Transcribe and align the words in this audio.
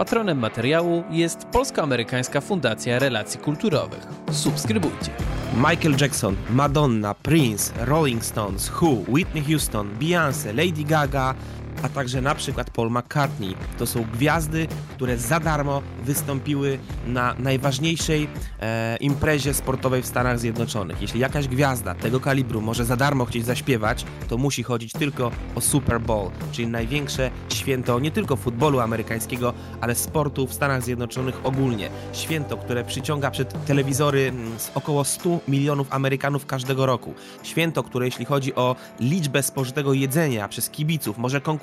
Patronem 0.00 0.38
materiału 0.38 1.04
jest 1.10 1.44
Polsko-Amerykańska 1.44 2.40
Fundacja 2.40 2.98
Relacji 2.98 3.40
Kulturowych. 3.40 4.06
Subskrybujcie. 4.32 5.10
Michael 5.56 5.96
Jackson, 6.00 6.36
Madonna, 6.50 7.14
Prince, 7.14 7.72
Rolling 7.76 8.24
Stones, 8.24 8.72
Who, 8.80 8.88
Whitney 9.08 9.44
Houston, 9.44 9.90
Beyoncé, 9.98 10.46
Lady 10.46 10.84
Gaga, 10.84 11.34
a 11.82 11.88
także 11.88 12.20
na 12.20 12.34
przykład 12.34 12.70
Paul 12.70 12.90
McCartney. 12.90 13.54
To 13.78 13.86
są 13.86 14.04
gwiazdy, 14.12 14.66
które 14.94 15.18
za 15.18 15.40
darmo 15.40 15.82
wystąpiły 16.02 16.78
na 17.06 17.34
najważniejszej 17.38 18.28
e, 18.60 18.96
imprezie 18.96 19.54
sportowej 19.54 20.02
w 20.02 20.06
Stanach 20.06 20.38
Zjednoczonych. 20.38 21.02
Jeśli 21.02 21.20
jakaś 21.20 21.48
gwiazda 21.48 21.94
tego 21.94 22.20
kalibru 22.20 22.60
może 22.60 22.84
za 22.84 22.96
darmo 22.96 23.24
chcieć 23.24 23.44
zaśpiewać, 23.44 24.04
to 24.28 24.38
musi 24.38 24.62
chodzić 24.62 24.92
tylko 24.92 25.30
o 25.54 25.60
Super 25.60 26.00
Bowl, 26.00 26.30
czyli 26.52 26.68
największe 26.68 27.30
święto 27.48 28.00
nie 28.00 28.10
tylko 28.10 28.36
futbolu 28.36 28.80
amerykańskiego, 28.80 29.54
ale 29.80 29.94
sportu 29.94 30.46
w 30.46 30.54
Stanach 30.54 30.82
Zjednoczonych 30.82 31.40
ogólnie. 31.44 31.90
Święto, 32.12 32.56
które 32.56 32.84
przyciąga 32.84 33.30
przed 33.30 33.64
telewizory 33.64 34.28
mm, 34.28 34.58
z 34.58 34.70
około 34.74 35.04
100 35.04 35.40
milionów 35.48 35.86
Amerykanów 35.90 36.46
każdego 36.46 36.86
roku. 36.86 37.14
Święto, 37.42 37.82
które 37.82 38.06
jeśli 38.06 38.24
chodzi 38.24 38.54
o 38.54 38.76
liczbę 39.00 39.42
spożytego 39.42 39.92
jedzenia 39.92 40.48
przez 40.48 40.70
kibiców 40.70 41.18
może 41.18 41.40
konkurować 41.40 41.59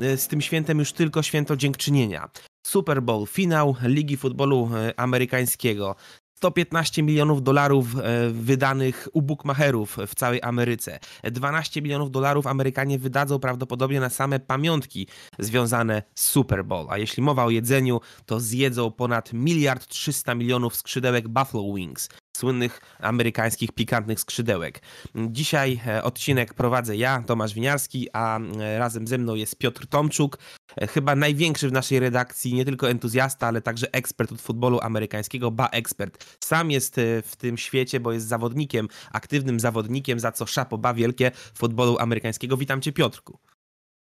y, 0.00 0.16
z 0.16 0.28
tym 0.28 0.40
świętem 0.40 0.78
już 0.78 0.92
tylko 0.92 1.22
święto 1.22 1.56
dziękczynienia. 1.56 2.30
Super 2.66 3.02
Bowl, 3.02 3.26
finał 3.26 3.76
Ligi 3.82 4.16
Futbolu 4.16 4.70
y, 4.88 4.96
Amerykańskiego. 4.96 5.96
115 6.38 7.02
milionów 7.02 7.42
dolarów 7.42 7.86
e, 7.96 8.30
wydanych 8.30 9.08
u 9.12 9.22
bookmacherów 9.22 9.96
w 10.06 10.14
całej 10.14 10.42
Ameryce. 10.42 10.98
12 11.24 11.82
milionów 11.82 12.10
dolarów 12.10 12.46
Amerykanie 12.46 12.98
wydadzą 12.98 13.38
prawdopodobnie 13.38 14.00
na 14.00 14.10
same 14.10 14.40
pamiątki 14.40 15.06
związane 15.38 16.02
z 16.14 16.24
Super 16.24 16.64
Bowl. 16.64 16.86
A 16.90 16.98
jeśli 16.98 17.22
mowa 17.22 17.44
o 17.44 17.50
jedzeniu, 17.50 18.00
to 18.26 18.40
zjedzą 18.40 18.90
ponad 18.90 19.32
miliard 19.32 19.86
300 19.86 20.34
milionów 20.34 20.76
skrzydełek 20.76 21.28
Buffalo 21.28 21.74
Wings 21.74 22.08
słynnych 22.38 22.80
amerykańskich 23.00 23.72
pikantnych 23.72 24.20
skrzydełek. 24.20 24.82
Dzisiaj 25.14 25.80
e, 25.86 26.02
odcinek 26.02 26.54
prowadzę 26.54 26.96
ja, 26.96 27.22
Tomasz 27.26 27.54
Winiarski, 27.54 28.08
a 28.12 28.38
e, 28.38 28.78
razem 28.78 29.06
ze 29.06 29.18
mną 29.18 29.34
jest 29.34 29.58
Piotr 29.58 29.86
Tomczuk, 29.86 30.38
e, 30.76 30.86
chyba 30.86 31.16
największy 31.16 31.68
w 31.68 31.72
naszej 31.72 32.00
redakcji, 32.00 32.54
nie 32.54 32.64
tylko 32.64 32.90
entuzjasta, 32.90 33.46
ale 33.46 33.62
także 33.62 33.86
ekspert 33.92 34.32
od 34.32 34.40
futbolu 34.40 34.80
amerykańskiego, 34.82 35.50
ba 35.50 35.66
ekspert. 35.66 36.36
Sam 36.44 36.70
jest 36.70 36.96
w 37.24 37.36
tym 37.36 37.58
świecie, 37.58 38.00
bo 38.00 38.12
jest 38.12 38.26
zawodnikiem, 38.26 38.88
aktywnym 39.12 39.60
zawodnikiem, 39.60 40.20
za 40.20 40.32
co 40.32 40.46
szapo 40.46 40.78
ba 40.78 40.94
wielkie 40.94 41.30
futbolu 41.54 41.98
amerykańskiego. 41.98 42.56
Witam 42.56 42.80
cię 42.80 42.92
Piotrku. 42.92 43.38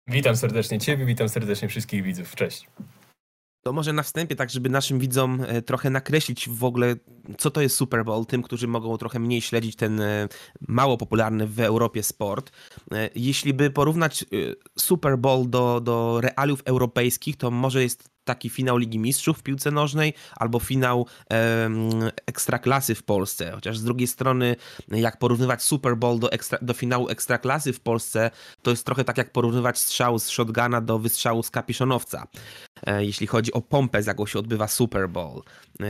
Witam 0.08 0.36
serdecznie 0.36 0.80
ciebie, 0.80 1.06
witam 1.06 1.30
serdecznie 1.30 1.68
wszystkich 1.68 2.04
widzów. 2.04 2.36
Cześć. 2.36 2.68
To 3.62 3.74
może 3.74 3.94
na 3.94 4.04
wstępie, 4.04 4.36
tak 4.36 4.50
żeby 4.50 4.70
naszym 4.70 5.00
widzom 5.00 5.42
e, 5.48 5.62
trochę 5.62 5.90
nakreślić 5.90 6.50
w 6.50 6.64
ogóle, 6.64 6.96
co 7.38 7.52
to 7.52 7.62
jest 7.62 7.76
Super 7.76 8.06
Bowl, 8.06 8.26
tym, 8.26 8.42
którzy 8.42 8.68
mogą 8.68 8.98
trochę 8.98 9.20
mniej 9.20 9.42
śledzić 9.42 9.76
ten 9.76 10.02
e, 10.02 10.28
mało 10.68 10.98
popularny 10.98 11.48
w 11.48 11.60
Europie 11.60 12.04
sport. 12.04 12.52
E, 12.92 13.10
jeśli 13.16 13.54
by 13.54 13.70
porównać 13.70 14.26
Super 14.80 15.18
Bowl 15.18 15.50
do, 15.50 15.82
do 15.82 16.22
realiów 16.22 16.62
europejskich, 16.66 17.38
to 17.38 17.52
może 17.52 17.84
jest 17.84 18.10
taki 18.30 18.50
finał 18.50 18.78
Ligi 18.78 19.00
Mistrzów 19.00 19.38
w 19.38 19.44
piłce 19.44 19.72
nożnej 19.72 20.14
albo 20.36 20.60
finał 20.60 21.06
Ekstraklasy 22.26 22.96
w 22.96 23.04
Polsce. 23.04 23.52
Chociaż 23.52 23.78
z 23.78 23.84
drugiej 23.84 24.08
strony, 24.08 24.56
jak 24.88 25.20
porównywać 25.20 25.64
Super 25.64 25.98
Bowl 25.98 26.20
do, 26.20 26.32
ekstra, 26.32 26.60
do 26.62 26.74
finału 26.74 27.10
Ekstraklasy 27.10 27.74
w 27.74 27.80
Polsce, 27.80 28.32
to 28.62 28.72
jest 28.72 28.86
trochę 28.86 29.04
tak 29.04 29.18
jak 29.18 29.32
porównywać 29.32 29.80
strzał 29.80 30.20
z 30.20 30.30
shotguna 30.30 30.82
do 30.82 31.00
wystrzału 31.00 31.44
z 31.44 31.50
kapiszonowca, 31.50 32.28
e, 32.88 33.06
jeśli 33.06 33.28
chodzi 33.28 33.54
o 33.54 33.62
pompę, 33.62 34.04
z 34.04 34.08
jaką 34.08 34.26
się 34.26 34.40
odbywa 34.40 34.68
Super 34.68 35.10
Bowl. 35.10 35.42
E, 35.82 35.86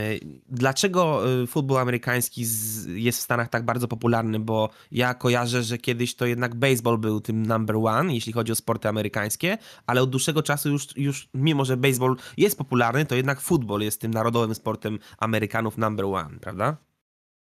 dlaczego 0.48 1.22
e, 1.42 1.46
futbol 1.46 1.78
amerykański 1.78 2.46
jest 2.86 3.18
w 3.18 3.22
Stanach 3.22 3.48
tak 3.48 3.64
bardzo 3.64 3.88
popularny? 3.88 4.40
Bo 4.40 4.70
ja 4.92 5.14
kojarzę, 5.14 5.62
że 5.62 5.78
kiedyś 5.78 6.14
to 6.14 6.26
jednak 6.26 6.54
baseball 6.54 6.98
był 6.98 7.20
tym 7.20 7.46
number 7.46 7.76
one, 7.76 8.14
jeśli 8.14 8.32
chodzi 8.32 8.52
o 8.52 8.54
sporty 8.54 8.88
amerykańskie, 8.88 9.58
ale 9.86 10.02
od 10.02 10.10
dłuższego 10.10 10.42
czasu 10.42 10.68
już, 10.70 10.96
już 10.96 11.28
mimo 11.34 11.64
że 11.64 11.76
baseball 11.76 12.16
jest 12.36 12.58
popularny, 12.58 13.06
to 13.06 13.14
jednak 13.14 13.40
futbol 13.40 13.80
jest 13.80 14.00
tym 14.00 14.14
narodowym 14.14 14.54
sportem 14.54 14.98
Amerykanów 15.18 15.78
number 15.78 16.04
one, 16.04 16.38
prawda? 16.40 16.76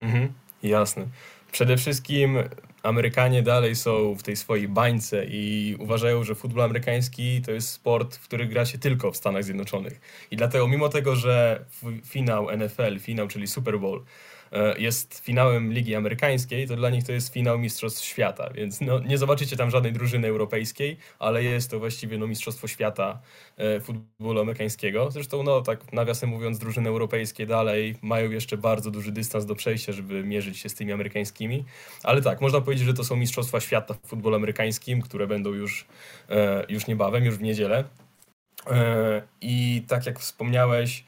Mhm, 0.02 0.34
jasne. 0.64 1.06
Przede 1.52 1.78
wszystkim 1.78 2.38
Amerykanie 2.84 3.44
dalej 3.44 3.76
są 3.76 4.16
w 4.16 4.24
tej 4.24 4.36
swojej 4.36 4.68
bańce 4.68 5.26
i 5.26 5.76
uważają, 5.80 6.24
że 6.24 6.36
futbol 6.36 6.64
amerykański 6.64 7.42
to 7.42 7.52
jest 7.52 7.70
sport, 7.70 8.16
w 8.16 8.24
który 8.24 8.48
gra 8.48 8.66
się 8.66 8.78
tylko 8.78 9.12
w 9.12 9.18
Stanach 9.18 9.44
Zjednoczonych. 9.44 10.02
I 10.32 10.38
dlatego, 10.38 10.68
mimo 10.68 10.90
tego, 10.90 11.16
że 11.16 11.66
finał 12.06 12.58
NFL, 12.58 13.00
finał, 13.00 13.28
czyli 13.28 13.48
Super 13.48 13.80
Bowl, 13.80 14.04
jest 14.78 15.20
finałem 15.20 15.74
Ligi 15.74 15.96
Amerykańskiej, 15.96 16.68
to 16.68 16.76
dla 16.76 16.90
nich 16.90 17.04
to 17.04 17.12
jest 17.12 17.34
finał 17.34 17.60
Mistrzostw 17.60 18.06
Świata, 18.06 18.50
więc 18.56 18.82
no, 18.82 19.00
nie 19.00 19.18
zobaczycie 19.18 19.58
tam 19.58 19.70
żadnej 19.70 19.94
drużyny 19.94 20.28
europejskiej, 20.28 20.98
ale 21.20 21.44
jest 21.44 21.72
to 21.72 21.80
właściwie 21.80 22.18
no, 22.18 22.28
Mistrzostwo 22.28 22.68
Świata 22.68 23.20
e, 23.58 23.80
futbolu 23.80 24.42
amerykańskiego. 24.42 25.12
Zresztą, 25.12 25.44
no 25.44 25.62
tak 25.62 25.94
nawiasem 25.94 26.30
mówiąc, 26.30 26.60
drużyny 26.60 26.90
europejskie 26.90 27.46
dalej 27.46 27.96
mają 28.02 28.32
jeszcze 28.32 28.58
bardzo 28.58 28.92
duży 28.92 29.12
dystans 29.12 29.46
do 29.46 29.56
przejścia, 29.56 29.92
żeby 29.92 30.24
mierzyć 30.24 30.58
się 30.58 30.70
z 30.70 30.76
tymi 30.76 30.92
amerykańskimi, 30.92 31.66
ale 32.04 32.22
tak, 32.22 32.42
można 32.42 32.62
powiedzieć, 32.62 32.86
że 32.86 32.94
to 32.94 33.04
są 33.04 33.16
Mistrzostwa 33.16 33.60
Świata 33.60 33.94
w 33.94 34.08
futbolu 34.08 34.36
amerykańskim, 34.36 35.02
które 35.02 35.28
będą 35.28 35.54
już, 35.54 35.86
e, 36.30 36.66
już 36.70 36.88
niebawem, 36.88 37.26
już 37.26 37.38
w 37.38 37.42
niedzielę. 37.42 37.84
I 39.42 39.84
tak 39.88 40.06
jak 40.06 40.20
wspomniałeś, 40.20 41.04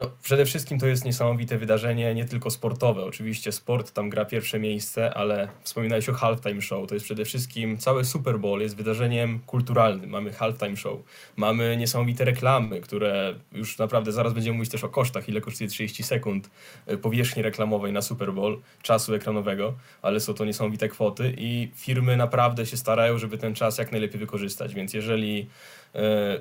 no, 0.00 0.10
przede 0.22 0.44
wszystkim 0.44 0.78
to 0.78 0.86
jest 0.86 1.04
niesamowite 1.04 1.58
wydarzenie, 1.58 2.14
nie 2.14 2.24
tylko 2.24 2.50
sportowe. 2.50 3.04
Oczywiście 3.04 3.52
sport 3.52 3.92
tam 3.92 4.10
gra 4.10 4.24
pierwsze 4.24 4.58
miejsce, 4.58 5.14
ale 5.14 5.48
wspominałeś 5.62 6.08
o 6.08 6.12
halftime 6.12 6.62
show. 6.62 6.88
To 6.88 6.94
jest 6.94 7.04
przede 7.04 7.24
wszystkim 7.24 7.78
cały 7.78 8.04
Super 8.04 8.38
Bowl 8.38 8.60
jest 8.60 8.76
wydarzeniem 8.76 9.38
kulturalnym. 9.46 10.10
Mamy 10.10 10.32
halftime 10.32 10.76
show, 10.76 10.98
mamy 11.36 11.76
niesamowite 11.76 12.24
reklamy, 12.24 12.80
które 12.80 13.34
już 13.52 13.78
naprawdę 13.78 14.12
zaraz 14.12 14.32
będziemy 14.32 14.56
mówić 14.56 14.72
też 14.72 14.84
o 14.84 14.88
kosztach, 14.88 15.28
ile 15.28 15.40
kosztuje 15.40 15.70
30 15.70 16.02
sekund 16.02 16.50
e, 16.86 16.96
powierzchni 16.96 17.42
reklamowej 17.42 17.92
na 17.92 18.02
Super 18.02 18.32
Bowl, 18.32 18.60
czasu 18.82 19.14
ekranowego, 19.14 19.74
ale 20.02 20.20
są 20.20 20.34
to 20.34 20.44
niesamowite 20.44 20.88
kwoty 20.88 21.34
i 21.38 21.70
firmy 21.74 22.16
naprawdę 22.16 22.66
się 22.66 22.76
starają, 22.76 23.18
żeby 23.18 23.38
ten 23.38 23.54
czas 23.54 23.78
jak 23.78 23.92
najlepiej 23.92 24.20
wykorzystać. 24.20 24.74
Więc 24.74 24.94
jeżeli 24.94 25.48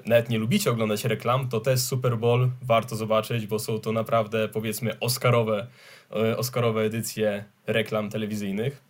nawet 0.05 0.29
nie 0.29 0.37
lubicie 0.37 0.71
oglądać 0.71 1.05
reklam, 1.05 1.49
to 1.49 1.59
też 1.59 1.79
Super 1.79 2.17
Bowl 2.17 2.49
warto 2.61 2.95
zobaczyć, 2.95 3.47
bo 3.47 3.59
są 3.59 3.79
to 3.79 3.91
naprawdę 3.91 4.49
powiedzmy 4.49 4.99
Oscarowe, 4.99 5.67
e, 6.11 6.37
Oscarowe 6.37 6.81
edycje 6.81 7.45
reklam 7.67 8.09
telewizyjnych. 8.09 8.81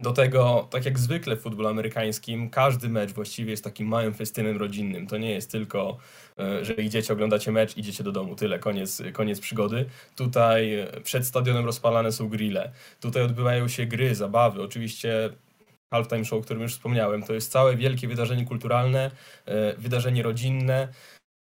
Do 0.00 0.12
tego, 0.12 0.68
tak 0.70 0.84
jak 0.84 0.98
zwykle 0.98 1.36
w 1.36 1.40
futbolu 1.40 1.68
amerykańskim, 1.68 2.50
każdy 2.50 2.88
mecz 2.88 3.12
właściwie 3.12 3.50
jest 3.50 3.64
takim 3.64 3.88
małym 3.88 4.14
festynem 4.14 4.56
rodzinnym. 4.56 5.06
To 5.06 5.18
nie 5.18 5.30
jest 5.30 5.52
tylko, 5.52 5.98
e, 6.38 6.64
że 6.64 6.74
idziecie, 6.74 7.12
oglądacie 7.12 7.52
mecz, 7.52 7.76
idziecie 7.76 8.04
do 8.04 8.12
domu, 8.12 8.36
tyle, 8.36 8.58
koniec, 8.58 9.02
koniec 9.12 9.40
przygody. 9.40 9.86
Tutaj 10.16 10.86
przed 11.02 11.26
stadionem 11.26 11.64
rozpalane 11.64 12.12
są 12.12 12.28
grille. 12.28 12.72
Tutaj 13.00 13.22
odbywają 13.22 13.68
się 13.68 13.86
gry, 13.86 14.14
zabawy. 14.14 14.62
Oczywiście 14.62 15.30
halftime 15.90 16.24
show, 16.24 16.38
o 16.38 16.42
którym 16.42 16.62
już 16.62 16.72
wspomniałem. 16.72 17.22
To 17.22 17.34
jest 17.34 17.52
całe 17.52 17.76
wielkie 17.76 18.08
wydarzenie 18.08 18.44
kulturalne, 18.44 19.10
e, 19.46 19.76
wydarzenie 19.76 20.22
rodzinne, 20.22 20.88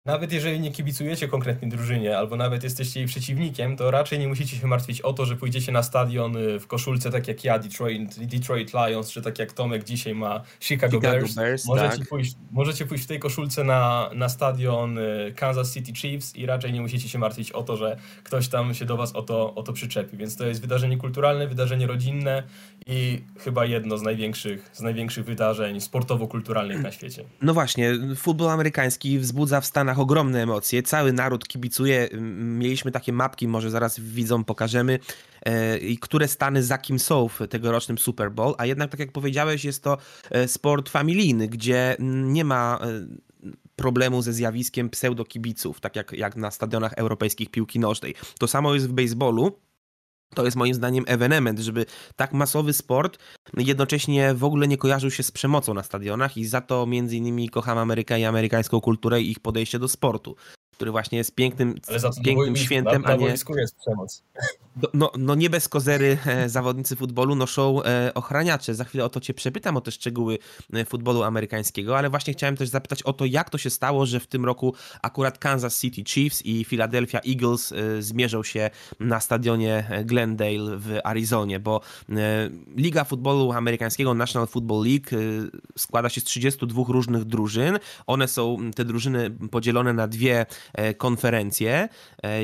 nawet 0.08 0.32
jeżeli 0.32 0.60
nie 0.60 0.70
kibicujecie 0.72 1.28
konkretnej 1.28 1.70
drużynie, 1.70 2.18
albo 2.18 2.36
nawet 2.36 2.64
jesteście 2.64 3.00
jej 3.00 3.08
przeciwnikiem, 3.08 3.76
to 3.76 3.90
raczej 3.90 4.18
nie 4.18 4.28
musicie 4.28 4.56
się 4.56 4.66
martwić 4.66 5.00
o 5.00 5.12
to, 5.12 5.26
że 5.26 5.36
pójdziecie 5.36 5.72
na 5.72 5.82
stadion 5.82 6.36
y, 6.36 6.60
w 6.60 6.66
koszulce 6.66 7.10
tak 7.10 7.28
jak 7.28 7.44
ja, 7.44 7.58
Detroit, 7.58 8.26
Detroit 8.26 8.72
Lions, 8.74 9.10
czy 9.10 9.22
tak 9.22 9.38
jak 9.38 9.52
Tomek 9.52 9.84
dzisiaj 9.84 10.14
ma 10.14 10.42
Chicago, 10.60 10.96
Chicago 10.96 11.00
Bears. 11.00 11.34
Bears. 11.34 11.66
możecie, 11.66 11.98
tak. 11.98 12.08
pójść, 12.08 12.36
możecie 12.50 12.86
pójść 12.86 13.04
w 13.04 13.06
tej 13.06 13.18
koszulce 13.18 13.64
na, 13.64 14.10
na 14.14 14.28
stadion 14.28 14.98
y, 14.98 15.32
Kansas 15.36 15.74
City 15.74 15.92
Chiefs 15.92 16.36
i 16.36 16.46
raczej 16.46 16.72
nie 16.72 16.80
musicie 16.80 17.08
się 17.08 17.18
martwić 17.18 17.52
o 17.52 17.62
to, 17.62 17.76
że 17.76 17.96
ktoś 18.24 18.48
tam 18.48 18.74
się 18.74 18.84
do 18.84 18.96
was 18.96 19.12
o 19.12 19.22
to, 19.22 19.54
o 19.54 19.62
to 19.62 19.72
przyczepi. 19.72 20.16
Więc 20.16 20.36
to 20.36 20.46
jest 20.46 20.60
wydarzenie 20.60 20.96
kulturalne, 20.96 21.46
wydarzenie 21.46 21.86
rodzinne 21.86 22.42
i 22.86 23.22
chyba 23.38 23.64
jedno 23.64 23.98
z 23.98 24.02
największych, 24.02 24.70
z 24.72 24.80
największych 24.80 25.24
wydarzeń 25.24 25.80
sportowo-kulturalnych 25.80 26.82
na 26.82 26.92
świecie. 26.92 27.24
No 27.42 27.54
właśnie, 27.54 27.92
futbol 28.16 28.50
amerykański 28.50 29.18
wzbudza 29.18 29.60
w 29.60 29.66
Stanach 29.66 29.97
ogromne 29.98 30.42
emocje. 30.42 30.82
Cały 30.82 31.12
naród 31.12 31.48
kibicuje. 31.48 32.08
Mieliśmy 32.40 32.92
takie 32.92 33.12
mapki, 33.12 33.48
może 33.48 33.70
zaraz 33.70 34.00
widzom 34.00 34.44
pokażemy, 34.44 34.98
e, 35.42 35.96
które 35.96 36.28
stany 36.28 36.62
za 36.62 36.78
kim 36.78 36.98
są 36.98 37.28
w 37.28 37.40
tegorocznym 37.50 37.98
Super 37.98 38.32
Bowl. 38.32 38.54
A 38.58 38.66
jednak, 38.66 38.90
tak 38.90 39.00
jak 39.00 39.12
powiedziałeś, 39.12 39.64
jest 39.64 39.82
to 39.82 39.98
e, 40.30 40.48
sport 40.48 40.88
familijny, 40.88 41.48
gdzie 41.48 41.96
nie 41.98 42.44
ma 42.44 42.78
e, 42.82 42.86
problemu 43.76 44.22
ze 44.22 44.32
zjawiskiem 44.32 44.90
pseudokibiców, 44.90 45.80
tak 45.80 45.96
jak, 45.96 46.12
jak 46.12 46.36
na 46.36 46.50
stadionach 46.50 46.92
europejskich 46.92 47.50
piłki 47.50 47.78
nożnej. 47.78 48.14
To 48.38 48.48
samo 48.48 48.74
jest 48.74 48.88
w 48.88 48.92
baseballu. 48.92 49.67
To 50.34 50.44
jest 50.44 50.56
moim 50.56 50.74
zdaniem 50.74 51.04
ewenement, 51.06 51.58
żeby 51.58 51.86
tak 52.16 52.32
masowy 52.32 52.72
sport 52.72 53.18
jednocześnie 53.56 54.34
w 54.34 54.44
ogóle 54.44 54.68
nie 54.68 54.76
kojarzył 54.76 55.10
się 55.10 55.22
z 55.22 55.30
przemocą 55.30 55.74
na 55.74 55.82
stadionach 55.82 56.36
i 56.36 56.46
za 56.46 56.60
to 56.60 56.86
między 56.86 57.16
innymi 57.16 57.48
kocham 57.48 57.78
Amerykę 57.78 58.20
i 58.20 58.24
amerykańską 58.24 58.80
kulturę 58.80 59.22
i 59.22 59.30
ich 59.30 59.40
podejście 59.40 59.78
do 59.78 59.88
sportu. 59.88 60.36
Który 60.78 60.90
właśnie 60.90 61.18
jest 61.18 61.34
pięknym, 61.34 61.74
pięknym 62.24 62.56
świętem, 62.56 63.02
na, 63.02 63.08
a 63.08 63.16
nie... 63.16 63.26
jest 63.26 63.44
przemoc. 63.80 64.22
No, 64.94 65.12
no 65.18 65.34
nie 65.34 65.50
bez 65.50 65.68
kozery 65.68 66.18
e, 66.26 66.48
zawodnicy 66.48 66.96
futbolu 66.96 67.34
noszą 67.34 67.82
e, 67.82 68.14
ochraniacze. 68.14 68.74
Za 68.74 68.84
chwilę 68.84 69.04
o 69.04 69.08
to 69.08 69.20
cię 69.20 69.34
przepytam, 69.34 69.76
o 69.76 69.80
te 69.80 69.90
szczegóły 69.90 70.38
e, 70.72 70.84
futbolu 70.84 71.22
amerykańskiego, 71.22 71.98
ale 71.98 72.10
właśnie 72.10 72.32
chciałem 72.32 72.56
też 72.56 72.68
zapytać 72.68 73.02
o 73.02 73.12
to, 73.12 73.24
jak 73.24 73.50
to 73.50 73.58
się 73.58 73.70
stało, 73.70 74.06
że 74.06 74.20
w 74.20 74.26
tym 74.26 74.44
roku 74.44 74.74
akurat 75.02 75.38
Kansas 75.38 75.80
City 75.80 76.04
Chiefs 76.04 76.46
i 76.46 76.64
Philadelphia 76.64 77.20
Eagles 77.28 77.74
zmierzą 78.00 78.42
się 78.42 78.70
na 79.00 79.20
stadionie 79.20 80.02
Glendale 80.04 80.76
w 80.76 80.98
Arizonie, 81.04 81.60
bo 81.60 81.80
Liga 82.76 83.04
Futbolu 83.04 83.52
Amerykańskiego, 83.52 84.14
National 84.14 84.48
Football 84.48 84.84
League 84.84 85.08
składa 85.78 86.08
się 86.08 86.20
z 86.20 86.24
32 86.24 86.82
różnych 86.88 87.24
drużyn. 87.24 87.78
One 88.06 88.28
są, 88.28 88.70
te 88.74 88.84
drużyny 88.84 89.30
podzielone 89.30 89.92
na 89.92 90.08
dwie 90.08 90.46
konferencje. 90.96 91.88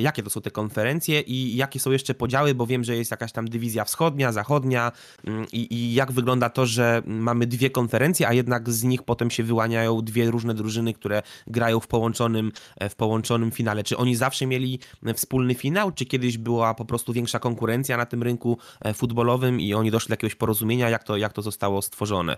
Jakie 0.01 0.23
to 0.23 0.31
są 0.31 0.41
te 0.41 0.51
konferencje 0.51 1.21
i 1.21 1.57
jakie 1.57 1.81
są 1.81 1.91
jeszcze 1.91 2.15
podziały, 2.15 2.55
bo 2.55 2.67
wiem, 2.67 2.85
że 2.85 2.97
jest 2.97 3.11
jakaś 3.11 3.33
tam 3.33 3.49
dywizja 3.49 3.85
wschodnia, 3.85 4.33
zachodnia 4.33 4.93
mm, 5.25 5.47
i, 5.53 5.75
i 5.75 5.95
jak 5.95 6.13
wygląda 6.13 6.51
to, 6.51 6.67
że 6.67 7.03
mamy 7.07 7.47
dwie 7.47 7.71
konferencje, 7.71 8.29
a 8.29 8.33
jednak 8.33 8.71
z 8.71 8.83
nich 8.83 9.03
potem 9.03 9.31
się 9.31 9.43
wyłaniają 9.43 10.03
dwie 10.03 10.31
różne 10.31 10.55
drużyny, 10.55 10.95
które 10.95 11.23
grają 11.47 11.81
w 11.81 11.87
połączonym, 11.87 12.53
e, 12.77 12.89
w 12.89 12.97
połączonym 12.97 13.51
finale. 13.51 13.85
Czy 13.85 13.97
oni 13.97 14.17
zawsze 14.17 14.47
mieli 14.47 14.79
wspólny 15.15 15.55
finał, 15.55 15.93
czy 15.93 16.07
kiedyś 16.07 16.39
była 16.39 16.75
po 16.75 16.85
prostu 16.85 17.13
większa 17.13 17.39
konkurencja 17.39 17.97
na 17.97 18.07
tym 18.07 18.23
rynku 18.23 18.59
e, 18.81 18.95
futbolowym 18.95 19.61
i 19.61 19.75
oni 19.75 19.91
doszli 19.91 20.09
do 20.09 20.13
jakiegoś 20.13 20.35
porozumienia? 20.35 20.89
Jak 20.89 21.05
to, 21.05 21.17
jak 21.17 21.33
to 21.33 21.43
zostało 21.43 21.83
stworzone? 21.83 22.37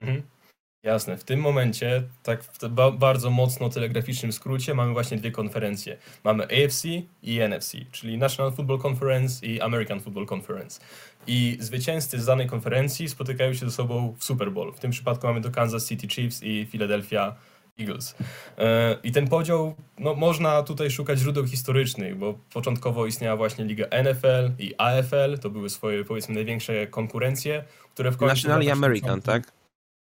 Mhm. 0.00 0.22
Jasne. 0.86 1.16
W 1.16 1.24
tym 1.24 1.40
momencie, 1.40 2.02
tak 2.22 2.44
w 2.44 2.68
bardzo 2.98 3.30
mocno 3.30 3.68
telegraficznym 3.68 4.32
skrócie, 4.32 4.74
mamy 4.74 4.92
właśnie 4.92 5.16
dwie 5.16 5.30
konferencje. 5.30 5.96
Mamy 6.24 6.44
AFC 6.44 6.84
i 7.22 7.40
NFC, 7.48 7.72
czyli 7.92 8.18
National 8.18 8.52
Football 8.52 8.78
Conference 8.86 9.46
i 9.46 9.60
American 9.60 10.00
Football 10.00 10.26
Conference. 10.32 10.80
I 11.26 11.56
zwycięzcy 11.60 12.20
z 12.20 12.26
danej 12.26 12.46
konferencji 12.46 13.08
spotykają 13.08 13.54
się 13.54 13.66
ze 13.66 13.70
sobą 13.72 14.14
w 14.18 14.24
Super 14.24 14.52
Bowl. 14.52 14.72
W 14.72 14.80
tym 14.80 14.90
przypadku 14.90 15.26
mamy 15.26 15.40
to 15.40 15.50
Kansas 15.50 15.88
City 15.88 16.08
Chiefs 16.08 16.42
i 16.42 16.66
Philadelphia 16.66 17.36
Eagles. 17.78 18.16
E, 18.58 18.96
I 19.02 19.12
ten 19.12 19.28
podział, 19.28 19.74
no, 19.98 20.14
można 20.14 20.62
tutaj 20.62 20.90
szukać 20.90 21.18
źródeł 21.18 21.46
historycznych, 21.46 22.16
bo 22.16 22.34
początkowo 22.52 23.06
istniała 23.06 23.36
właśnie 23.36 23.64
liga 23.64 23.86
NFL 24.02 24.50
i 24.58 24.74
AFL, 24.78 25.38
to 25.38 25.50
były 25.50 25.70
swoje, 25.70 26.04
powiedzmy, 26.04 26.34
największe 26.34 26.86
konkurencje, 26.86 27.64
które 27.94 28.10
w 28.12 28.16
końcu... 28.16 28.34
National 28.34 28.62
i 28.62 28.70
American, 28.70 29.22
tak? 29.22 29.56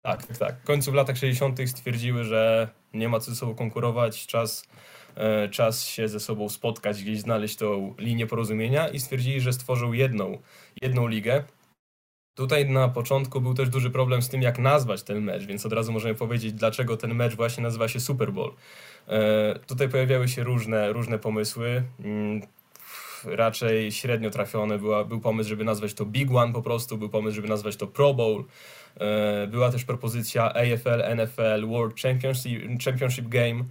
Tak, 0.03 0.27
tak, 0.27 0.39
tak. 0.39 0.61
W 0.61 0.65
końcu 0.65 0.93
w 0.93 0.95
latach 0.95 1.17
60. 1.17 1.59
stwierdziły, 1.67 2.25
że 2.25 2.69
nie 2.95 3.09
ma 3.09 3.21
co 3.21 3.31
ze 3.31 3.37
sobą 3.37 3.55
konkurować, 3.55 4.27
czas, 4.27 4.69
e, 5.15 5.49
czas 5.49 5.85
się 5.85 6.09
ze 6.09 6.21
sobą 6.21 6.49
spotkać, 6.49 7.03
gdzieś 7.03 7.21
znaleźć 7.21 7.56
tą 7.56 7.95
linię 7.99 8.27
porozumienia 8.27 8.89
i 8.89 9.00
stwierdzili, 9.00 9.41
że 9.41 9.53
stworzą 9.53 9.93
jedną, 9.93 10.39
jedną 10.83 11.09
ligę. 11.09 11.45
Tutaj 12.35 12.71
na 12.71 12.89
początku 12.89 13.41
był 13.41 13.55
też 13.55 13.69
duży 13.69 13.91
problem 13.91 14.23
z 14.23 14.29
tym, 14.29 14.43
jak 14.43 14.59
nazwać 14.59 15.03
ten 15.03 15.21
mecz, 15.21 15.45
więc 15.45 15.67
od 15.67 15.73
razu 15.73 15.93
możemy 15.93 16.15
powiedzieć, 16.15 16.53
dlaczego 16.53 16.97
ten 16.97 17.15
mecz 17.15 17.37
właśnie 17.37 17.62
nazywa 17.62 17.89
się 17.89 18.00
Super 18.00 18.33
Bowl. 18.33 18.55
E, 19.09 19.59
tutaj 19.67 19.89
pojawiały 19.89 20.29
się 20.29 20.45
różne, 20.45 20.93
różne 20.93 21.19
pomysły. 21.19 21.83
Raczej 23.25 23.93
średnio 23.93 24.31
trafione 24.31 24.79
była, 24.79 25.05
był 25.05 25.20
pomysł, 25.20 25.49
żeby 25.49 25.65
nazwać 25.65 25.94
to 25.94 26.06
Big 26.06 26.31
One 26.31 26.53
po 26.53 26.62
prostu, 26.62 26.99
był 26.99 27.09
pomysł, 27.09 27.37
żeby 27.37 27.49
nazwać 27.49 27.76
to 27.76 27.87
Pro 27.87 28.15
Bowl. 28.15 28.44
E, 29.00 29.47
była 29.47 29.70
też 29.70 29.85
propozycja 29.85 30.55
AFL, 30.55 31.17
NFL, 31.17 31.67
World 31.67 32.00
Championship, 32.00 32.82
Championship 32.85 33.29
Game, 33.29 33.65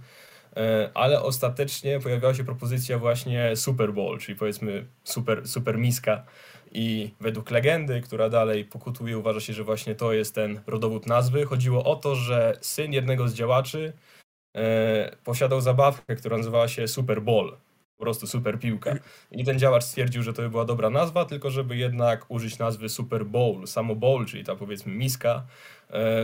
e, 0.56 0.90
ale 0.94 1.22
ostatecznie 1.22 2.00
pojawiła 2.00 2.34
się 2.34 2.44
propozycja 2.44 2.98
właśnie 2.98 3.56
Super 3.56 3.92
Bowl, 3.92 4.18
czyli 4.18 4.38
powiedzmy 4.38 4.86
super, 5.04 5.48
super 5.48 5.78
miska. 5.78 6.24
I 6.72 7.10
według 7.20 7.50
legendy, 7.50 8.00
która 8.00 8.28
dalej 8.28 8.64
pokutuje, 8.64 9.18
uważa 9.18 9.40
się, 9.40 9.52
że 9.52 9.64
właśnie 9.64 9.94
to 9.94 10.12
jest 10.12 10.34
ten 10.34 10.60
rodowód 10.66 11.06
nazwy. 11.06 11.44
Chodziło 11.44 11.84
o 11.84 11.96
to, 11.96 12.14
że 12.14 12.58
syn 12.60 12.92
jednego 12.92 13.28
z 13.28 13.34
działaczy 13.34 13.92
e, 14.56 15.16
posiadał 15.24 15.60
zabawkę, 15.60 16.16
która 16.16 16.36
nazywała 16.36 16.68
się 16.68 16.88
Super 16.88 17.22
Bowl 17.22 17.56
po 17.98 18.04
prostu 18.04 18.26
super 18.26 18.58
piłka. 18.58 18.94
I 19.30 19.44
ten 19.44 19.58
działacz 19.58 19.84
stwierdził, 19.84 20.22
że 20.22 20.32
to 20.32 20.42
by 20.42 20.50
była 20.50 20.64
dobra 20.64 20.90
nazwa, 20.90 21.24
tylko 21.24 21.50
żeby 21.50 21.76
jednak 21.76 22.24
użyć 22.28 22.58
nazwy 22.58 22.88
Super 22.88 23.26
Bowl. 23.26 23.66
Samo 23.66 23.96
bowl, 23.96 24.26
czyli 24.26 24.44
ta 24.44 24.56
powiedzmy 24.56 24.92
miska, 24.92 25.46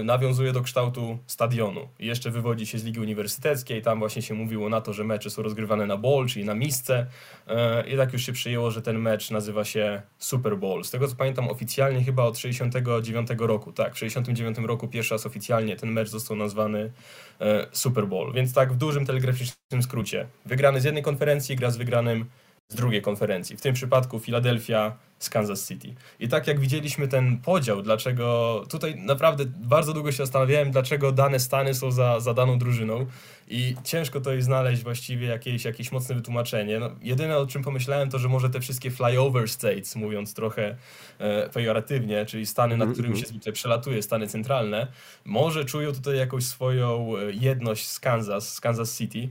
nawiązuje 0.05 0.53
do 0.53 0.63
kształtu 0.63 1.19
stadionu. 1.27 1.89
I 1.99 2.07
jeszcze 2.07 2.31
wywodzi 2.31 2.67
się 2.67 2.79
z 2.79 2.85
Ligi 2.85 3.01
Uniwersyteckiej, 3.01 3.83
tam 3.83 3.99
właśnie 3.99 4.23
się 4.23 4.35
mówiło 4.35 4.69
na 4.69 4.81
to, 4.81 4.93
że 4.93 5.05
mecze 5.05 5.31
są 5.31 5.43
rozgrywane 5.43 5.87
na 5.87 5.97
bowl, 5.97 6.27
czyli 6.27 6.45
na 6.45 6.55
misce 6.55 7.07
e, 7.47 7.89
i 7.89 7.97
tak 7.97 8.13
już 8.13 8.27
się 8.27 8.33
przyjęło, 8.33 8.71
że 8.71 8.83
ten 8.83 8.99
mecz 8.99 9.31
nazywa 9.31 9.65
się 9.65 10.03
Super 10.19 10.59
Bowl. 10.59 10.85
Z 10.85 10.91
tego 10.91 11.09
co 11.09 11.17
pamiętam 11.17 11.49
oficjalnie 11.49 12.05
chyba 12.05 12.25
od 12.25 12.39
69 12.39 13.29
roku, 13.39 13.73
tak, 13.73 13.95
w 13.95 13.99
69 13.99 14.59
roku 14.59 14.89
pierwszy 14.89 15.15
raz 15.15 15.27
oficjalnie 15.27 15.77
ten 15.77 15.93
mecz 15.93 16.09
został 16.09 16.37
nazwany 16.37 16.93
e, 17.41 17.67
Super 17.73 18.07
Bowl. 18.07 18.33
Więc 18.33 18.55
tak 18.55 18.73
w 18.73 18.77
dużym 18.77 19.07
telegraficznym 19.07 19.83
skrócie. 19.83 20.27
Wygrany 20.47 20.81
z 20.81 20.85
jednej 20.85 21.03
konferencji 21.03 21.57
gra 21.57 21.71
z 21.71 21.77
wygranym 21.77 22.25
z 22.69 22.75
drugiej 22.75 23.03
konferencji. 23.03 23.57
W 23.57 23.61
tym 23.61 23.75
przypadku 23.75 24.21
Philadelphia 24.21 24.97
z 25.25 25.31
Kansas 25.31 25.69
City. 25.69 25.95
I 26.21 26.29
tak 26.29 26.47
jak 26.47 26.61
widzieliśmy 26.61 27.09
ten 27.09 27.39
podział, 27.39 27.83
dlaczego 27.83 28.65
tutaj 28.69 28.97
naprawdę 28.97 29.45
bardzo 29.47 29.93
długo 29.93 30.13
się 30.13 30.17
zastanawiałem, 30.17 30.71
dlaczego 30.71 31.13
dane 31.13 31.41
stany 31.41 31.75
są 31.75 31.91
za, 31.91 32.21
za 32.21 32.35
daną 32.35 32.59
drużyną 32.59 33.07
i 33.49 33.75
ciężko 33.85 34.21
to 34.21 34.33
jest 34.33 34.47
znaleźć 34.47 34.83
właściwie 34.83 35.27
jakieś, 35.27 35.65
jakieś 35.65 35.93
mocne 35.93 36.15
wytłumaczenie. 36.15 36.79
No, 36.79 36.91
jedyne 37.03 37.39
o 37.39 37.47
czym 37.47 37.63
pomyślałem 37.63 38.11
to, 38.11 38.19
że 38.19 38.29
może 38.29 38.51
te 38.51 38.61
wszystkie 38.61 38.91
flyover 38.91 39.49
states, 39.49 39.97
mówiąc 39.97 40.35
trochę 40.35 40.77
e, 41.19 41.49
pejoratywnie, 41.49 42.27
czyli 42.27 42.47
stany, 42.47 42.77
nad 42.77 42.93
którymi 42.93 43.19
się 43.19 43.27
zwykle 43.27 43.53
przelatuje, 43.53 44.03
stany 44.03 44.29
centralne, 44.29 44.87
może 45.25 45.65
czują 45.65 45.93
tutaj 45.93 46.17
jakąś 46.17 46.45
swoją 46.45 47.17
e, 47.17 47.33
jedność 47.33 47.89
z 47.89 48.01
Kansas, 48.01 48.55
z 48.55 48.61
Kansas 48.61 48.99
City 48.99 49.29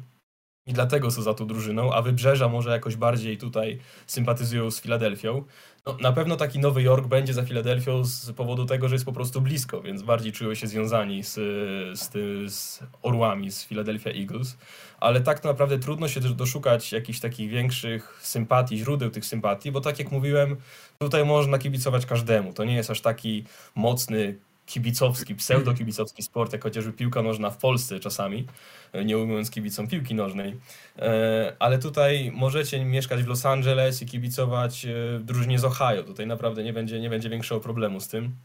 i 0.68 0.74
dlatego 0.74 1.12
są 1.12 1.21
za 1.21 1.33
tą 1.33 1.48
drużyną, 1.48 1.94
a 1.94 2.01
Wybrzeża 2.01 2.50
może 2.50 2.69
jakoś 2.69 2.95
bardziej 2.95 3.38
tutaj 3.38 3.80
sympatyzują 4.07 4.71
z 4.71 4.81
Filadelfią. 4.81 5.44
No, 5.86 5.98
na 6.01 6.12
pewno 6.12 6.36
taki 6.36 6.60
Nowy 6.60 6.81
Jork 6.81 7.07
będzie 7.07 7.33
za 7.33 7.44
Filadelfią 7.44 8.04
z 8.06 8.31
powodu 8.31 8.65
tego, 8.65 8.88
że 8.88 8.95
jest 8.95 9.06
po 9.06 9.13
prostu 9.13 9.42
blisko, 9.42 9.81
więc 9.81 10.04
bardziej 10.04 10.31
czują 10.31 10.56
się 10.56 10.68
związani 10.68 11.24
z, 11.24 11.33
z, 12.00 12.12
z 12.54 12.83
orłami, 13.01 13.51
z 13.51 13.65
Philadelphia 13.65 14.10
Eagles. 14.12 14.57
Ale 15.00 15.21
tak 15.21 15.44
naprawdę 15.44 15.80
trudno 15.80 16.07
się 16.07 16.21
też 16.21 16.33
doszukać 16.33 16.92
jakichś 16.92 17.19
takich 17.19 17.50
większych 17.50 18.20
sympatii, 18.22 18.77
źródeł 18.77 19.10
tych 19.10 19.25
sympatii, 19.25 19.72
bo 19.72 19.82
tak 19.82 20.00
jak 20.00 20.12
mówiłem, 20.12 20.55
tutaj 21.00 21.25
można 21.25 21.58
kibicować 21.58 22.05
każdemu. 22.05 22.53
To 22.53 22.63
nie 22.63 22.75
jest 22.75 22.91
aż 22.91 23.01
taki 23.01 23.43
mocny 23.75 24.39
kibicowski, 24.65 25.36
pseudo-kibicowski 25.36 26.24
sport, 26.24 26.53
jak 26.53 26.63
chociażby 26.63 26.93
piłka 26.93 27.22
nożna 27.22 27.50
w 27.50 27.58
Polsce 27.58 28.00
czasami, 28.00 28.48
nie 29.05 29.17
ujmując 29.17 29.51
kibicom 29.51 29.88
piłki 29.88 30.15
nożnej. 30.15 30.55
E, 31.00 31.55
ale 31.60 31.79
tutaj 31.79 32.32
możecie 32.36 32.86
mieszkać 32.86 33.24
w 33.24 33.27
Los 33.27 33.46
Angeles 33.46 34.01
i 34.01 34.05
kibicować 34.05 34.86
e, 34.86 35.20
drużynie 35.20 35.60
z 35.60 35.65
Ohio. 35.65 36.03
Tutaj 36.03 36.27
naprawdę 36.27 36.63
nie 36.63 36.74
będzie, 36.74 37.00
nie 37.00 37.10
będzie 37.10 37.29
większego 37.29 37.62
problemu 37.62 38.00
z 38.00 38.08
tym. 38.08 38.36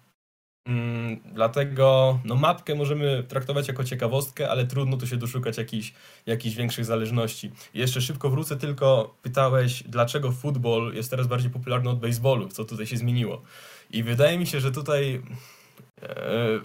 Mm, 0.68 1.20
dlatego 1.32 2.18
no, 2.24 2.34
mapkę 2.34 2.74
możemy 2.74 3.24
traktować 3.28 3.68
jako 3.68 3.84
ciekawostkę, 3.84 4.50
ale 4.50 4.66
trudno 4.66 4.96
tu 4.96 5.06
się 5.06 5.16
doszukać 5.16 5.58
jakichś, 5.58 5.92
jakichś 6.26 6.56
większych 6.56 6.84
zależności. 6.84 7.50
Jeszcze 7.74 8.00
szybko 8.00 8.30
wrócę, 8.30 8.56
tylko 8.56 9.14
pytałeś, 9.22 9.82
dlaczego 9.82 10.32
futbol 10.32 10.94
jest 10.94 11.10
teraz 11.10 11.26
bardziej 11.26 11.50
popularny 11.50 11.90
od 11.90 12.00
baseballu, 12.00 12.48
co 12.48 12.64
tutaj 12.64 12.86
się 12.86 12.96
zmieniło. 12.96 13.42
I 13.90 14.02
wydaje 14.02 14.38
mi 14.38 14.46
się, 14.46 14.60
że 14.60 14.72
tutaj 14.72 15.22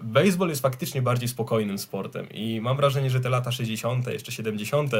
baseball 0.04 0.50
jest 0.50 0.62
faktycznie 0.62 1.02
bardziej 1.02 1.30
spokojnym 1.30 1.78
sportem 1.78 2.30
i 2.30 2.62
mam 2.62 2.78
wrażenie, 2.78 3.10
że 3.10 3.20
te 3.20 3.30
lata 3.30 3.52
60., 3.52 4.08
jeszcze 4.08 4.32
70., 4.32 4.92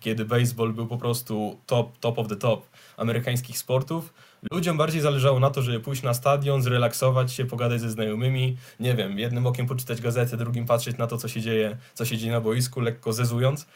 kiedy 0.00 0.24
baseball 0.24 0.72
był 0.72 0.86
po 0.86 0.98
prostu 0.98 1.60
top, 1.66 1.98
top 1.98 2.18
of 2.18 2.28
the 2.28 2.36
top 2.36 2.66
amerykańskich 2.96 3.58
sportów, 3.58 4.12
ludziom 4.50 4.76
bardziej 4.76 5.00
zależało 5.00 5.40
na 5.40 5.50
to, 5.50 5.62
żeby 5.62 5.80
pójść 5.80 6.02
na 6.02 6.14
stadion, 6.14 6.62
zrelaksować 6.62 7.32
się, 7.32 7.44
pogadać 7.44 7.80
ze 7.80 7.90
znajomymi, 7.90 8.56
nie 8.80 8.94
wiem, 8.94 9.18
jednym 9.18 9.46
okiem 9.46 9.66
poczytać 9.66 10.00
gazetę, 10.00 10.36
drugim 10.36 10.66
patrzeć 10.66 10.98
na 10.98 11.06
to, 11.06 11.18
co 11.18 11.28
się 11.28 11.40
dzieje, 11.40 11.76
co 11.94 12.04
się 12.04 12.18
dzieje 12.18 12.32
na 12.32 12.40
boisku, 12.40 12.80
lekko 12.80 13.12
zezując. 13.12 13.66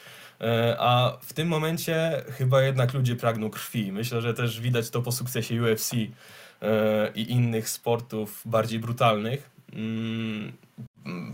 E, 0.41 0.75
a 0.79 1.17
w 1.21 1.33
tym 1.33 1.47
momencie 1.47 2.23
chyba 2.37 2.61
jednak 2.61 2.93
ludzie 2.93 3.15
pragną 3.15 3.49
krwi. 3.49 3.91
Myślę, 3.91 4.21
że 4.21 4.33
też 4.33 4.61
widać 4.61 4.89
to 4.89 5.01
po 5.01 5.11
sukcesie 5.11 5.63
UFC 5.63 5.93
e, 5.93 7.11
i 7.15 7.31
innych 7.31 7.69
sportów 7.69 8.41
bardziej 8.45 8.79
brutalnych 8.79 9.54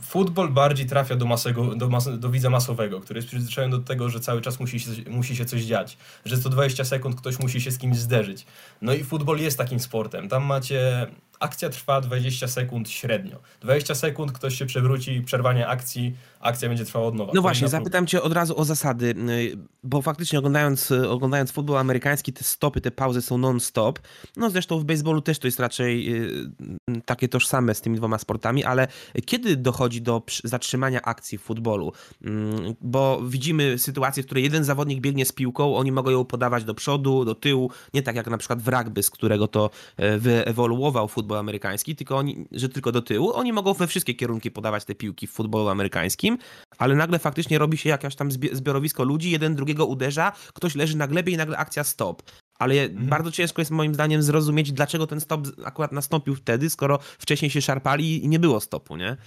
futbol 0.02 0.50
bardziej 0.50 0.86
trafia 0.86 1.16
do, 1.16 1.26
masego, 1.26 1.76
do, 1.76 1.90
mas, 1.90 2.20
do 2.20 2.30
widza 2.30 2.50
masowego, 2.50 3.02
który 3.02 3.18
jest 3.18 3.28
przyzwyczajony 3.28 3.78
do 3.78 3.84
tego, 3.84 4.10
że 4.10 4.20
cały 4.20 4.42
czas 4.42 4.60
musi 4.60 4.80
się, 4.80 4.90
musi 5.10 5.36
się 5.36 5.46
coś 5.46 5.62
dziać, 5.62 5.98
że 6.26 6.38
co 6.38 6.50
20 6.50 6.86
sekund 6.86 7.16
ktoś 7.16 7.40
musi 7.40 7.62
się 7.62 7.72
z 7.72 7.78
kimś 7.78 7.98
zderzyć. 7.98 8.46
No 8.82 8.94
i 8.94 9.04
futbol 9.04 9.40
jest 9.40 9.58
takim 9.58 9.80
sportem. 9.80 10.30
Tam 10.30 10.44
macie. 10.44 11.08
Akcja 11.40 11.70
trwa 11.70 12.02
20 12.02 12.48
sekund 12.48 12.90
średnio. 12.90 13.40
20 13.62 13.96
sekund 13.96 14.32
ktoś 14.32 14.58
się 14.58 14.66
przewróci, 14.66 15.22
przerwanie 15.22 15.68
akcji, 15.68 16.16
akcja 16.42 16.70
będzie 16.70 16.86
trwała 16.86 17.08
od 17.08 17.16
nowa. 17.16 17.32
No 17.36 17.42
właśnie, 17.42 17.68
zapytam 17.68 18.08
cię 18.08 18.22
od 18.22 18.34
razu 18.34 18.60
o 18.60 18.66
zasady, 18.66 19.16
y, 19.30 19.58
bo 19.84 20.02
faktycznie 20.02 20.40
oglądając, 20.40 20.92
y, 20.92 21.10
oglądając 21.10 21.52
futbol 21.52 21.78
amerykański, 21.78 22.34
te 22.34 22.44
stopy, 22.44 22.82
te 22.82 22.92
pauzy 22.92 23.22
są 23.22 23.38
non-stop. 23.38 24.00
No 24.38 24.50
zresztą 24.50 24.80
w 24.80 24.84
baseballu 24.84 25.22
też 25.22 25.40
to 25.40 25.48
jest 25.48 25.60
raczej 25.60 26.16
y, 26.24 27.02
takie 27.06 27.28
tożsame 27.28 27.76
z 27.76 27.82
tymi 27.82 27.98
dwoma 27.98 28.18
sportami, 28.18 28.64
ale 28.64 28.88
kiedy 29.26 29.56
dochodzi 29.56 30.02
do 30.02 30.22
zatrzymania 30.44 31.02
akcji 31.02 31.38
w 31.38 31.42
futbolu? 31.42 31.92
Mm, 32.22 32.76
bo 32.82 33.22
widzimy 33.28 33.78
sytuację, 33.78 34.24
w 34.24 34.26
której 34.26 34.44
jeden 34.44 34.64
zawodnik 34.64 35.00
biegnie 35.00 35.26
z 35.26 35.32
piłką, 35.32 35.76
oni 35.76 35.92
mogą 35.92 36.12
ją 36.12 36.26
podawać 36.26 36.64
do 36.64 36.74
przodu, 36.74 37.26
do 37.26 37.36
tyłu, 37.36 37.72
nie 37.94 38.02
tak 38.02 38.16
jak 38.16 38.28
na 38.28 38.38
przykład 38.38 38.62
w 38.62 38.68
rugby, 38.68 39.04
z 39.04 39.10
którego 39.10 39.48
to 39.48 39.70
e, 39.98 40.18
wyewoluował 40.18 41.08
futbol 41.08 41.38
amerykański, 41.38 41.96
tylko 41.96 42.18
oni, 42.18 42.46
że 42.52 42.70
tylko 42.70 42.92
do 42.92 43.02
tyłu. 43.02 43.34
Oni 43.34 43.54
mogą 43.54 43.74
we 43.74 43.88
wszystkie 43.88 44.14
kierunki 44.14 44.52
podawać 44.52 44.86
te 44.86 44.96
piłki 44.96 45.28
w 45.28 45.32
futbolu 45.32 45.70
amerykańskim, 45.70 46.31
ale 46.78 46.96
nagle 46.96 47.20
faktycznie 47.20 47.60
robi 47.60 47.78
się 47.78 47.90
jakaś 47.90 48.16
tam 48.16 48.32
zbiorowisko 48.32 49.04
ludzi, 49.04 49.32
jeden 49.32 49.56
drugiego 49.56 49.86
uderza, 49.86 50.32
ktoś 50.54 50.76
leży 50.76 50.98
na 50.98 51.08
glebie 51.08 51.34
i 51.34 51.38
nagle 51.38 51.58
akcja 51.58 51.84
stop. 51.84 52.24
Ale 52.60 52.76
mhm. 52.76 53.08
bardzo 53.08 53.32
ciężko 53.32 53.62
jest 53.62 53.72
moim 53.72 53.94
zdaniem 53.94 54.24
zrozumieć, 54.24 54.72
dlaczego 54.72 55.08
ten 55.08 55.22
stop 55.22 55.48
akurat 55.66 55.92
nastąpił 55.92 56.36
wtedy, 56.36 56.70
skoro 56.70 57.00
wcześniej 57.20 57.52
się 57.52 57.62
szarpali 57.62 58.26
i 58.26 58.28
nie 58.28 58.40
było 58.40 58.60
stopu, 58.60 58.98
nie? 58.98 59.18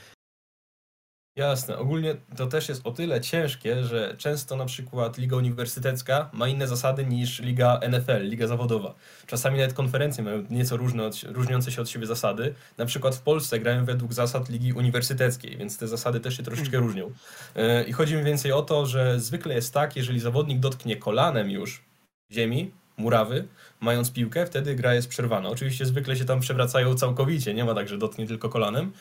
Jasne. 1.37 1.79
Ogólnie 1.79 2.17
to 2.37 2.47
też 2.47 2.69
jest 2.69 2.87
o 2.87 2.91
tyle 2.91 3.21
ciężkie, 3.21 3.85
że 3.85 4.15
często 4.19 4.57
na 4.57 4.65
przykład 4.65 5.19
liga 5.19 5.37
uniwersytecka 5.37 6.31
ma 6.33 6.49
inne 6.49 6.69
zasady 6.69 7.07
niż 7.07 7.41
liga 7.41 7.81
NFL, 7.91 8.23
liga 8.23 8.47
zawodowa. 8.47 8.95
Czasami 9.27 9.59
nawet 9.59 9.75
konferencje 9.75 10.25
mają 10.25 10.45
nieco 10.51 10.77
różne 10.77 11.03
od, 11.03 11.23
różniące 11.23 11.73
się 11.73 11.83
od 11.83 11.89
siebie 11.89 12.07
zasady. 12.07 12.55
Na 12.79 12.87
przykład 12.87 13.15
w 13.15 13.21
Polsce 13.21 13.61
grają 13.61 13.85
według 13.85 14.13
zasad 14.13 14.49
ligi 14.49 14.73
uniwersyteckiej, 14.73 15.57
więc 15.57 15.79
te 15.79 15.89
zasady 15.89 16.21
też 16.21 16.37
się 16.37 16.43
troszeczkę 16.43 16.77
mhm. 16.77 16.85
różnią. 16.85 17.11
E, 17.57 17.85
I 17.85 17.93
chodzi 17.93 18.17
mi 18.17 18.25
więcej 18.25 18.53
o 18.53 18.63
to, 18.63 18.87
że 18.87 19.21
zwykle 19.21 19.55
jest 19.55 19.75
tak, 19.75 19.97
jeżeli 19.97 20.21
zawodnik 20.21 20.59
dotknie 20.59 20.97
kolanem 20.97 21.51
już 21.51 21.85
ziemi, 22.33 22.71
murawy, 22.97 23.49
mając 23.81 24.11
piłkę, 24.13 24.47
wtedy 24.47 24.75
gra 24.75 24.95
jest 24.95 25.09
przerwana. 25.09 25.49
Oczywiście 25.49 25.87
zwykle 25.87 26.17
się 26.17 26.25
tam 26.25 26.41
przewracają 26.41 26.95
całkowicie, 26.95 27.55
nie 27.55 27.65
ma 27.65 27.75
tak, 27.75 27.89
że 27.89 27.99
dotknie 27.99 28.27
tylko 28.27 28.49
kolanem, 28.49 28.93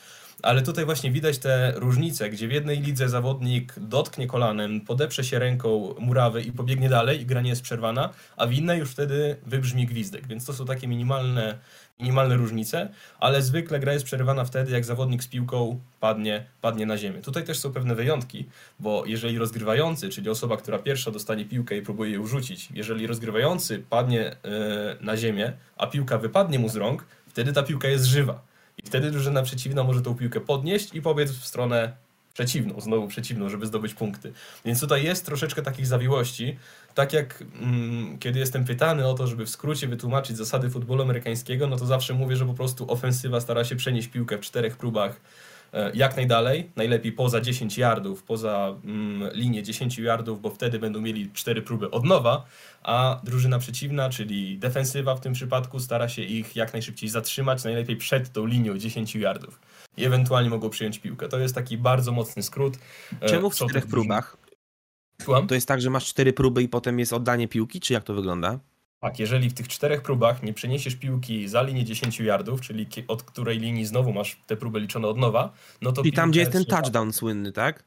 ale 0.42 0.62
tutaj 0.62 0.84
właśnie 0.84 1.10
widać 1.10 1.38
te 1.38 1.72
różnice, 1.76 2.30
gdzie 2.30 2.48
w 2.48 2.52
jednej 2.52 2.80
lidze 2.80 3.08
zawodnik 3.08 3.74
dotknie 3.76 4.26
kolanem, 4.26 4.80
podeprze 4.80 5.24
się 5.24 5.38
ręką 5.38 5.94
murawy 5.98 6.42
i 6.42 6.52
pobiegnie 6.52 6.88
dalej 6.88 7.20
i 7.20 7.26
gra 7.26 7.40
nie 7.40 7.50
jest 7.50 7.62
przerwana, 7.62 8.10
a 8.36 8.46
w 8.46 8.52
innej 8.52 8.78
już 8.78 8.90
wtedy 8.90 9.36
wybrzmi 9.46 9.86
gwizdek. 9.86 10.26
Więc 10.26 10.44
to 10.46 10.52
są 10.52 10.64
takie 10.64 10.88
minimalne, 10.88 11.58
minimalne 12.00 12.36
różnice, 12.36 12.88
ale 13.20 13.42
zwykle 13.42 13.80
gra 13.80 13.92
jest 13.92 14.04
przerywana 14.04 14.44
wtedy, 14.44 14.72
jak 14.72 14.84
zawodnik 14.84 15.22
z 15.22 15.28
piłką 15.28 15.80
padnie, 16.00 16.46
padnie 16.60 16.86
na 16.86 16.98
ziemię. 16.98 17.22
Tutaj 17.22 17.44
też 17.44 17.58
są 17.58 17.72
pewne 17.72 17.94
wyjątki, 17.94 18.48
bo 18.80 19.04
jeżeli 19.06 19.38
rozgrywający, 19.38 20.08
czyli 20.08 20.30
osoba, 20.30 20.56
która 20.56 20.78
pierwsza 20.78 21.10
dostanie 21.10 21.44
piłkę 21.44 21.76
i 21.76 21.82
próbuje 21.82 22.12
ją 22.12 22.26
rzucić, 22.26 22.68
jeżeli 22.74 23.06
rozgrywający 23.06 23.84
padnie 23.90 24.18
yy, 24.18 24.50
na 25.00 25.16
ziemię, 25.16 25.52
a 25.76 25.86
piłka 25.86 26.18
wypadnie 26.18 26.58
mu 26.58 26.68
z 26.68 26.76
rąk, 26.76 27.06
wtedy 27.26 27.52
ta 27.52 27.62
piłka 27.62 27.88
jest 27.88 28.04
żywa 28.04 28.53
i 28.78 28.86
wtedy 28.86 29.10
drużyna 29.10 29.42
przeciwna 29.42 29.84
może 29.84 30.02
tą 30.02 30.14
piłkę 30.14 30.40
podnieść 30.40 30.94
i 30.94 31.02
pobiec 31.02 31.30
w 31.30 31.46
stronę 31.46 31.92
przeciwną, 32.34 32.80
znowu 32.80 33.08
przeciwną, 33.08 33.48
żeby 33.48 33.66
zdobyć 33.66 33.94
punkty. 33.94 34.32
Więc 34.64 34.80
tutaj 34.80 35.04
jest 35.04 35.26
troszeczkę 35.26 35.62
takich 35.62 35.86
zawiłości. 35.86 36.58
Tak 36.94 37.12
jak 37.12 37.44
mm, 37.60 38.18
kiedy 38.18 38.38
jestem 38.38 38.64
pytany 38.64 39.06
o 39.06 39.14
to, 39.14 39.26
żeby 39.26 39.46
w 39.46 39.50
skrócie 39.50 39.88
wytłumaczyć 39.88 40.36
zasady 40.36 40.70
futbolu 40.70 41.02
amerykańskiego, 41.02 41.66
no 41.66 41.76
to 41.76 41.86
zawsze 41.86 42.14
mówię, 42.14 42.36
że 42.36 42.46
po 42.46 42.54
prostu 42.54 42.92
ofensywa 42.92 43.40
stara 43.40 43.64
się 43.64 43.76
przenieść 43.76 44.08
piłkę 44.08 44.38
w 44.38 44.40
czterech 44.40 44.76
próbach 44.76 45.20
jak 45.94 46.16
najdalej, 46.16 46.70
najlepiej 46.76 47.12
poza 47.12 47.40
10 47.40 47.78
yardów, 47.78 48.22
poza 48.22 48.74
mm, 48.84 49.30
linię 49.32 49.62
10 49.62 49.98
yardów, 49.98 50.40
bo 50.40 50.50
wtedy 50.50 50.78
będą 50.78 51.00
mieli 51.00 51.30
4 51.32 51.62
próby 51.62 51.90
od 51.90 52.04
nowa, 52.04 52.44
a 52.82 53.20
drużyna 53.24 53.58
przeciwna, 53.58 54.10
czyli 54.10 54.58
defensywa 54.58 55.14
w 55.14 55.20
tym 55.20 55.32
przypadku, 55.32 55.80
stara 55.80 56.08
się 56.08 56.22
ich 56.22 56.56
jak 56.56 56.72
najszybciej 56.72 57.08
zatrzymać, 57.08 57.64
najlepiej 57.64 57.96
przed 57.96 58.32
tą 58.32 58.46
linią 58.46 58.78
10 58.78 59.14
yardów 59.14 59.60
i 59.96 60.04
ewentualnie 60.04 60.50
mogą 60.50 60.70
przyjąć 60.70 60.98
piłkę. 60.98 61.28
To 61.28 61.38
jest 61.38 61.54
taki 61.54 61.78
bardzo 61.78 62.12
mocny 62.12 62.42
skrót. 62.42 62.74
E, 63.20 63.28
Czemu 63.28 63.50
w 63.50 63.54
czterech 63.54 63.86
próbach? 63.86 64.36
Słucham? 65.22 65.46
To 65.46 65.54
jest 65.54 65.68
tak, 65.68 65.80
że 65.80 65.90
masz 65.90 66.06
cztery 66.06 66.32
próby 66.32 66.62
i 66.62 66.68
potem 66.68 66.98
jest 66.98 67.12
oddanie 67.12 67.48
piłki, 67.48 67.80
czy 67.80 67.92
jak 67.92 68.04
to 68.04 68.14
wygląda? 68.14 68.58
Tak, 69.04 69.18
jeżeli 69.18 69.50
w 69.50 69.54
tych 69.54 69.68
czterech 69.68 70.02
próbach 70.02 70.42
nie 70.42 70.52
przeniesiesz 70.52 70.96
piłki 70.96 71.48
za 71.48 71.62
linię 71.62 71.84
10 71.84 72.20
yardów, 72.20 72.60
czyli 72.60 72.86
od 73.08 73.22
której 73.22 73.58
linii 73.58 73.86
znowu 73.86 74.12
masz 74.12 74.40
te 74.46 74.56
próby 74.56 74.80
liczone 74.80 75.08
od 75.08 75.18
nowa, 75.18 75.52
no 75.82 75.92
to. 75.92 76.02
I 76.02 76.12
tam, 76.12 76.30
gdzie 76.30 76.40
jest 76.40 76.52
ten 76.52 76.64
touchdown 76.64 77.12
słynny, 77.12 77.52
tak? 77.52 77.84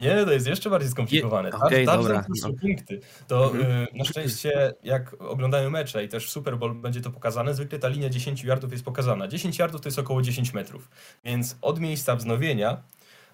Nie, 0.00 0.24
to 0.24 0.32
jest 0.32 0.46
jeszcze 0.46 0.70
bardziej 0.70 0.90
skomplikowane. 0.90 1.48
Je... 1.48 1.54
Okay, 1.54 1.84
touchdown 1.84 2.24
to 2.24 2.34
są 2.34 2.54
punkty. 2.56 3.00
To 3.26 3.52
mhm. 3.52 3.72
y, 3.72 3.86
na 3.94 4.04
szczęście, 4.04 4.74
jak 4.82 5.22
oglądają 5.22 5.70
mecze 5.70 6.04
i 6.04 6.08
też 6.08 6.30
Super 6.30 6.58
Bowl 6.58 6.74
będzie 6.74 7.00
to 7.00 7.10
pokazane, 7.10 7.54
zwykle 7.54 7.78
ta 7.78 7.88
linia 7.88 8.08
10 8.08 8.44
yardów 8.44 8.72
jest 8.72 8.84
pokazana. 8.84 9.28
10 9.28 9.58
yardów 9.58 9.80
to 9.80 9.88
jest 9.88 9.98
około 9.98 10.22
10 10.22 10.54
metrów. 10.54 10.90
Więc 11.24 11.56
od 11.62 11.80
miejsca 11.80 12.16
wznowienia 12.16 12.82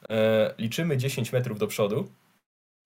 y, 0.03 0.07
liczymy 0.59 0.97
10 0.97 1.33
metrów 1.33 1.59
do 1.59 1.67
przodu 1.67 2.09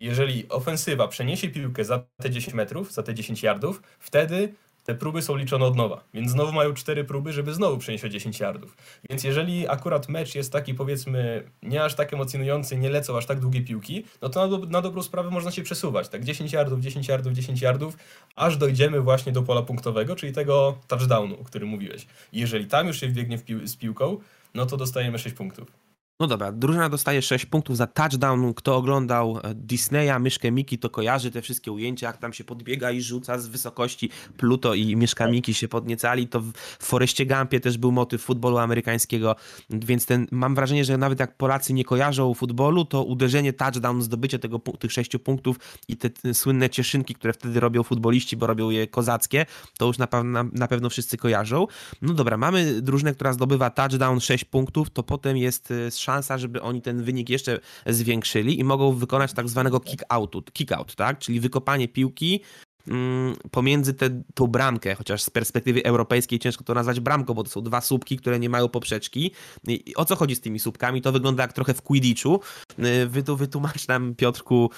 jeżeli 0.03 0.49
ofensywa 0.49 1.09
przeniesie 1.09 1.49
piłkę 1.49 1.85
za 1.85 2.05
te 2.23 2.31
10 2.31 2.55
metrów, 2.55 2.93
za 2.93 3.03
te 3.03 3.15
10 3.15 3.43
yardów, 3.43 3.83
wtedy 3.99 4.55
te 4.85 4.95
próby 4.95 5.23
są 5.23 5.37
liczone 5.37 5.65
od 5.65 5.77
nowa. 5.77 6.05
Więc 6.15 6.31
znowu 6.31 6.53
mają 6.53 6.75
4 6.75 7.05
próby, 7.05 7.33
żeby 7.33 7.55
znowu 7.55 7.79
przenieść 7.79 8.05
o 8.05 8.09
10 8.09 8.41
yardów. 8.41 8.77
Więc 9.11 9.25
jeżeli 9.25 9.69
akurat 9.69 10.09
mecz 10.09 10.35
jest 10.35 10.53
taki, 10.53 10.75
powiedzmy, 10.75 11.51
nie 11.63 11.85
aż 11.85 11.95
tak 11.95 12.15
emocjonujący, 12.15 12.77
nie 12.77 12.91
lecą 12.91 13.17
aż 13.17 13.27
tak 13.27 13.41
długie 13.41 13.63
piłki, 13.63 14.05
no 14.23 14.29
to 14.29 14.41
na, 14.41 14.59
do, 14.59 14.67
na 14.67 14.83
dobrą 14.83 15.03
sprawę 15.03 15.31
można 15.31 15.51
się 15.51 15.63
przesuwać. 15.63 16.09
Tak 16.09 16.25
10 16.25 16.53
yardów, 16.53 16.81
10 16.81 17.09
yardów, 17.09 17.33
10 17.33 17.63
yardów, 17.63 17.97
aż 18.37 18.57
dojdziemy 18.57 19.01
właśnie 19.01 19.33
do 19.33 19.43
pola 19.43 19.63
punktowego, 19.63 20.17
czyli 20.17 20.33
tego 20.33 20.79
touchdownu, 20.89 21.41
o 21.41 21.45
którym 21.45 21.69
mówiłeś. 21.69 22.07
Jeżeli 22.33 22.67
tam 22.67 22.87
już 22.87 23.01
się 23.01 23.09
wbiegnie 23.09 23.39
pił 23.39 23.67
z 23.67 23.77
piłką, 23.77 24.19
no 24.55 24.67
to 24.67 24.77
dostajemy 24.77 25.19
6 25.19 25.37
punktów. 25.37 25.92
No 26.23 26.29
dobra, 26.29 26.53
drużyna 26.53 26.89
dostaje 26.89 27.23
6 27.23 27.47
punktów 27.47 27.77
za 27.77 27.87
touchdown. 27.87 28.55
Kto 28.55 28.77
oglądał 28.77 29.39
e, 29.43 29.55
Disneya, 29.55 30.21
Myszkę 30.21 30.51
Miki, 30.51 30.79
to 30.79 30.91
kojarzy 30.91 31.31
te 31.31 31.43
wszystkie 31.43 31.73
ujęcia, 31.73 32.07
jak 32.07 32.17
tam 32.17 32.33
się 32.33 32.45
podbiega 32.45 32.91
i 32.91 33.03
rzuca 33.03 33.39
z 33.39 33.47
wysokości 33.49 34.11
Pluto 34.37 34.75
i 34.75 34.97
Myszka 34.97 35.27
Miki 35.27 35.55
się 35.55 35.69
podniecali. 35.69 36.29
To 36.29 36.41
w 36.41 36.53
Foreście 36.81 37.27
Gumpie 37.27 37.61
też 37.61 37.79
był 37.79 37.93
motyw 37.93 38.23
futbolu 38.23 38.59
amerykańskiego, 38.59 39.37
więc 39.71 40.07
ten, 40.07 40.27
mam 40.31 40.55
wrażenie, 40.55 40.85
że 40.85 40.99
nawet 40.99 41.21
jak 41.21 41.37
Polacy 41.37 41.73
nie 41.73 41.85
kojarzą 41.85 42.35
futbolu, 42.35 42.85
to 42.85 43.05
uderzenie 43.05 43.53
touchdown, 43.53 44.03
zdobycie 44.03 44.39
tego, 44.39 44.59
tych 44.59 44.93
6 44.93 45.11
punktów 45.25 45.57
i 45.89 45.97
te, 45.97 46.11
te, 46.11 46.35
słynne 46.35 46.71
cieszynki, 46.71 47.15
które 47.15 47.33
wtedy 47.33 47.61
robią 47.61 47.83
futboliści, 47.83 48.37
bo 48.37 48.47
robią 48.47 48.71
je 48.71 48.87
kozackie, 48.87 49.47
to 49.79 49.87
już 49.87 49.99
na, 49.99 50.09
na, 50.25 50.45
na 50.53 50.69
pewno 50.69 50.91
wszyscy 50.91 51.17
kojarzą. 51.17 51.67
No 52.03 52.15
dobra, 52.15 52.37
mamy 52.37 52.83
drużynę, 52.83 53.15
która 53.15 53.33
zdobywa 53.33 53.71
touchdown 53.71 54.21
6 54.21 54.45
punktów, 54.45 54.91
to 54.91 55.03
potem 55.03 55.37
jest 55.37 55.71
e, 55.71 55.91
szansa 55.91 56.12
szansa, 56.13 56.39
żeby 56.39 56.63
oni 56.63 56.83
ten 56.83 57.03
wynik 57.03 57.31
jeszcze 57.31 57.61
zwiększyli 57.87 58.61
i 58.61 58.65
mogą 58.65 58.93
wykonać 58.93 59.33
tak 59.33 59.49
zwanego 59.49 59.81
kick-outu, 59.81 60.43
kick-out, 60.53 60.95
tak? 60.95 61.19
Czyli 61.19 61.41
wykopanie 61.41 61.89
piłki 61.89 62.41
mm, 62.89 63.37
pomiędzy 63.51 63.95
te, 63.95 64.23
tą 64.35 64.47
bramkę, 64.47 64.95
chociaż 64.95 65.23
z 65.23 65.31
perspektywy 65.31 65.85
europejskiej 65.85 66.39
ciężko 66.39 66.65
to 66.65 66.75
nazwać 66.75 67.01
bramką, 67.01 67.35
bo 67.35 67.45
to 67.45 67.51
są 67.51 67.63
dwa 67.63 67.81
słupki, 67.81 68.17
które 68.17 68.39
nie 68.39 68.49
mają 68.49 68.69
poprzeczki. 68.69 69.31
I 69.69 69.95
o 69.97 70.05
co 70.05 70.17
chodzi 70.17 70.37
z 70.37 70.41
tymi 70.41 70.59
słupkami? 70.59 71.03
To 71.03 71.13
wygląda 71.13 71.43
jak 71.43 71.53
trochę 71.53 71.75
w 71.75 71.83
Quidditchu. 71.83 72.41
Y, 72.79 73.07
wytłumacz 73.37 73.89
nam, 73.89 74.15
Piotrku, 74.15 74.71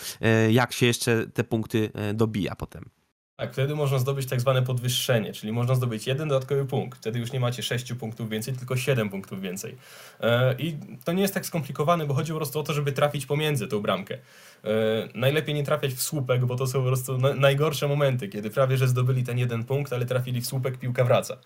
y, 0.49 0.53
jak 0.53 0.73
się 0.73 0.87
jeszcze 0.87 1.27
te 1.27 1.45
punkty 1.45 1.91
y, 2.11 2.15
dobija 2.15 2.55
potem. 2.55 3.04
Tak, 3.37 3.53
wtedy 3.53 3.75
można 3.75 3.99
zdobyć 3.99 4.27
tak 4.27 4.41
zwane 4.41 4.63
podwyższenie, 4.63 5.33
czyli 5.33 5.53
można 5.53 5.75
zdobyć 5.75 6.07
jeden 6.07 6.29
dodatkowy 6.29 6.67
punkt. 6.67 6.99
Wtedy 6.99 7.19
już 7.19 7.33
nie 7.33 7.41
macie 7.41 7.63
6 7.63 7.93
punktów 7.93 8.29
więcej, 8.29 8.55
tylko 8.55 8.77
7 8.77 9.11
punktów 9.11 9.41
więcej. 9.41 9.77
E, 10.21 10.55
I 10.59 10.77
to 11.05 11.13
nie 11.13 11.23
jest 11.23 11.35
tak 11.35 11.47
skomplikowane, 11.47 12.07
bo 12.07 12.15
chodzi 12.15 12.33
po 12.33 12.39
prostu 12.39 12.59
o 12.61 12.63
to, 12.63 12.73
żeby 12.73 12.93
trafić 12.93 13.27
pomiędzy 13.27 13.69
tą 13.69 13.81
bramkę. 13.81 14.19
E, 14.65 15.09
najlepiej 15.15 15.55
nie 15.55 15.65
trafiać 15.65 15.93
w 15.93 16.03
słupek, 16.03 16.45
bo 16.45 16.57
to 16.57 16.67
są 16.67 16.79
po 16.79 16.87
prostu 16.87 17.19
najgorsze 17.19 17.89
momenty, 17.89 18.29
kiedy 18.29 18.51
prawie 18.51 18.77
że 18.77 18.89
zdobyli 18.89 19.25
ten 19.25 19.39
jeden 19.39 19.65
punkt, 19.65 19.93
ale 19.93 20.07
trafili 20.07 20.41
w 20.41 20.47
słupek, 20.47 20.79
piłka 20.79 21.05
wraca. 21.05 21.37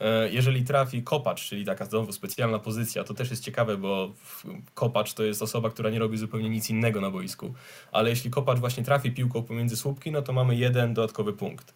E, 0.00 0.30
jeżeli 0.30 0.64
trafi 0.64 1.02
kopacz, 1.02 1.48
czyli 1.48 1.64
taka 1.64 1.84
znowu 1.84 2.12
specjalna 2.12 2.58
pozycja, 2.58 3.04
to 3.04 3.14
też 3.14 3.30
jest 3.30 3.44
ciekawe, 3.44 3.76
bo 3.76 4.12
kopacz 4.74 5.14
to 5.14 5.24
jest 5.24 5.42
osoba, 5.42 5.70
która 5.70 5.90
nie 5.90 5.98
robi 5.98 6.18
zupełnie 6.18 6.50
nic 6.50 6.70
innego 6.70 7.00
na 7.00 7.10
boisku. 7.10 7.54
Ale 7.92 8.10
jeśli 8.10 8.30
kopacz 8.30 8.58
właśnie 8.58 8.84
trafi 8.84 9.12
piłką 9.12 9.42
pomiędzy 9.42 9.76
słupki, 9.76 10.10
no 10.12 10.22
to 10.22 10.32
mamy 10.32 10.56
jeden 10.56 10.94
dodatkowy 10.94 11.32
punkt. 11.32 11.74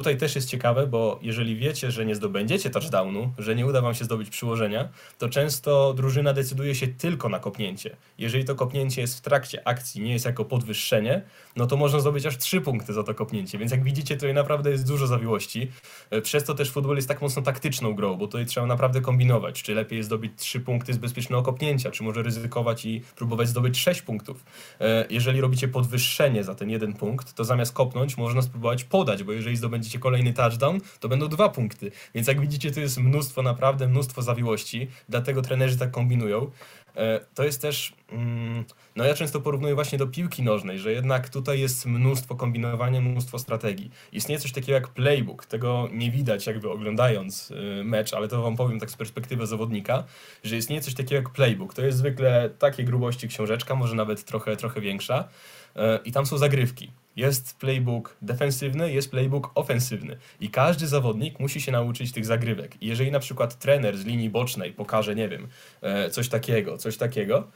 Tutaj 0.00 0.16
też 0.16 0.34
jest 0.34 0.48
ciekawe, 0.48 0.86
bo 0.86 1.18
jeżeli 1.22 1.56
wiecie, 1.56 1.90
że 1.90 2.06
nie 2.06 2.14
zdobędziecie 2.14 2.70
touchdownu, 2.70 3.32
że 3.38 3.54
nie 3.54 3.66
uda 3.66 3.80
wam 3.80 3.94
się 3.94 4.04
zdobyć 4.04 4.30
przyłożenia, 4.30 4.88
to 5.18 5.28
często 5.28 5.94
drużyna 5.94 6.32
decyduje 6.32 6.74
się 6.74 6.86
tylko 6.86 7.28
na 7.28 7.38
kopnięcie. 7.38 7.96
Jeżeli 8.18 8.44
to 8.44 8.54
kopnięcie 8.54 9.00
jest 9.00 9.18
w 9.18 9.20
trakcie 9.20 9.68
akcji, 9.68 10.02
nie 10.02 10.12
jest 10.12 10.24
jako 10.24 10.44
podwyższenie, 10.44 11.22
no 11.56 11.66
to 11.66 11.76
można 11.76 12.00
zdobyć 12.00 12.26
aż 12.26 12.38
trzy 12.38 12.60
punkty 12.60 12.92
za 12.92 13.02
to 13.02 13.14
kopnięcie. 13.14 13.58
Więc 13.58 13.72
jak 13.72 13.84
widzicie, 13.84 14.14
tutaj 14.14 14.34
naprawdę 14.34 14.70
jest 14.70 14.88
dużo 14.88 15.06
zawiłości. 15.06 15.70
E, 16.10 16.20
przez 16.22 16.44
to 16.44 16.54
też 16.54 16.70
futbol 16.70 16.96
jest 16.96 17.08
tak 17.08 17.22
mocno 17.22 17.42
taktyczną 17.42 17.94
grą, 17.94 18.16
bo 18.16 18.26
tutaj 18.26 18.46
trzeba 18.46 18.66
naprawdę 18.66 19.00
kombinować, 19.00 19.62
czy 19.62 19.74
lepiej 19.74 19.96
jest 19.96 20.06
zdobyć 20.06 20.32
trzy 20.36 20.60
punkty 20.60 20.92
z 20.92 20.98
bezpiecznego 20.98 21.42
kopnięcia, 21.42 21.90
czy 21.90 22.02
może 22.02 22.22
ryzykować 22.22 22.86
i 22.86 23.00
próbować 23.16 23.48
zdobyć 23.48 23.78
sześć 23.78 24.02
punktów. 24.02 24.44
E, 24.80 25.06
jeżeli 25.10 25.40
robicie 25.40 25.68
podwyższenie 25.68 26.44
za 26.44 26.54
ten 26.54 26.70
jeden 26.70 26.92
punkt, 26.92 27.34
to 27.34 27.44
zamiast 27.44 27.72
kopnąć, 27.72 28.16
można 28.16 28.42
spróbować 28.42 28.84
podać, 28.84 29.22
bo 29.22 29.32
jeżeli 29.32 29.56
zdobędziecie 29.56 29.89
kolejny 29.98 30.32
touchdown, 30.32 30.80
to 31.00 31.08
będą 31.08 31.28
dwa 31.28 31.48
punkty. 31.48 31.90
Więc 32.14 32.28
jak 32.28 32.40
widzicie, 32.40 32.70
to 32.70 32.80
jest 32.80 32.98
mnóstwo, 32.98 33.42
naprawdę 33.42 33.88
mnóstwo 33.88 34.22
zawiłości, 34.22 34.88
dlatego 35.08 35.42
trenerzy 35.42 35.78
tak 35.78 35.90
kombinują. 35.90 36.50
E, 36.96 37.20
to 37.34 37.44
jest 37.44 37.62
też, 37.62 37.92
mm, 38.12 38.64
no 38.96 39.04
ja 39.04 39.14
często 39.14 39.40
porównuję 39.40 39.74
właśnie 39.74 39.98
do 39.98 40.06
piłki 40.06 40.42
nożnej, 40.42 40.78
że 40.78 40.92
jednak 40.92 41.28
tutaj 41.28 41.60
jest 41.60 41.86
mnóstwo 41.86 42.34
kombinowania, 42.34 43.00
mnóstwo 43.00 43.38
strategii. 43.38 43.90
Istnieje 44.12 44.40
coś 44.40 44.52
takiego 44.52 44.72
jak 44.72 44.88
playbook, 44.88 45.46
tego 45.46 45.88
nie 45.92 46.10
widać 46.10 46.46
jakby 46.46 46.70
oglądając 46.70 47.50
y, 47.50 47.84
mecz, 47.84 48.14
ale 48.14 48.28
to 48.28 48.42
wam 48.42 48.56
powiem 48.56 48.80
tak 48.80 48.90
z 48.90 48.96
perspektywy 48.96 49.46
zawodnika, 49.46 50.04
że 50.44 50.56
istnieje 50.56 50.82
coś 50.82 50.94
takiego 50.94 51.14
jak 51.14 51.30
playbook. 51.30 51.74
To 51.74 51.82
jest 51.82 51.98
zwykle 51.98 52.50
takiej 52.58 52.84
grubości 52.84 53.28
książeczka, 53.28 53.74
może 53.74 53.94
nawet 53.94 54.24
trochę, 54.24 54.56
trochę 54.56 54.80
większa 54.80 55.28
e, 55.76 55.98
i 56.04 56.12
tam 56.12 56.26
są 56.26 56.38
zagrywki. 56.38 56.90
Jest 57.16 57.58
playbook 57.58 58.16
defensywny, 58.22 58.92
jest 58.92 59.10
playbook 59.10 59.50
ofensywny 59.54 60.16
i 60.40 60.50
każdy 60.50 60.86
zawodnik 60.86 61.40
musi 61.40 61.60
się 61.60 61.72
nauczyć 61.72 62.12
tych 62.12 62.26
zagrywek. 62.26 62.82
I 62.82 62.86
jeżeli 62.86 63.10
na 63.10 63.20
przykład 63.20 63.58
trener 63.58 63.98
z 63.98 64.04
linii 64.04 64.30
bocznej 64.30 64.72
pokaże, 64.72 65.14
nie 65.14 65.28
wiem, 65.28 65.48
e, 65.82 66.10
coś 66.10 66.28
takiego, 66.28 66.78
coś 66.78 66.96
takiego, 66.96 67.48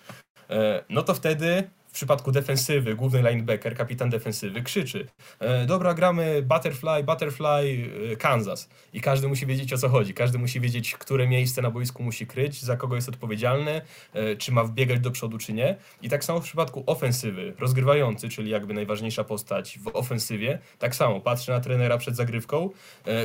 e, 0.51 0.85
no 0.89 1.03
to 1.03 1.15
wtedy 1.15 1.71
w 1.95 1.97
przypadku 1.97 2.33
defensywy, 2.33 2.95
główny 2.95 3.31
linebacker, 3.31 3.77
kapitan 3.77 4.11
defensywy 4.11 4.63
krzyczy 4.63 5.07
e, 5.41 5.67
dobra, 5.67 5.95
gramy 5.95 6.43
butterfly, 6.43 7.05
butterfly, 7.05 7.91
e, 8.13 8.17
Kansas. 8.17 8.69
I 8.93 9.01
każdy 9.01 9.29
musi 9.29 9.47
wiedzieć 9.47 9.73
o 9.73 9.79
co 9.79 9.89
chodzi. 9.89 10.15
Każdy 10.15 10.39
musi 10.39 10.61
wiedzieć, 10.61 10.95
które 10.95 11.29
miejsce 11.29 11.63
na 11.63 11.71
boisku 11.71 12.03
musi 12.03 12.27
kryć, 12.27 12.63
za 12.63 12.77
kogo 12.77 12.97
jest 12.97 13.09
odpowiedzialny, 13.09 13.81
e, 14.13 14.37
czy 14.37 14.53
ma 14.53 14.65
wbiegać 14.65 15.01
do 15.01 15.11
przodu, 15.11 15.39
czy 15.39 15.53
nie. 15.53 15.77
I 16.03 16.09
tak 16.09 16.25
samo 16.25 16.41
w 16.41 16.45
przypadku 16.45 16.85
ofensywy, 16.87 17.55
rozgrywający, 17.59 18.29
czyli 18.29 18.51
jakby 18.51 18.75
najważniejsza 18.75 19.25
postać 19.25 19.79
w 19.79 19.97
ofensywie, 19.97 20.59
tak 20.79 20.95
samo 20.95 21.21
patrzy 21.21 21.51
na 21.51 21.61
trenera 21.61 21.99
przed 21.99 22.17
zagrywką, 22.17 22.71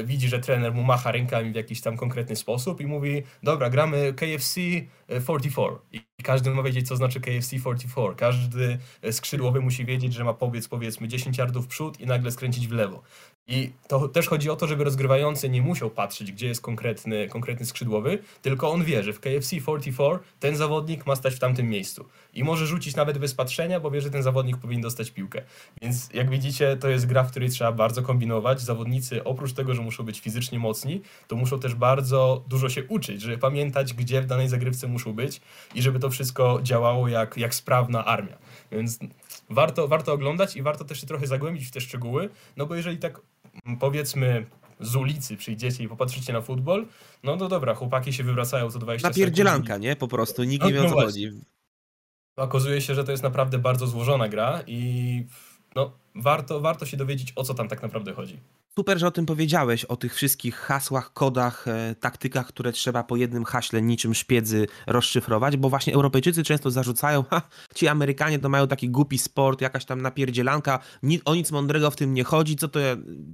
widzi, 0.04 0.28
że 0.28 0.40
trener 0.40 0.74
mu 0.74 0.84
macha 0.84 1.12
rękami 1.12 1.52
w 1.52 1.56
jakiś 1.56 1.82
tam 1.82 1.98
konkretny 1.98 2.36
sposób 2.36 2.82
i 2.82 2.86
mówi 2.86 3.24
dobra, 3.44 3.70
gramy 3.70 4.14
KFC 4.14 4.62
44. 5.10 5.76
E, 5.76 5.78
I 6.20 6.24
każdy 6.24 6.50
ma 6.50 6.64
wiedzieć, 6.64 6.88
co 6.88 6.96
znaczy 6.96 7.20
KFC 7.20 7.60
44. 7.60 8.16
Każdy 8.16 8.80
e, 9.02 9.14
skrzydłowy 9.14 9.62
musi 9.62 9.86
wiedzieć, 9.86 10.14
że 10.14 10.24
ma 10.24 10.34
pobiec 10.34 10.68
powiedzmy 10.68 11.08
10 11.08 11.38
yardów 11.38 11.66
w 11.66 11.68
przód 11.68 12.00
i 12.00 12.06
nagle 12.06 12.32
skręcić 12.32 12.68
w 12.68 12.72
lewo. 12.72 13.02
I 13.52 13.72
to 13.88 14.08
też 14.08 14.28
chodzi 14.28 14.50
o 14.50 14.56
to, 14.56 14.68
żeby 14.68 14.84
rozgrywający 14.84 15.50
nie 15.50 15.62
musiał 15.62 15.90
patrzeć, 15.90 16.32
gdzie 16.32 16.48
jest 16.48 16.62
konkretny, 16.62 17.28
konkretny 17.28 17.66
skrzydłowy, 17.66 18.20
tylko 18.42 18.72
on 18.72 18.84
wie, 18.84 19.04
że 19.04 19.14
w 19.14 19.20
KFC 19.20 19.62
44 19.62 20.20
ten 20.40 20.56
zawodnik 20.56 21.06
ma 21.06 21.16
stać 21.16 21.36
w 21.36 21.40
tamtym 21.40 21.70
miejscu. 21.70 22.06
I 22.34 22.44
może 22.44 22.68
rzucić 22.68 22.96
nawet 22.96 23.18
bez 23.18 23.34
patrzenia, 23.34 23.80
bo 23.80 23.92
wie, 23.92 24.02
że 24.02 24.10
ten 24.10 24.24
zawodnik 24.24 24.58
powinien 24.58 24.82
dostać 24.82 25.12
piłkę. 25.12 25.42
Więc 25.82 26.10
jak 26.14 26.30
widzicie, 26.30 26.78
to 26.78 26.90
jest 26.90 27.06
gra, 27.06 27.24
w 27.24 27.32
której 27.32 27.50
trzeba 27.50 27.72
bardzo 27.72 28.02
kombinować. 28.02 28.62
Zawodnicy 28.62 29.24
oprócz 29.24 29.54
tego, 29.54 29.74
że 29.74 29.82
muszą 29.82 30.04
być 30.04 30.20
fizycznie 30.20 30.60
mocni, 30.60 31.02
to 31.28 31.36
muszą 31.36 31.60
też 31.60 31.76
bardzo 31.76 32.44
dużo 32.48 32.70
się 32.70 32.84
uczyć, 32.84 33.22
żeby 33.22 33.38
pamiętać, 33.38 33.94
gdzie 33.94 34.22
w 34.22 34.26
danej 34.26 34.50
zagrywce 34.50 34.88
muszą 34.88 35.14
być 35.14 35.42
i 35.76 35.82
żeby 35.82 36.00
to 36.00 36.10
wszystko 36.10 36.60
działało 36.64 37.08
jak, 37.08 37.38
jak 37.38 37.56
sprawna 37.56 38.06
armia. 38.06 38.38
Więc 38.72 39.00
warto, 39.50 39.88
warto 39.88 40.14
oglądać 40.14 40.56
i 40.56 40.62
warto 40.62 40.86
też 40.86 41.02
się 41.02 41.08
trochę 41.08 41.28
zagłębić 41.28 41.68
w 41.68 41.72
te 41.72 41.82
szczegóły, 41.82 42.30
no 42.58 42.66
bo 42.66 42.76
jeżeli 42.76 42.98
tak 42.98 43.22
powiedzmy 43.80 44.46
z 44.80 44.96
ulicy 44.96 45.38
przyjdziecie 45.38 45.84
i 45.84 45.88
popatrzycie 45.88 46.34
na 46.34 46.42
futbol, 46.42 46.86
no 47.24 47.38
to 47.38 47.48
dobra, 47.48 47.76
chłopaki 47.76 48.14
się 48.14 48.24
wywracają 48.24 48.72
co 48.72 48.80
20 48.80 49.08
Napierdzielanka, 49.08 49.68
sekund. 49.68 49.84
nie? 49.84 49.96
Po 49.96 50.08
prostu, 50.08 50.44
nikt 50.44 50.66
nie 50.66 50.74
wie 50.74 50.84
o 50.84 50.90
co 50.90 50.96
chodzi. 50.96 51.32
Okazuje 52.38 52.82
się, 52.82 52.96
że 52.96 53.04
to 53.04 53.12
jest 53.12 53.24
naprawdę 53.24 53.60
bardzo 53.60 53.88
złożona 53.88 54.28
gra 54.28 54.64
i 54.68 55.24
no, 55.76 55.92
warto, 56.16 56.60
warto 56.60 56.86
się 56.86 56.98
dowiedzieć, 56.98 57.34
o 57.36 57.44
co 57.44 57.54
tam 57.54 57.68
tak 57.68 57.82
naprawdę 57.82 58.14
chodzi. 58.14 58.40
Super, 58.80 59.00
że 59.00 59.08
o 59.08 59.12
tym 59.12 59.26
powiedziałeś, 59.26 59.86
o 59.86 59.96
tych 59.96 60.16
wszystkich 60.16 60.56
hasłach, 60.56 61.14
kodach, 61.14 61.68
e, 61.68 61.96
taktykach, 61.96 62.48
które 62.48 62.72
trzeba 62.72 63.04
po 63.04 63.16
jednym 63.16 63.46
haśle 63.46 63.82
niczym 63.82 64.16
szpiedzy 64.16 64.68
rozszyfrować, 64.88 65.58
bo 65.58 65.70
właśnie 65.70 65.94
Europejczycy 65.94 66.44
często 66.44 66.72
zarzucają, 66.72 67.24
ha, 67.30 67.42
ci 67.76 67.88
Amerykanie 67.88 68.40
to 68.40 68.50
mają 68.50 68.68
taki 68.68 68.90
głupi 68.90 69.18
sport, 69.18 69.62
jakaś 69.62 69.86
tam 69.86 70.02
napierdzielanka, 70.02 70.80
ni, 71.04 71.22
o 71.26 71.36
nic 71.36 71.52
mądrego 71.52 71.92
w 71.92 71.96
tym 71.96 72.14
nie 72.14 72.24
chodzi, 72.24 72.56
co 72.56 72.68
to 72.68 72.80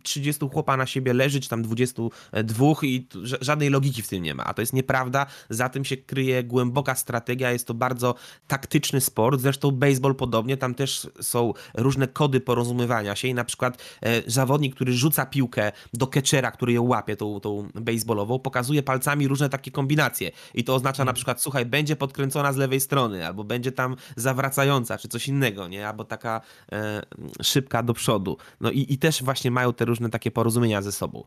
30 0.03 0.49
chłopa 0.49 0.77
na 0.77 0.86
siebie 0.86 1.13
leży, 1.13 1.39
czy 1.39 1.49
tam 1.49 1.62
22 1.63 2.73
i 2.84 3.08
żadnej 3.41 3.69
logiki 3.69 4.01
w 4.01 4.08
tym 4.08 4.23
nie 4.23 4.36
ma, 4.36 4.43
a 4.43 4.53
to 4.53 4.62
jest 4.62 4.73
nieprawda, 4.73 5.25
za 5.49 5.69
tym 5.69 5.86
się 5.86 5.97
kryje 5.97 6.43
głęboka 6.43 6.95
strategia, 6.95 7.51
jest 7.51 7.67
to 7.67 7.73
bardzo 7.73 8.15
taktyczny 8.47 9.01
sport, 9.01 9.41
zresztą 9.41 9.71
baseball 9.71 10.15
podobnie, 10.15 10.58
tam 10.58 10.75
też 10.75 11.08
są 11.21 11.53
różne 11.73 12.08
kody 12.08 12.41
porozumiewania 12.41 13.15
się 13.15 13.27
i 13.27 13.34
na 13.34 13.43
przykład 13.43 13.84
e, 14.01 14.31
zawodnik, 14.31 14.75
który 14.75 14.93
rzuca 14.93 15.25
piłkę 15.35 15.71
do 15.93 16.07
catchera, 16.07 16.51
który 16.51 16.73
ją 16.73 16.83
łapie, 16.83 17.15
tą, 17.15 17.39
tą 17.39 17.67
baseballową, 17.75 18.39
pokazuje 18.39 18.83
palcami 18.83 19.27
różne 19.27 19.49
takie 19.49 19.71
kombinacje. 19.71 20.31
I 20.53 20.63
to 20.63 20.75
oznacza 20.75 21.03
na 21.03 21.11
mhm. 21.11 21.15
przykład, 21.15 21.41
słuchaj, 21.41 21.65
będzie 21.65 21.95
podkręcona 21.95 22.53
z 22.53 22.57
lewej 22.57 22.79
strony, 22.79 23.27
albo 23.27 23.43
będzie 23.43 23.71
tam 23.71 23.95
zawracająca, 24.15 24.97
czy 24.97 25.07
coś 25.07 25.27
innego, 25.27 25.67
nie? 25.67 25.87
Albo 25.87 26.03
taka 26.03 26.41
e, 26.71 27.01
szybka 27.41 27.83
do 27.83 27.93
przodu. 27.93 28.37
No 28.61 28.71
i, 28.71 28.85
i 28.89 28.97
też 28.97 29.23
właśnie 29.23 29.51
mają 29.51 29.73
te 29.73 29.85
różne 29.85 30.09
takie 30.09 30.31
porozumienia 30.31 30.81
ze 30.81 30.91
sobą. 30.91 31.23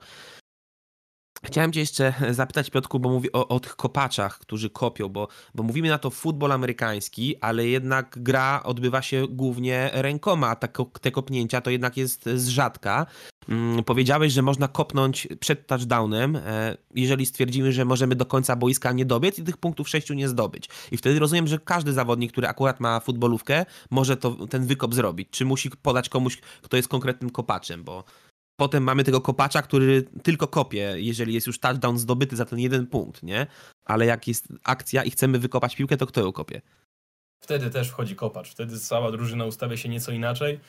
Chciałem 1.45 1.73
Cię 1.73 1.81
jeszcze 1.81 2.15
zapytać, 2.31 2.71
Piotku, 2.71 3.01
bo 3.01 3.09
mówi 3.09 3.33
o, 3.33 3.49
o, 3.49 3.61
tych 3.61 3.77
kopaczach, 3.77 4.39
którzy 4.39 4.71
kopią, 4.71 5.09
bo, 5.09 5.29
bo 5.55 5.63
mówimy 5.63 5.89
na 5.89 5.99
to 5.99 6.11
futbol 6.11 6.53
amerykański, 6.53 7.37
ale 7.41 7.67
jednak 7.67 8.19
gra 8.23 8.63
odbywa 8.65 9.03
się 9.03 9.27
głównie 9.31 9.91
rękoma, 9.93 10.49
a 10.49 10.57
te 11.01 11.11
kopnięcia 11.11 11.61
to 11.61 11.71
jednak 11.71 11.97
jest 11.97 12.25
z 12.35 12.49
rzadka. 12.49 13.07
Mm, 13.49 13.85
powiedziałeś, 13.85 14.33
że 14.33 14.43
można 14.43 14.69
kopnąć 14.69 15.29
przed 15.41 15.67
touchdownem, 15.67 16.37
e, 16.37 16.77
jeżeli 16.95 17.27
stwierdzimy, 17.27 17.73
że 17.73 17.85
możemy 17.85 18.17
do 18.17 18.27
końca 18.27 18.57
boiska 18.57 18.93
nie 18.93 19.05
dobiec 19.05 19.39
i 19.39 19.45
tych 19.45 19.57
punktów 19.57 19.89
sześciu 19.89 20.15
nie 20.15 20.29
zdobyć. 20.29 20.69
I 20.93 20.97
wtedy 20.97 21.19
rozumiem, 21.19 21.47
że 21.47 21.59
każdy 21.59 21.93
zawodnik, 21.93 22.33
który 22.33 22.49
akurat 22.49 22.81
ma 22.81 23.01
futbolówkę, 23.01 23.67
może 23.91 24.17
to, 24.17 24.47
ten 24.47 24.67
wykop 24.67 24.95
zrobić. 24.95 25.29
Czy 25.31 25.45
musi 25.45 25.71
podać 25.71 26.09
komuś, 26.09 26.39
kto 26.63 26.77
jest 26.77 26.89
konkretnym 26.89 27.31
kopaczem, 27.31 27.85
bo 27.85 28.05
potem 28.61 28.83
mamy 28.83 29.05
tego 29.05 29.21
kopacza, 29.21 29.63
który 29.63 30.03
tylko 30.23 30.49
kopie, 30.49 30.95
jeżeli 30.97 31.35
jest 31.35 31.47
już 31.47 31.61
touchdown 31.61 31.99
zdobyty 31.99 32.37
za 32.37 32.45
ten 32.45 32.59
jeden 32.59 32.87
punkt, 32.87 33.23
nie? 33.23 33.47
Ale 33.85 34.07
jak 34.07 34.29
jest 34.29 34.49
akcja 34.65 35.05
i 35.05 35.11
chcemy 35.11 35.39
wykopać 35.39 35.77
piłkę, 35.77 35.97
to 35.97 36.07
kto 36.07 36.21
ją 36.21 36.33
kopie? 36.33 36.61
Wtedy 37.41 37.71
też 37.71 37.89
wchodzi 37.89 38.17
kopacz. 38.17 38.51
Wtedy 38.51 38.79
cała 38.79 39.13
drużyna 39.13 39.45
ustawia 39.45 39.77
się 39.77 39.89
nieco 39.89 40.13
inaczej, 40.13 40.61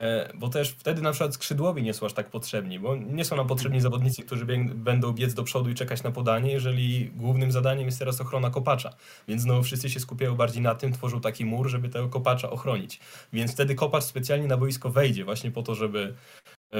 e, 0.00 0.32
bo 0.34 0.48
też 0.48 0.70
wtedy 0.70 1.02
na 1.02 1.12
przykład 1.12 1.34
skrzydłowi 1.34 1.82
nie 1.82 1.94
są 1.94 2.06
aż 2.06 2.12
tak 2.12 2.30
potrzebni, 2.30 2.78
bo 2.78 2.96
nie 2.96 3.24
są 3.24 3.36
nam 3.36 3.46
potrzebni 3.46 3.80
zawodnicy, 3.80 4.22
którzy 4.22 4.46
będą 4.74 5.12
biec 5.12 5.34
do 5.34 5.42
przodu 5.42 5.70
i 5.70 5.74
czekać 5.74 6.02
na 6.02 6.10
podanie, 6.10 6.52
jeżeli 6.52 7.10
głównym 7.10 7.52
zadaniem 7.52 7.86
jest 7.86 7.98
teraz 7.98 8.20
ochrona 8.20 8.50
kopacza. 8.50 8.90
Więc 9.28 9.44
no 9.44 9.62
wszyscy 9.62 9.90
się 9.90 10.00
skupiają 10.00 10.34
bardziej 10.34 10.62
na 10.62 10.74
tym, 10.74 10.92
tworzą 10.92 11.20
taki 11.20 11.44
mur, 11.44 11.68
żeby 11.68 11.88
tego 11.88 12.08
kopacza 12.08 12.50
ochronić. 12.50 13.00
Więc 13.32 13.52
wtedy 13.52 13.74
kopacz 13.74 14.04
specjalnie 14.04 14.46
na 14.46 14.56
boisko 14.56 14.90
wejdzie 14.90 15.24
właśnie 15.24 15.50
po 15.50 15.62
to, 15.62 15.74
żeby 15.74 16.14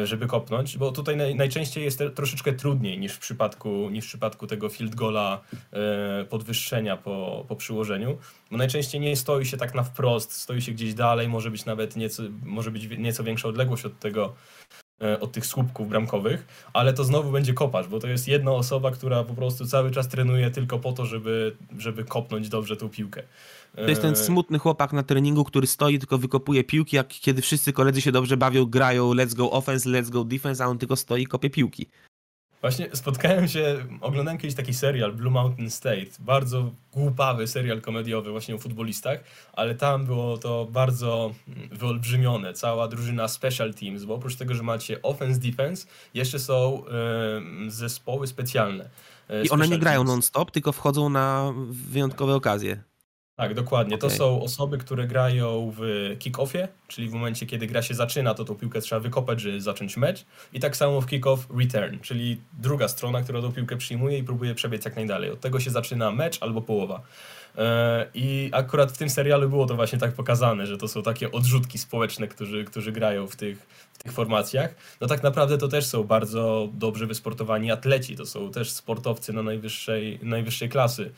żeby 0.04 0.26
kopnąć, 0.26 0.78
bo 0.78 0.92
tutaj 0.92 1.16
naj, 1.16 1.34
najczęściej 1.34 1.84
jest 1.84 2.02
troszeczkę 2.14 2.52
trudniej 2.52 2.98
niż 2.98 3.12
w 3.12 3.18
przypadku, 3.18 3.90
niż 3.90 4.04
w 4.04 4.08
przypadku 4.08 4.46
tego 4.46 4.68
field 4.68 4.94
goala 4.94 5.40
e, 5.72 6.24
podwyższenia 6.24 6.96
po, 6.96 7.44
po 7.48 7.56
przyłożeniu, 7.56 8.18
bo 8.50 8.56
najczęściej 8.56 9.00
nie 9.00 9.16
stoi 9.16 9.46
się 9.46 9.56
tak 9.56 9.74
na 9.74 9.82
wprost, 9.82 10.32
stoi 10.32 10.62
się 10.62 10.72
gdzieś 10.72 10.94
dalej, 10.94 11.28
może 11.28 11.50
być 11.50 11.64
nawet 11.64 11.96
nieco, 11.96 12.22
może 12.44 12.70
być 12.70 12.88
nieco 12.98 13.24
większa 13.24 13.48
odległość 13.48 13.84
od 13.84 13.98
tego, 13.98 14.34
e, 15.02 15.20
od 15.20 15.32
tych 15.32 15.46
słupków 15.46 15.88
bramkowych, 15.88 16.46
ale 16.72 16.92
to 16.92 17.04
znowu 17.04 17.32
będzie 17.32 17.54
kopacz, 17.54 17.86
bo 17.86 17.98
to 17.98 18.08
jest 18.08 18.28
jedna 18.28 18.50
osoba, 18.50 18.90
która 18.90 19.24
po 19.24 19.34
prostu 19.34 19.66
cały 19.66 19.90
czas 19.90 20.08
trenuje 20.08 20.50
tylko 20.50 20.78
po 20.78 20.92
to, 20.92 21.06
żeby, 21.06 21.56
żeby 21.78 22.04
kopnąć 22.04 22.48
dobrze 22.48 22.76
tą 22.76 22.88
piłkę. 22.88 23.22
To 23.74 23.88
jest 23.88 24.02
ten 24.02 24.16
smutny 24.16 24.58
chłopak 24.58 24.92
na 24.92 25.02
treningu, 25.02 25.44
który 25.44 25.66
stoi, 25.66 25.98
tylko 25.98 26.18
wykopuje 26.18 26.64
piłki, 26.64 26.96
jak 26.96 27.08
kiedy 27.08 27.42
wszyscy 27.42 27.72
koledzy 27.72 28.00
się 28.00 28.12
dobrze 28.12 28.36
bawią, 28.36 28.64
grają 28.64 29.12
let's 29.12 29.34
go 29.34 29.50
offense, 29.50 29.90
let's 29.90 30.10
go 30.10 30.24
defense, 30.24 30.64
a 30.64 30.66
on 30.66 30.78
tylko 30.78 30.96
stoi 30.96 31.22
i 31.22 31.26
kopie 31.26 31.50
piłki. 31.50 31.86
Właśnie 32.60 32.88
spotkałem 32.92 33.48
się, 33.48 33.86
oglądałem 34.00 34.38
kiedyś 34.38 34.56
taki 34.56 34.74
serial 34.74 35.12
Blue 35.12 35.30
Mountain 35.30 35.70
State, 35.70 36.06
bardzo 36.18 36.70
głupawy 36.92 37.46
serial 37.46 37.80
komediowy 37.80 38.30
właśnie 38.30 38.54
o 38.54 38.58
futbolistach, 38.58 39.24
ale 39.52 39.74
tam 39.74 40.06
było 40.06 40.38
to 40.38 40.66
bardzo 40.70 41.34
wyolbrzymione, 41.72 42.52
cała 42.52 42.88
drużyna 42.88 43.28
special 43.28 43.74
teams, 43.74 44.04
bo 44.04 44.14
oprócz 44.14 44.36
tego, 44.36 44.54
że 44.54 44.62
macie 44.62 45.02
offense, 45.02 45.40
defense, 45.40 45.86
jeszcze 46.14 46.38
są 46.38 46.82
y, 47.66 47.70
zespoły 47.70 48.26
specjalne. 48.26 48.90
E, 49.28 49.44
I 49.44 49.50
one 49.50 49.68
nie 49.68 49.78
grają 49.78 50.04
non-stop, 50.04 50.50
tylko 50.50 50.72
wchodzą 50.72 51.08
na 51.08 51.52
wyjątkowe 51.70 52.34
okazje. 52.34 52.82
Tak, 53.38 53.54
dokładnie. 53.54 53.94
Okay. 53.94 54.10
To 54.10 54.16
są 54.16 54.42
osoby, 54.42 54.78
które 54.78 55.06
grają 55.06 55.72
w 55.76 55.80
kick-offie, 56.18 56.68
czyli 56.88 57.08
w 57.08 57.12
momencie, 57.12 57.46
kiedy 57.46 57.66
gra 57.66 57.82
się 57.82 57.94
zaczyna, 57.94 58.34
to 58.34 58.44
tą 58.44 58.54
piłkę 58.54 58.80
trzeba 58.80 59.00
wykopać, 59.00 59.40
żeby 59.40 59.60
zacząć 59.60 59.96
mecz. 59.96 60.24
I 60.52 60.60
tak 60.60 60.76
samo 60.76 61.00
w 61.00 61.06
kick-off 61.06 61.38
return, 61.58 61.98
czyli 62.02 62.40
druga 62.52 62.88
strona, 62.88 63.22
która 63.22 63.42
tą 63.42 63.52
piłkę 63.52 63.76
przyjmuje 63.76 64.18
i 64.18 64.24
próbuje 64.24 64.54
przebiec 64.54 64.84
jak 64.84 64.96
najdalej. 64.96 65.30
Od 65.30 65.40
tego 65.40 65.60
się 65.60 65.70
zaczyna 65.70 66.10
mecz 66.10 66.42
albo 66.42 66.62
połowa. 66.62 67.00
E, 67.58 68.06
I 68.14 68.50
akurat 68.52 68.92
w 68.92 68.98
tym 68.98 69.10
serialu 69.10 69.48
było 69.48 69.66
to 69.66 69.74
właśnie 69.74 69.98
tak 69.98 70.12
pokazane, 70.12 70.66
że 70.66 70.78
to 70.78 70.88
są 70.88 71.02
takie 71.02 71.32
odrzutki 71.32 71.78
społeczne, 71.78 72.28
którzy, 72.28 72.64
którzy 72.64 72.92
grają 72.92 73.26
w 73.26 73.36
tych, 73.36 73.66
w 73.92 73.98
tych 74.02 74.12
formacjach. 74.12 74.74
No 75.00 75.06
tak 75.06 75.22
naprawdę 75.22 75.58
to 75.58 75.68
też 75.68 75.86
są 75.86 76.04
bardzo 76.04 76.68
dobrze 76.72 77.06
wysportowani 77.06 77.70
atleci, 77.70 78.16
to 78.16 78.26
są 78.26 78.50
też 78.50 78.70
sportowcy 78.70 79.32
na 79.32 79.42
najwyższej, 79.42 80.18
najwyższej 80.22 80.68
klasy. 80.68 81.12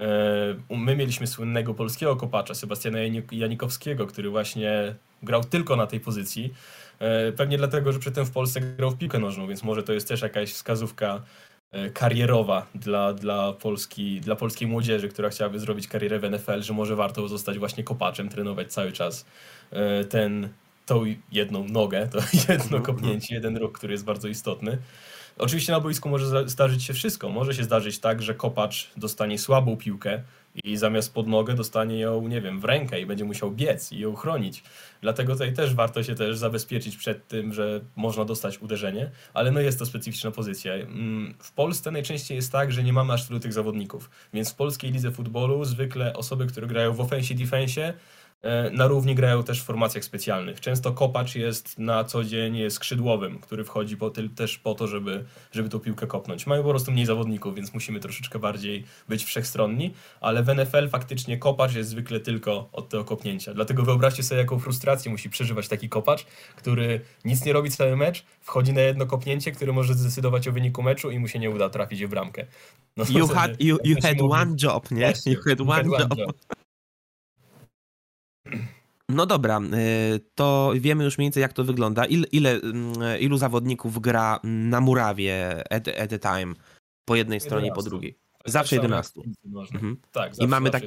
E, 0.00 0.76
my 0.76 0.96
mieliśmy 0.96 1.26
słynnego 1.26 1.74
polskiego 1.74 2.16
kopacza, 2.16 2.54
Sebastiana 2.54 2.98
Janikowskiego, 3.32 4.06
który 4.06 4.30
właśnie 4.30 4.94
grał 5.22 5.44
tylko 5.44 5.76
na 5.76 5.86
tej 5.86 6.00
pozycji. 6.00 6.54
E, 6.98 7.32
pewnie 7.32 7.58
dlatego, 7.58 7.92
że 7.92 7.98
przedtem 7.98 8.26
w 8.26 8.30
Polsce 8.30 8.60
grał 8.60 8.90
w 8.90 8.98
piłkę 8.98 9.18
nożną, 9.18 9.46
więc 9.46 9.62
może 9.62 9.82
to 9.82 9.92
jest 9.92 10.08
też 10.08 10.22
jakaś 10.22 10.52
wskazówka 10.52 11.22
e, 11.72 11.90
karierowa 11.90 12.66
dla, 12.74 13.12
dla, 13.12 13.52
Polski, 13.52 14.20
dla 14.20 14.36
polskiej 14.36 14.68
młodzieży, 14.68 15.08
która 15.08 15.28
chciałaby 15.28 15.58
zrobić 15.58 15.88
karierę 15.88 16.18
w 16.18 16.30
NFL, 16.30 16.62
że 16.62 16.72
może 16.72 16.96
warto 16.96 17.28
zostać 17.28 17.58
właśnie 17.58 17.84
kopaczem, 17.84 18.28
trenować 18.28 18.72
cały 18.72 18.92
czas 18.92 19.26
ten, 20.10 20.48
tą 20.86 21.04
jedną 21.32 21.68
nogę, 21.68 22.08
to 22.08 22.18
jedno 22.52 22.80
kopnięcie, 22.80 23.34
jeden 23.34 23.56
ruch, 23.56 23.72
który 23.72 23.92
jest 23.92 24.04
bardzo 24.04 24.28
istotny. 24.28 24.78
Oczywiście 25.38 25.72
na 25.72 25.80
boisku 25.80 26.08
może 26.08 26.48
zdarzyć 26.48 26.82
się 26.82 26.94
wszystko. 26.94 27.28
Może 27.28 27.54
się 27.54 27.64
zdarzyć 27.64 27.98
tak, 27.98 28.22
że 28.22 28.34
kopacz 28.34 28.90
dostanie 28.96 29.38
słabą 29.38 29.76
piłkę 29.76 30.22
i 30.64 30.76
zamiast 30.76 31.14
pod 31.14 31.26
nogę 31.28 31.54
dostanie 31.54 31.98
ją, 31.98 32.28
nie 32.28 32.40
wiem, 32.40 32.60
w 32.60 32.64
rękę 32.64 33.00
i 33.00 33.06
będzie 33.06 33.24
musiał 33.24 33.50
biec 33.50 33.92
i 33.92 33.98
ją 33.98 34.14
chronić. 34.14 34.64
Dlatego 35.00 35.32
tutaj 35.32 35.52
też 35.52 35.74
warto 35.74 36.02
się 36.02 36.14
też 36.14 36.38
zabezpieczyć 36.38 36.96
przed 36.96 37.28
tym, 37.28 37.52
że 37.52 37.80
można 37.96 38.24
dostać 38.24 38.58
uderzenie, 38.58 39.10
ale 39.34 39.50
no 39.50 39.60
jest 39.60 39.78
to 39.78 39.86
specyficzna 39.86 40.30
pozycja. 40.30 40.74
Mm, 40.74 41.34
w 41.38 41.52
Polsce 41.52 41.90
najczęściej 41.90 42.36
jest 42.36 42.52
tak, 42.52 42.72
że 42.72 42.82
nie 42.82 42.92
mamy 42.92 43.12
aż 43.12 43.26
tylu 43.26 43.40
tych 43.40 43.52
zawodników, 43.52 44.10
więc 44.34 44.52
w 44.52 44.54
polskiej 44.54 44.92
lidze 44.92 45.10
futbolu 45.10 45.64
zwykle 45.64 46.14
osoby, 46.14 46.46
które 46.46 46.66
grają 46.66 46.92
w 46.92 47.00
ofensie, 47.00 47.34
defensie, 47.34 47.92
na 48.72 48.86
równi 48.86 49.14
grają 49.14 49.42
też 49.42 49.62
w 49.62 49.64
formacjach 49.64 50.04
specjalnych. 50.04 50.60
Często 50.60 50.92
kopacz 50.92 51.34
jest 51.34 51.78
na 51.78 52.04
co 52.04 52.24
dzień 52.24 52.70
skrzydłowym, 52.70 53.38
który 53.38 53.64
wchodzi 53.64 53.96
po, 53.96 54.10
też 54.36 54.58
po 54.58 54.74
to, 54.74 54.86
żeby, 54.86 55.24
żeby 55.52 55.68
tą 55.68 55.80
piłkę 55.80 56.06
kopnąć. 56.06 56.46
Mają 56.46 56.62
po 56.62 56.68
prostu 56.68 56.92
mniej 56.92 57.06
zawodników, 57.06 57.54
więc 57.54 57.74
musimy 57.74 58.00
troszeczkę 58.00 58.38
bardziej 58.38 58.84
być 59.08 59.24
wszechstronni, 59.24 59.94
ale 60.20 60.42
w 60.42 60.46
NFL 60.46 60.88
faktycznie 60.88 61.38
kopacz 61.38 61.74
jest 61.74 61.90
zwykle 61.90 62.20
tylko 62.20 62.68
od 62.72 62.88
tego 62.88 63.04
kopnięcia. 63.04 63.54
Dlatego 63.54 63.82
wyobraźcie 63.82 64.22
sobie, 64.22 64.40
jaką 64.40 64.58
frustrację 64.58 65.10
musi 65.10 65.30
przeżywać 65.30 65.68
taki 65.68 65.88
kopacz, 65.88 66.26
który 66.56 67.00
nic 67.24 67.44
nie 67.44 67.52
robi 67.52 67.70
cały 67.70 67.96
mecz, 67.96 68.24
wchodzi 68.40 68.72
na 68.72 68.80
jedno 68.80 69.06
kopnięcie, 69.06 69.52
które 69.52 69.72
może 69.72 69.94
zdecydować 69.94 70.48
o 70.48 70.52
wyniku 70.52 70.82
meczu 70.82 71.10
i 71.10 71.18
mu 71.18 71.28
się 71.28 71.38
nie 71.38 71.50
uda 71.50 71.70
trafić 71.70 72.04
w 72.04 72.08
bramkę. 72.08 72.46
No, 72.96 73.04
you, 73.10 73.26
had, 73.26 73.60
you, 73.60 73.78
you 73.84 73.96
had 74.02 74.16
one 74.30 74.54
job, 74.62 74.90
nie? 74.90 75.12
you 75.26 75.40
had 75.48 75.60
one, 75.60 75.70
had 75.70 75.86
one 75.86 76.08
job. 76.18 76.53
No 79.08 79.26
dobra, 79.26 79.60
y, 79.60 80.20
to 80.34 80.72
wiemy 80.76 81.04
już 81.04 81.18
mniej 81.18 81.26
więcej 81.26 81.40
jak 81.40 81.52
to 81.52 81.64
wygląda. 81.64 82.04
Ile, 82.04 82.26
ile 82.26 82.50
mm, 82.50 83.20
ilu 83.20 83.38
zawodników 83.38 83.98
gra 83.98 84.40
na 84.44 84.80
murawie 84.80 85.64
at, 85.70 85.88
at 85.88 86.12
a 86.12 86.18
time? 86.18 86.54
Po 87.04 87.16
jednej 87.16 87.40
stronie 87.40 87.68
i 87.68 87.72
po 87.72 87.82
drugiej. 87.82 88.18
Zawsze 88.46 88.76
11. 88.76 89.20
Mhm. 89.74 89.96
Tak, 90.12 90.34
zawsze, 90.34 90.44
I, 90.44 90.48
mamy 90.48 90.70
tak, 90.70 90.82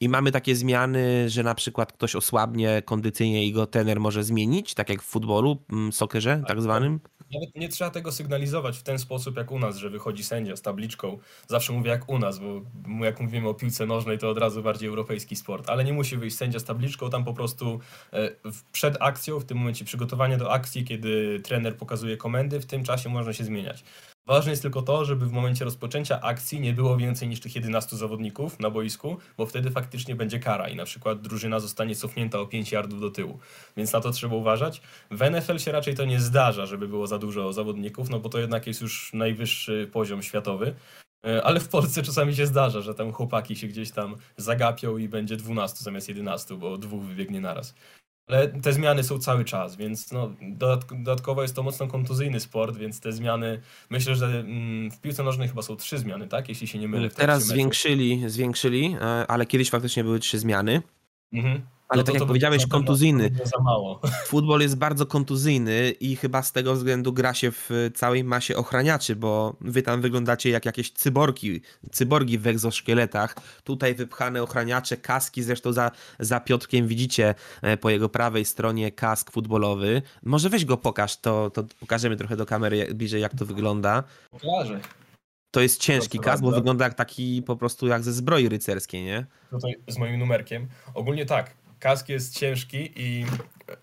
I 0.00 0.08
mamy 0.08 0.32
takie 0.32 0.56
zmiany, 0.56 1.30
że 1.30 1.42
na 1.42 1.54
przykład 1.54 1.92
ktoś 1.92 2.16
osłabnie 2.16 2.82
kondycyjnie 2.84 3.46
i 3.46 3.52
go 3.52 3.66
trener 3.66 4.00
może 4.00 4.24
zmienić, 4.24 4.74
tak 4.74 4.88
jak 4.88 5.02
w 5.02 5.06
futbolu, 5.06 5.64
mm, 5.72 5.92
sokerze 5.92 6.36
tak, 6.36 6.48
tak 6.48 6.62
zwanym? 6.62 7.00
Nawet 7.34 7.56
nie 7.56 7.68
trzeba 7.68 7.90
tego 7.90 8.12
sygnalizować 8.12 8.78
w 8.78 8.82
ten 8.82 8.98
sposób 8.98 9.36
jak 9.36 9.52
u 9.52 9.58
nas, 9.58 9.76
że 9.76 9.90
wychodzi 9.90 10.24
sędzia 10.24 10.56
z 10.56 10.62
tabliczką. 10.62 11.18
Zawsze 11.46 11.72
mówię 11.72 11.90
jak 11.90 12.08
u 12.08 12.18
nas, 12.18 12.38
bo 12.38 13.04
jak 13.04 13.20
mówimy 13.20 13.48
o 13.48 13.54
piłce 13.54 13.86
nożnej, 13.86 14.18
to 14.18 14.30
od 14.30 14.38
razu 14.38 14.62
bardziej 14.62 14.88
europejski 14.88 15.36
sport, 15.36 15.70
ale 15.70 15.84
nie 15.84 15.92
musi 15.92 16.16
wyjść 16.16 16.36
sędzia 16.36 16.58
z 16.58 16.64
tabliczką, 16.64 17.10
tam 17.10 17.24
po 17.24 17.34
prostu 17.34 17.80
e, 18.12 18.30
przed 18.72 18.96
akcją, 19.00 19.40
w 19.40 19.44
tym 19.44 19.58
momencie 19.58 19.84
przygotowanie 19.84 20.36
do 20.36 20.52
akcji, 20.52 20.84
kiedy 20.84 21.40
trener 21.40 21.76
pokazuje 21.76 22.16
komendy, 22.16 22.60
w 22.60 22.66
tym 22.66 22.84
czasie 22.84 23.08
można 23.08 23.32
się 23.32 23.44
zmieniać. 23.44 23.84
Ważne 24.28 24.50
jest 24.52 24.62
tylko 24.62 24.82
to, 24.82 25.04
żeby 25.04 25.26
w 25.26 25.32
momencie 25.32 25.64
rozpoczęcia 25.64 26.20
akcji 26.20 26.60
nie 26.60 26.72
było 26.72 26.96
więcej 26.96 27.28
niż 27.28 27.40
tych 27.40 27.54
11 27.54 27.96
zawodników 27.96 28.60
na 28.60 28.70
boisku, 28.70 29.16
bo 29.36 29.46
wtedy 29.46 29.70
faktycznie 29.70 30.14
będzie 30.14 30.38
kara 30.38 30.68
i 30.68 30.76
na 30.76 30.84
przykład 30.84 31.20
drużyna 31.20 31.60
zostanie 31.60 31.94
cofnięta 31.94 32.40
o 32.40 32.46
5 32.46 32.72
yardów 32.72 33.00
do 33.00 33.10
tyłu. 33.10 33.38
Więc 33.76 33.92
na 33.92 34.00
to 34.00 34.10
trzeba 34.10 34.36
uważać. 34.36 34.80
W 35.10 35.30
NFL 35.30 35.58
się 35.58 35.72
raczej 35.72 35.94
to 35.94 36.04
nie 36.04 36.20
zdarza, 36.20 36.66
żeby 36.66 36.88
było 36.88 37.06
za 37.06 37.18
dużo 37.18 37.52
zawodników, 37.52 38.10
no 38.10 38.20
bo 38.20 38.28
to 38.28 38.38
jednak 38.38 38.66
jest 38.66 38.80
już 38.80 39.12
najwyższy 39.12 39.88
poziom 39.92 40.22
światowy. 40.22 40.74
E, 41.26 41.42
ale 41.42 41.60
w 41.60 41.68
Polsce 41.68 42.02
czasami 42.02 42.36
się 42.36 42.46
zdarza, 42.46 42.80
że 42.80 42.94
tam 42.94 43.12
chłopaki 43.12 43.56
się 43.56 43.66
gdzieś 43.66 43.90
tam 43.90 44.16
zagapią 44.36 44.96
i 44.96 45.08
będzie 45.08 45.36
12 45.36 45.84
zamiast 45.84 46.08
11, 46.08 46.54
bo 46.54 46.78
dwóch 46.78 47.02
wybiegnie 47.02 47.40
naraz. 47.40 47.74
Ale 48.28 48.48
te 48.48 48.72
zmiany 48.72 49.04
są 49.04 49.18
cały 49.18 49.44
czas, 49.44 49.76
więc 49.76 50.12
no, 50.12 50.32
dodatkowo 50.90 51.42
jest 51.42 51.54
to 51.54 51.62
mocno 51.62 51.86
kontuzyjny 51.86 52.40
sport, 52.40 52.76
więc 52.76 53.00
te 53.00 53.12
zmiany, 53.12 53.60
myślę, 53.90 54.14
że 54.14 54.26
mm, 54.26 54.90
w 54.90 55.00
piłce 55.00 55.22
nożnej 55.22 55.48
chyba 55.48 55.62
są 55.62 55.76
trzy 55.76 55.98
zmiany, 55.98 56.28
tak? 56.28 56.48
Jeśli 56.48 56.66
się 56.66 56.78
nie 56.78 56.88
mylę. 56.88 57.10
Teraz 57.10 57.42
zwiększyli, 57.44 58.22
zwiększyli, 58.26 58.96
e, 59.00 59.26
ale 59.26 59.46
kiedyś 59.46 59.70
faktycznie 59.70 60.04
były 60.04 60.18
trzy 60.18 60.38
zmiany. 60.38 60.82
Mhm. 61.32 61.62
Ale 61.88 62.02
no 62.02 62.06
tak 62.06 62.14
jak 62.14 62.26
powiedziałeś, 62.26 62.66
kontuzyjny. 62.66 63.30
Za 63.44 63.62
mało. 63.62 64.00
Futbol 64.26 64.60
jest 64.60 64.76
bardzo 64.76 65.06
kontuzyjny 65.06 65.90
i 65.90 66.16
chyba 66.16 66.42
z 66.42 66.52
tego 66.52 66.74
względu 66.74 67.12
gra 67.12 67.34
się 67.34 67.50
w 67.52 67.70
całej 67.94 68.24
masie 68.24 68.56
ochraniaczy, 68.56 69.16
bo 69.16 69.56
wy 69.60 69.82
tam 69.82 70.00
wyglądacie 70.00 70.50
jak 70.50 70.66
jakieś 70.66 70.92
cyborgi, 70.92 71.60
cyborgi 71.92 72.38
w 72.38 72.46
egzoszkieletach. 72.46 73.34
Tutaj 73.64 73.94
wypchane 73.94 74.42
ochraniacze, 74.42 74.96
kaski, 74.96 75.42
zresztą 75.42 75.72
za, 75.72 75.90
za 76.18 76.40
Piotrkiem 76.40 76.86
widzicie 76.86 77.34
e, 77.62 77.76
po 77.76 77.90
jego 77.90 78.08
prawej 78.08 78.44
stronie 78.44 78.92
kask 78.92 79.30
futbolowy. 79.30 80.02
Może 80.22 80.50
weź 80.50 80.64
go 80.64 80.76
pokaż, 80.76 81.16
to, 81.16 81.50
to 81.50 81.64
pokażemy 81.80 82.16
trochę 82.16 82.36
do 82.36 82.46
kamery 82.46 82.94
bliżej 82.94 83.22
jak 83.22 83.34
to 83.34 83.46
wygląda. 83.46 84.04
Pokażę. 84.30 84.80
To 85.50 85.60
jest 85.60 85.80
ciężki 85.80 86.18
kask, 86.18 86.42
bo 86.42 86.50
wygląda 86.50 86.84
jak 86.84 86.94
taki 86.94 87.42
po 87.42 87.56
prostu 87.56 87.86
jak 87.86 88.02
ze 88.02 88.12
zbroi 88.12 88.48
rycerskiej, 88.48 89.04
nie? 89.04 89.26
Tutaj 89.50 89.74
z 89.88 89.98
moim 89.98 90.18
numerkiem. 90.18 90.68
Ogólnie 90.94 91.26
tak, 91.26 91.54
kask 91.78 92.08
jest 92.08 92.38
ciężki 92.38 92.90
i 92.96 93.24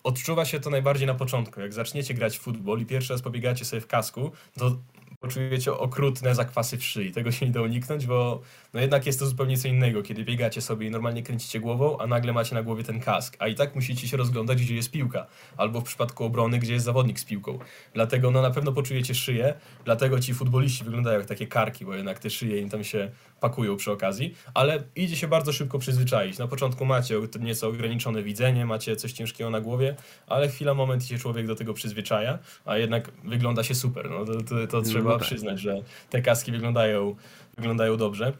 odczuwa 0.02 0.44
się 0.44 0.60
to 0.60 0.70
najbardziej 0.70 1.06
na 1.06 1.14
początku. 1.14 1.60
Jak 1.60 1.72
zaczniecie 1.72 2.14
grać 2.14 2.38
w 2.38 2.40
futbol 2.40 2.80
i 2.80 2.86
pierwszy 2.86 3.12
raz 3.12 3.22
pobiegacie 3.22 3.64
sobie 3.64 3.80
w 3.80 3.86
kasku, 3.86 4.32
to 4.58 4.78
poczujecie 5.20 5.72
okrutne 5.72 6.34
zakwasy 6.34 6.78
w 6.78 6.84
szyi. 6.84 7.12
Tego 7.12 7.32
się 7.32 7.46
nie 7.46 7.52
da 7.52 7.62
uniknąć, 7.62 8.06
bo 8.06 8.40
no 8.74 8.80
jednak 8.80 9.06
jest 9.06 9.18
to 9.18 9.26
zupełnie 9.26 9.56
co 9.58 9.68
innego, 9.68 10.02
kiedy 10.02 10.24
biegacie 10.24 10.60
sobie 10.60 10.86
i 10.86 10.90
normalnie 10.90 11.22
kręcicie 11.22 11.60
głową, 11.60 11.98
a 11.98 12.06
nagle 12.06 12.32
macie 12.32 12.54
na 12.54 12.62
głowie 12.62 12.84
ten 12.84 13.00
kask, 13.00 13.36
a 13.38 13.48
i 13.48 13.54
tak 13.54 13.74
musicie 13.74 14.08
się 14.08 14.16
rozglądać, 14.16 14.62
gdzie 14.62 14.74
jest 14.74 14.90
piłka, 14.90 15.26
albo 15.56 15.80
w 15.80 15.84
przypadku 15.84 16.24
obrony, 16.24 16.58
gdzie 16.58 16.72
jest 16.72 16.84
zawodnik 16.84 17.20
z 17.20 17.24
piłką. 17.24 17.58
Dlatego 17.94 18.30
no 18.30 18.42
na 18.42 18.50
pewno 18.50 18.72
poczujecie 18.72 19.14
szyję, 19.14 19.54
dlatego 19.84 20.20
ci 20.20 20.34
futboliści 20.34 20.84
wyglądają 20.84 21.18
jak 21.18 21.28
takie 21.28 21.46
karki, 21.46 21.84
bo 21.84 21.94
jednak 21.94 22.18
te 22.18 22.30
szyje 22.30 22.60
im 22.60 22.68
tam 22.70 22.84
się 22.84 23.10
pakują 23.40 23.76
przy 23.76 23.92
okazji, 23.92 24.34
ale 24.54 24.82
idzie 24.96 25.16
się 25.16 25.28
bardzo 25.28 25.52
szybko 25.52 25.78
przyzwyczaić. 25.78 26.38
Na 26.38 26.48
początku 26.48 26.84
macie 26.84 27.14
nieco 27.40 27.68
ograniczone 27.68 28.22
widzenie, 28.22 28.66
macie 28.66 28.96
coś 28.96 29.12
ciężkiego 29.12 29.50
na 29.50 29.60
głowie, 29.60 29.96
ale 30.26 30.48
chwila, 30.48 30.74
moment 30.74 31.04
i 31.04 31.06
się 31.06 31.18
człowiek 31.18 31.46
do 31.46 31.54
tego 31.54 31.74
przyzwyczaja, 31.74 32.38
a 32.64 32.78
jednak 32.78 33.10
wygląda 33.24 33.62
się 33.62 33.74
super. 33.74 34.10
No, 34.10 34.24
to, 34.24 34.42
to, 34.42 34.66
to 34.66 34.82
trzeba 34.82 35.10
no 35.10 35.18
tak. 35.18 35.26
przyznać, 35.26 35.60
że 35.60 35.82
te 36.10 36.22
kaski 36.22 36.52
wyglądają, 36.52 37.16
wyglądają 37.56 37.96
dobrze. 37.96 38.32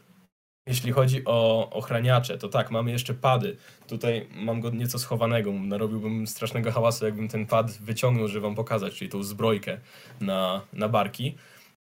Jeśli 0.67 0.91
chodzi 0.91 1.21
o 1.25 1.69
ochraniacze, 1.69 2.37
to 2.37 2.49
tak, 2.49 2.71
mamy 2.71 2.91
jeszcze 2.91 3.13
pady. 3.13 3.57
Tutaj 3.87 4.27
mam 4.35 4.61
go 4.61 4.69
nieco 4.69 4.99
schowanego. 4.99 5.53
Narobiłbym 5.53 6.27
strasznego 6.27 6.71
hałasu, 6.71 7.05
jakbym 7.05 7.27
ten 7.27 7.45
pad 7.45 7.71
wyciągnął, 7.71 8.27
żeby 8.27 8.41
wam 8.41 8.55
pokazać, 8.55 8.93
czyli 8.93 9.09
tą 9.09 9.23
zbrojkę 9.23 9.77
na, 10.21 10.61
na 10.73 10.89
barki. 10.89 11.35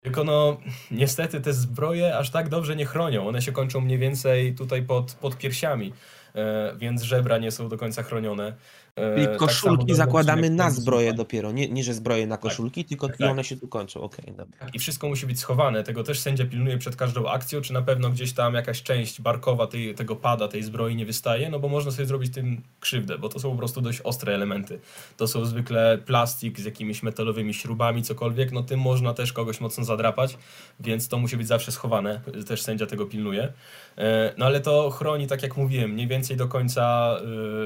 Tylko 0.05 0.23
no, 0.23 0.57
niestety 0.91 1.41
te 1.41 1.53
zbroje 1.53 2.17
aż 2.17 2.29
tak 2.29 2.49
dobrze 2.49 2.75
nie 2.75 2.85
chronią. 2.85 3.27
One 3.27 3.41
się 3.41 3.51
kończą 3.51 3.81
mniej 3.81 3.97
więcej 3.97 4.55
tutaj 4.55 4.83
pod, 4.83 5.13
pod 5.13 5.37
piersiami. 5.37 5.93
e, 6.35 6.73
więc 6.77 7.01
żebra 7.01 7.37
nie 7.37 7.51
są 7.51 7.69
do 7.69 7.77
końca 7.77 8.03
chronione. 8.03 8.53
E, 8.95 9.23
I 9.23 9.37
koszulki 9.37 9.87
tak 9.87 9.95
zakładamy 9.95 10.49
na 10.49 10.71
zbroję 10.71 11.13
dopiero, 11.13 11.51
nie, 11.51 11.69
nie 11.69 11.83
że 11.83 11.93
zbroje 11.93 12.27
na 12.27 12.35
tak. 12.35 12.43
koszulki, 12.43 12.83
tak, 12.83 12.89
tylko 12.89 13.07
tak, 13.07 13.19
i 13.19 13.23
one 13.23 13.43
się 13.43 13.57
tu 13.57 13.67
kończą. 13.67 14.01
Okay, 14.01 14.25
dobra. 14.27 14.67
I 14.73 14.79
wszystko 14.79 15.07
musi 15.07 15.25
być 15.25 15.39
schowane, 15.39 15.83
tego 15.83 16.03
też 16.03 16.19
sędzia 16.19 16.45
pilnuje 16.45 16.77
przed 16.77 16.95
każdą 16.95 17.27
akcją, 17.27 17.61
czy 17.61 17.73
na 17.73 17.81
pewno 17.81 18.09
gdzieś 18.09 18.33
tam 18.33 18.53
jakaś 18.53 18.83
część 18.83 19.21
barkowa 19.21 19.67
tej, 19.67 19.95
tego 19.95 20.15
pada, 20.15 20.47
tej 20.47 20.63
zbroi 20.63 20.95
nie 20.95 21.05
wystaje, 21.05 21.49
no 21.49 21.59
bo 21.59 21.69
można 21.69 21.91
sobie 21.91 22.05
zrobić 22.05 22.33
tym 22.33 22.61
krzywdę, 22.79 23.17
bo 23.17 23.29
to 23.29 23.39
są 23.39 23.51
po 23.51 23.57
prostu 23.57 23.81
dość 23.81 24.01
ostre 24.01 24.35
elementy. 24.35 24.79
To 25.17 25.27
są 25.27 25.45
zwykle 25.45 25.97
plastik 26.05 26.59
z 26.59 26.65
jakimiś 26.65 27.03
metalowymi 27.03 27.53
śrubami, 27.53 28.03
cokolwiek, 28.03 28.51
no 28.51 28.63
tym 28.63 28.79
można 28.79 29.13
też 29.13 29.33
kogoś 29.33 29.59
mocno 29.61 29.83
zadrapać, 29.83 30.37
więc 30.79 31.07
to 31.07 31.17
musi 31.17 31.37
być 31.37 31.47
zawsze 31.47 31.71
schowane, 31.71 32.21
też 32.47 32.61
sędzia 32.61 32.85
tego 32.85 33.05
pilnuje. 33.05 33.53
E, 33.97 34.33
no 34.37 34.45
ale 34.45 34.59
to 34.59 34.89
chroni, 34.89 35.27
tak 35.27 35.43
jak 35.43 35.57
mówiłem, 35.57 35.91
mniej 35.91 36.07
więcej 36.07 36.37
do 36.37 36.47
końca, 36.47 37.15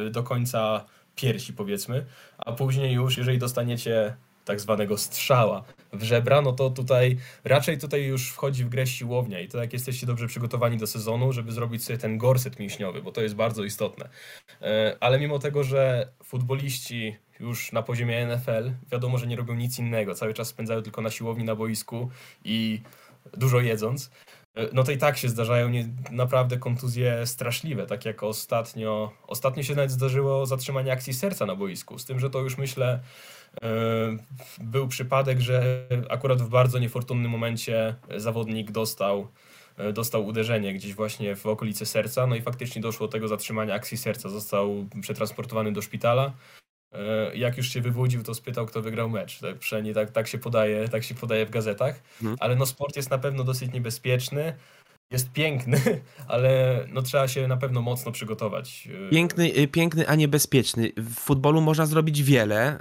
e, 0.07 0.09
do 0.09 0.23
końca 0.23 0.85
piersi 1.21 1.53
powiedzmy, 1.53 2.05
a 2.37 2.51
później 2.51 2.93
już, 2.93 3.17
jeżeli 3.17 3.37
dostaniecie 3.37 4.15
tak 4.45 4.59
zwanego 4.59 4.97
strzała 4.97 5.63
w 5.93 6.03
żebra, 6.03 6.41
no 6.41 6.53
to 6.53 6.69
tutaj 6.69 7.17
raczej 7.43 7.77
tutaj 7.77 8.03
już 8.05 8.29
wchodzi 8.29 8.65
w 8.65 8.69
grę 8.69 8.87
siłownia 8.87 9.39
i 9.39 9.47
to 9.47 9.57
jak 9.57 9.73
jesteście 9.73 10.07
dobrze 10.07 10.27
przygotowani 10.27 10.77
do 10.77 10.87
sezonu, 10.87 11.33
żeby 11.33 11.51
zrobić 11.51 11.83
sobie 11.83 11.99
ten 11.99 12.17
gorset 12.17 12.59
mięśniowy, 12.59 13.01
bo 13.01 13.11
to 13.11 13.21
jest 13.21 13.35
bardzo 13.35 13.63
istotne. 13.63 14.09
E, 14.61 14.97
ale 14.99 15.19
mimo 15.19 15.39
tego, 15.39 15.63
że 15.63 16.07
futboliści 16.23 17.15
już 17.39 17.71
na 17.71 17.83
poziomie 17.83 18.27
NFL 18.27 18.71
wiadomo, 18.91 19.17
że 19.17 19.27
nie 19.27 19.35
robią 19.35 19.55
nic 19.55 19.79
innego, 19.79 20.15
cały 20.15 20.33
czas 20.33 20.47
spędzają 20.47 20.81
tylko 20.81 21.01
na 21.01 21.09
siłowni, 21.09 21.43
na 21.43 21.55
boisku 21.55 22.09
i 22.43 22.81
dużo 23.33 23.59
jedząc, 23.59 24.11
no 24.73 24.83
to 24.83 24.91
i 24.91 24.97
tak 24.97 25.17
się 25.17 25.29
zdarzają 25.29 25.69
nie, 25.69 25.89
naprawdę 26.11 26.57
kontuzje 26.57 27.25
straszliwe, 27.25 27.85
tak 27.85 28.05
jak 28.05 28.23
ostatnio, 28.23 29.11
ostatnio 29.27 29.63
się 29.63 29.75
nawet 29.75 29.91
zdarzyło 29.91 30.45
zatrzymanie 30.45 30.91
akcji 30.91 31.13
serca 31.13 31.45
na 31.45 31.55
boisku, 31.55 31.99
z 31.99 32.05
tym, 32.05 32.19
że 32.19 32.29
to 32.29 32.39
już 32.39 32.57
myślę 32.57 32.99
e, 33.61 33.69
był 34.61 34.87
przypadek, 34.87 35.39
że 35.39 35.87
akurat 36.09 36.41
w 36.41 36.49
bardzo 36.49 36.79
niefortunnym 36.79 37.31
momencie 37.31 37.95
zawodnik 38.17 38.71
dostał, 38.71 39.27
e, 39.77 39.93
dostał 39.93 40.25
uderzenie 40.25 40.73
gdzieś 40.73 40.93
właśnie 40.93 41.35
w 41.35 41.45
okolicy 41.45 41.85
serca, 41.85 42.27
no 42.27 42.35
i 42.35 42.41
faktycznie 42.41 42.81
doszło 42.81 43.07
do 43.07 43.11
tego 43.11 43.27
zatrzymania 43.27 43.73
akcji 43.73 43.97
serca, 43.97 44.29
został 44.29 44.85
przetransportowany 45.01 45.71
do 45.71 45.81
szpitala, 45.81 46.33
E, 46.33 46.68
jak 47.33 47.57
już 47.57 47.69
się 47.69 47.81
wybudził, 47.81 48.23
to 48.23 48.33
spytał, 48.33 48.65
kto 48.65 48.81
wygrał 48.81 49.09
mecz. 49.09 49.39
Tak, 49.39 49.57
przynajmniej 49.57 49.93
tak, 49.93 50.11
tak, 50.11 50.27
się 50.27 50.37
podaje, 50.37 50.89
tak 50.89 51.03
się 51.03 51.15
podaje 51.15 51.45
w 51.45 51.49
gazetach. 51.49 52.01
Mhm. 52.21 52.37
Ale 52.39 52.55
no 52.55 52.65
sport 52.65 52.95
jest 52.95 53.09
na 53.09 53.17
pewno 53.17 53.43
dosyć 53.43 53.73
niebezpieczny. 53.73 54.53
Jest 55.11 55.31
piękny, 55.31 55.81
ale 56.27 56.79
no 56.93 57.01
trzeba 57.01 57.27
się 57.27 57.47
na 57.47 57.57
pewno 57.57 57.81
mocno 57.81 58.11
przygotować. 58.11 58.89
E, 59.07 59.09
piękny, 59.09 59.57
y, 59.57 59.67
piękny, 59.67 60.07
a 60.07 60.15
niebezpieczny. 60.15 60.91
W 60.97 61.15
futbolu 61.15 61.61
można 61.61 61.85
zrobić 61.85 62.23
wiele. 62.23 62.79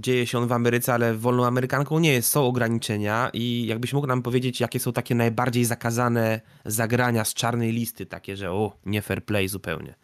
Dzieje 0.00 0.26
się 0.26 0.38
on 0.38 0.48
w 0.48 0.52
Ameryce, 0.52 0.94
ale 0.94 1.14
wolną 1.14 1.46
Amerykanką 1.46 1.98
nie 1.98 2.12
jest. 2.12 2.30
Są 2.30 2.46
ograniczenia 2.46 3.30
i 3.32 3.66
jakbyś 3.66 3.92
mógł 3.92 4.06
nam 4.06 4.22
powiedzieć, 4.22 4.60
jakie 4.60 4.80
są 4.80 4.92
takie 4.92 5.14
najbardziej 5.14 5.64
zakazane 5.64 6.40
zagrania 6.64 7.24
z 7.24 7.34
czarnej 7.34 7.72
listy, 7.72 8.06
takie, 8.06 8.36
że 8.36 8.52
o, 8.52 8.76
nie 8.86 9.02
fair 9.02 9.24
play 9.24 9.48
zupełnie. 9.48 9.94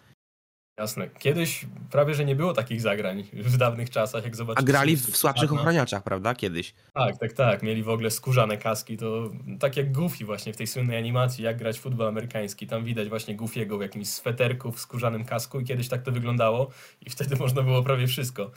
Jasne. 0.79 1.09
Kiedyś 1.19 1.67
prawie, 1.91 2.15
że 2.15 2.25
nie 2.25 2.37
było 2.37 2.53
takich 2.53 2.81
zagrań 2.81 3.25
w 3.33 3.57
dawnych 3.57 3.91
czasach, 3.91 4.25
jak 4.25 4.37
zobaczycie. 4.37 4.63
A 4.63 4.67
grali 4.67 4.97
w 4.97 5.17
słabszych 5.17 5.53
ochraniaczach, 5.53 6.03
prawda? 6.03 6.35
Kiedyś. 6.35 6.75
Tak, 6.95 7.19
tak, 7.19 7.33
tak. 7.33 7.63
Mieli 7.63 7.83
w 7.83 7.89
ogóle 7.89 8.11
skórzane 8.11 8.57
kaski. 8.57 8.97
To 8.97 9.31
tak 9.61 9.77
jak 9.77 9.93
Goofy 9.93 10.25
właśnie 10.25 10.53
w 10.53 10.57
tej 10.57 10.67
słynnej 10.67 10.97
animacji, 10.97 11.45
jak 11.45 11.57
grać 11.57 11.79
w 11.79 11.81
futbol 11.81 12.09
amerykański. 12.09 12.67
Tam 12.67 12.85
widać 12.85 13.09
właśnie 13.09 13.37
Goofy'ego 13.37 13.79
w 13.79 13.83
jakimś 13.83 14.09
sweterku, 14.09 14.73
w 14.73 14.81
skórzanym 14.81 15.25
kasku 15.25 15.61
i 15.61 15.65
kiedyś 15.65 15.89
tak 15.89 16.03
to 16.03 16.13
wyglądało 16.13 16.71
i 17.07 17.11
wtedy 17.11 17.37
można 17.45 17.63
było 17.63 17.83
prawie 17.83 18.07
wszystko. 18.07 18.51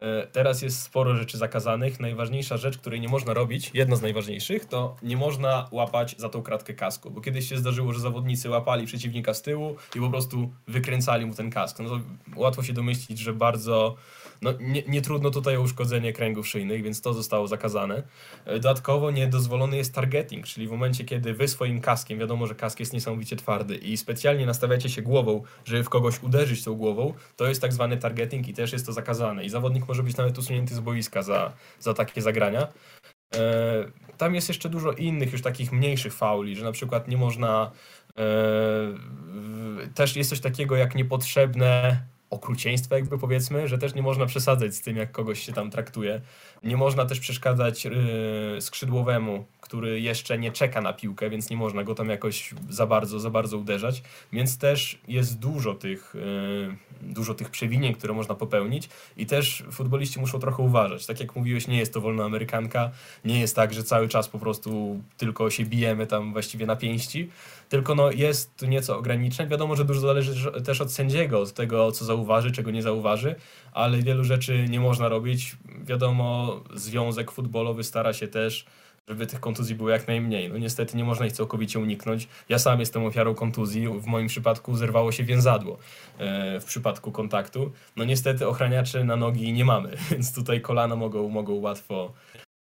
E, 0.00 0.26
teraz 0.26 0.62
jest 0.62 0.82
sporo 0.82 1.16
rzeczy 1.16 1.38
zakazanych. 1.38 2.00
Najważniejsza 2.00 2.56
rzecz, 2.56 2.78
której 2.78 3.00
nie 3.00 3.08
można 3.08 3.34
robić, 3.34 3.70
jedna 3.74 3.96
z 3.96 4.02
najważniejszych, 4.02 4.64
to 4.64 4.96
nie 5.02 5.16
można 5.16 5.68
łapać 5.72 6.14
za 6.18 6.28
tą 6.28 6.42
kratkę 6.42 6.74
kasku, 6.74 7.10
bo 7.10 7.20
kiedyś 7.20 7.48
się 7.48 7.58
zdarzyło, 7.58 7.92
że 7.92 8.00
zawodnicy 8.00 8.50
łapali 8.50 8.86
przeciwnika 8.86 9.34
z 9.34 9.42
tyłu 9.42 9.76
i 9.96 10.00
po 10.00 10.10
prostu 10.10 10.50
wykręcali 10.68 11.26
mu 11.26 11.34
ten 11.34 11.50
kask. 11.50 11.78
No 11.78 11.88
to 11.88 12.00
łatwo 12.36 12.62
się 12.62 12.72
domyślić, 12.72 13.18
że 13.18 13.32
bardzo 13.32 13.96
no, 14.42 14.52
nie, 14.60 14.82
nie, 14.82 15.02
trudno 15.02 15.30
tutaj 15.30 15.56
o 15.56 15.60
uszkodzenie 15.60 16.12
kręgów 16.12 16.48
szyjnych, 16.48 16.82
więc 16.82 17.00
to 17.00 17.14
zostało 17.14 17.48
zakazane. 17.48 18.02
E, 18.44 18.54
dodatkowo 18.54 19.10
niedozwolony 19.10 19.76
jest 19.76 19.94
targeting, 19.94 20.46
czyli 20.46 20.68
w 20.68 20.70
momencie, 20.70 21.04
kiedy 21.04 21.34
wy 21.34 21.48
swoim 21.48 21.80
kaskiem, 21.80 22.18
wiadomo, 22.18 22.46
że 22.46 22.54
kask 22.54 22.80
jest 22.80 22.92
niesamowicie 22.92 23.36
twardy 23.36 23.76
i 23.76 23.96
specjalnie 23.96 24.46
nastawiacie 24.46 24.88
się 24.88 25.02
głową, 25.02 25.42
żeby 25.64 25.84
w 25.84 25.88
kogoś 25.88 26.22
uderzyć 26.22 26.64
tą 26.64 26.74
głową, 26.74 27.14
to 27.36 27.48
jest 27.48 27.60
tak 27.60 27.72
zwany 27.72 27.96
targeting 27.96 28.48
i 28.48 28.54
też 28.54 28.72
jest 28.72 28.86
to 28.86 28.92
zakazane. 28.92 29.44
I 29.44 29.50
zawodnik 29.50 29.88
może 29.88 30.02
być 30.02 30.16
nawet 30.16 30.38
usunięty 30.38 30.74
z 30.74 30.80
boiska 30.80 31.22
za, 31.22 31.52
za 31.80 31.94
takie 31.94 32.22
zagrania. 32.22 32.68
E, 33.34 33.84
tam 34.18 34.34
jest 34.34 34.48
jeszcze 34.48 34.68
dużo 34.68 34.92
innych 34.92 35.32
już 35.32 35.42
takich 35.42 35.72
mniejszych 35.72 36.14
fauli, 36.14 36.56
że 36.56 36.64
na 36.64 36.72
przykład 36.72 37.08
nie 37.08 37.16
można 37.16 37.70
e, 38.18 38.24
też 39.94 40.16
jest 40.16 40.30
coś 40.30 40.40
takiego 40.40 40.76
jak 40.76 40.94
niepotrzebne 40.94 42.02
okrucieństwa, 42.30 42.96
jakby 42.96 43.18
powiedzmy, 43.18 43.68
że 43.68 43.78
też 43.78 43.94
nie 43.94 44.02
można 44.02 44.26
przesadzać 44.26 44.74
z 44.74 44.80
tym, 44.80 44.96
jak 44.96 45.12
kogoś 45.12 45.40
się 45.40 45.52
tam 45.52 45.70
traktuje. 45.70 46.20
Nie 46.62 46.76
można 46.76 47.04
też 47.04 47.20
przeszkadzać 47.20 47.84
yy, 47.84 47.92
skrzydłowemu, 48.60 49.44
który 49.60 50.00
jeszcze 50.00 50.38
nie 50.38 50.52
czeka 50.52 50.80
na 50.80 50.92
piłkę, 50.92 51.30
więc 51.30 51.50
nie 51.50 51.56
można 51.56 51.84
go 51.84 51.94
tam 51.94 52.08
jakoś 52.08 52.54
za 52.70 52.86
bardzo, 52.86 53.20
za 53.20 53.30
bardzo 53.30 53.58
uderzać. 53.58 54.02
Więc 54.32 54.58
też 54.58 54.98
jest 55.08 55.38
dużo 55.38 55.74
tych, 55.74 56.14
yy, 56.14 56.76
dużo 57.02 57.34
tych 57.34 57.50
przewinień, 57.50 57.94
które 57.94 58.14
można 58.14 58.34
popełnić 58.34 58.88
i 59.16 59.26
też 59.26 59.64
futboliści 59.70 60.20
muszą 60.20 60.38
trochę 60.38 60.62
uważać. 60.62 61.06
Tak 61.06 61.20
jak 61.20 61.36
mówiłeś, 61.36 61.68
nie 61.68 61.78
jest 61.78 61.94
to 61.94 62.00
wolna 62.00 62.24
amerykanka, 62.24 62.90
nie 63.24 63.40
jest 63.40 63.56
tak, 63.56 63.74
że 63.74 63.84
cały 63.84 64.08
czas 64.08 64.28
po 64.28 64.38
prostu 64.38 65.00
tylko 65.16 65.50
się 65.50 65.64
bijemy 65.64 66.06
tam 66.06 66.32
właściwie 66.32 66.66
na 66.66 66.76
pięści, 66.76 67.30
tylko 67.68 67.94
no 67.94 68.10
jest 68.10 68.56
tu 68.56 68.66
nieco 68.66 68.98
ograniczeń. 68.98 69.48
Wiadomo, 69.48 69.76
że 69.76 69.84
dużo 69.84 70.00
zależy 70.00 70.62
też 70.62 70.80
od 70.80 70.92
sędziego, 70.92 71.40
od 71.40 71.52
tego, 71.52 71.92
co 71.92 72.04
zauważy, 72.04 72.52
czego 72.52 72.70
nie 72.70 72.82
zauważy, 72.82 73.34
ale 73.78 74.02
wielu 74.02 74.24
rzeczy 74.24 74.66
nie 74.68 74.80
można 74.80 75.08
robić. 75.08 75.56
Wiadomo, 75.84 76.60
związek 76.74 77.30
futbolowy 77.30 77.84
stara 77.84 78.12
się 78.12 78.28
też 78.28 78.66
żeby 79.08 79.26
tych 79.26 79.40
kontuzji 79.40 79.74
było 79.74 79.90
jak 79.90 80.08
najmniej. 80.08 80.48
No 80.48 80.58
niestety 80.58 80.96
nie 80.96 81.04
można 81.04 81.26
ich 81.26 81.32
całkowicie 81.32 81.78
uniknąć. 81.78 82.28
Ja 82.48 82.58
sam 82.58 82.80
jestem 82.80 83.04
ofiarą 83.04 83.34
kontuzji. 83.34 83.88
W 83.88 84.06
moim 84.06 84.26
przypadku 84.26 84.76
zerwało 84.76 85.12
się 85.12 85.24
więzadło 85.24 85.78
e, 86.18 86.60
w 86.60 86.64
przypadku 86.64 87.12
kontaktu. 87.12 87.72
No 87.96 88.04
niestety 88.04 88.48
ochraniaczy 88.48 89.04
na 89.04 89.16
nogi 89.16 89.52
nie 89.52 89.64
mamy, 89.64 89.96
więc 90.10 90.34
tutaj 90.34 90.60
kolana 90.60 90.96
mogą, 90.96 91.28
mogą 91.28 91.54
łatwo, 91.54 92.12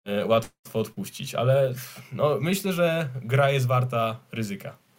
e, 0.05 0.27
łatwo 0.27 0.79
odpuścić. 0.79 1.35
Ale 1.35 1.75
no, 2.13 2.39
myślę, 2.41 2.73
że 2.73 3.09
gra 3.23 3.51
jest 3.51 3.67
warta 3.67 4.21
ryzyka 4.33 4.90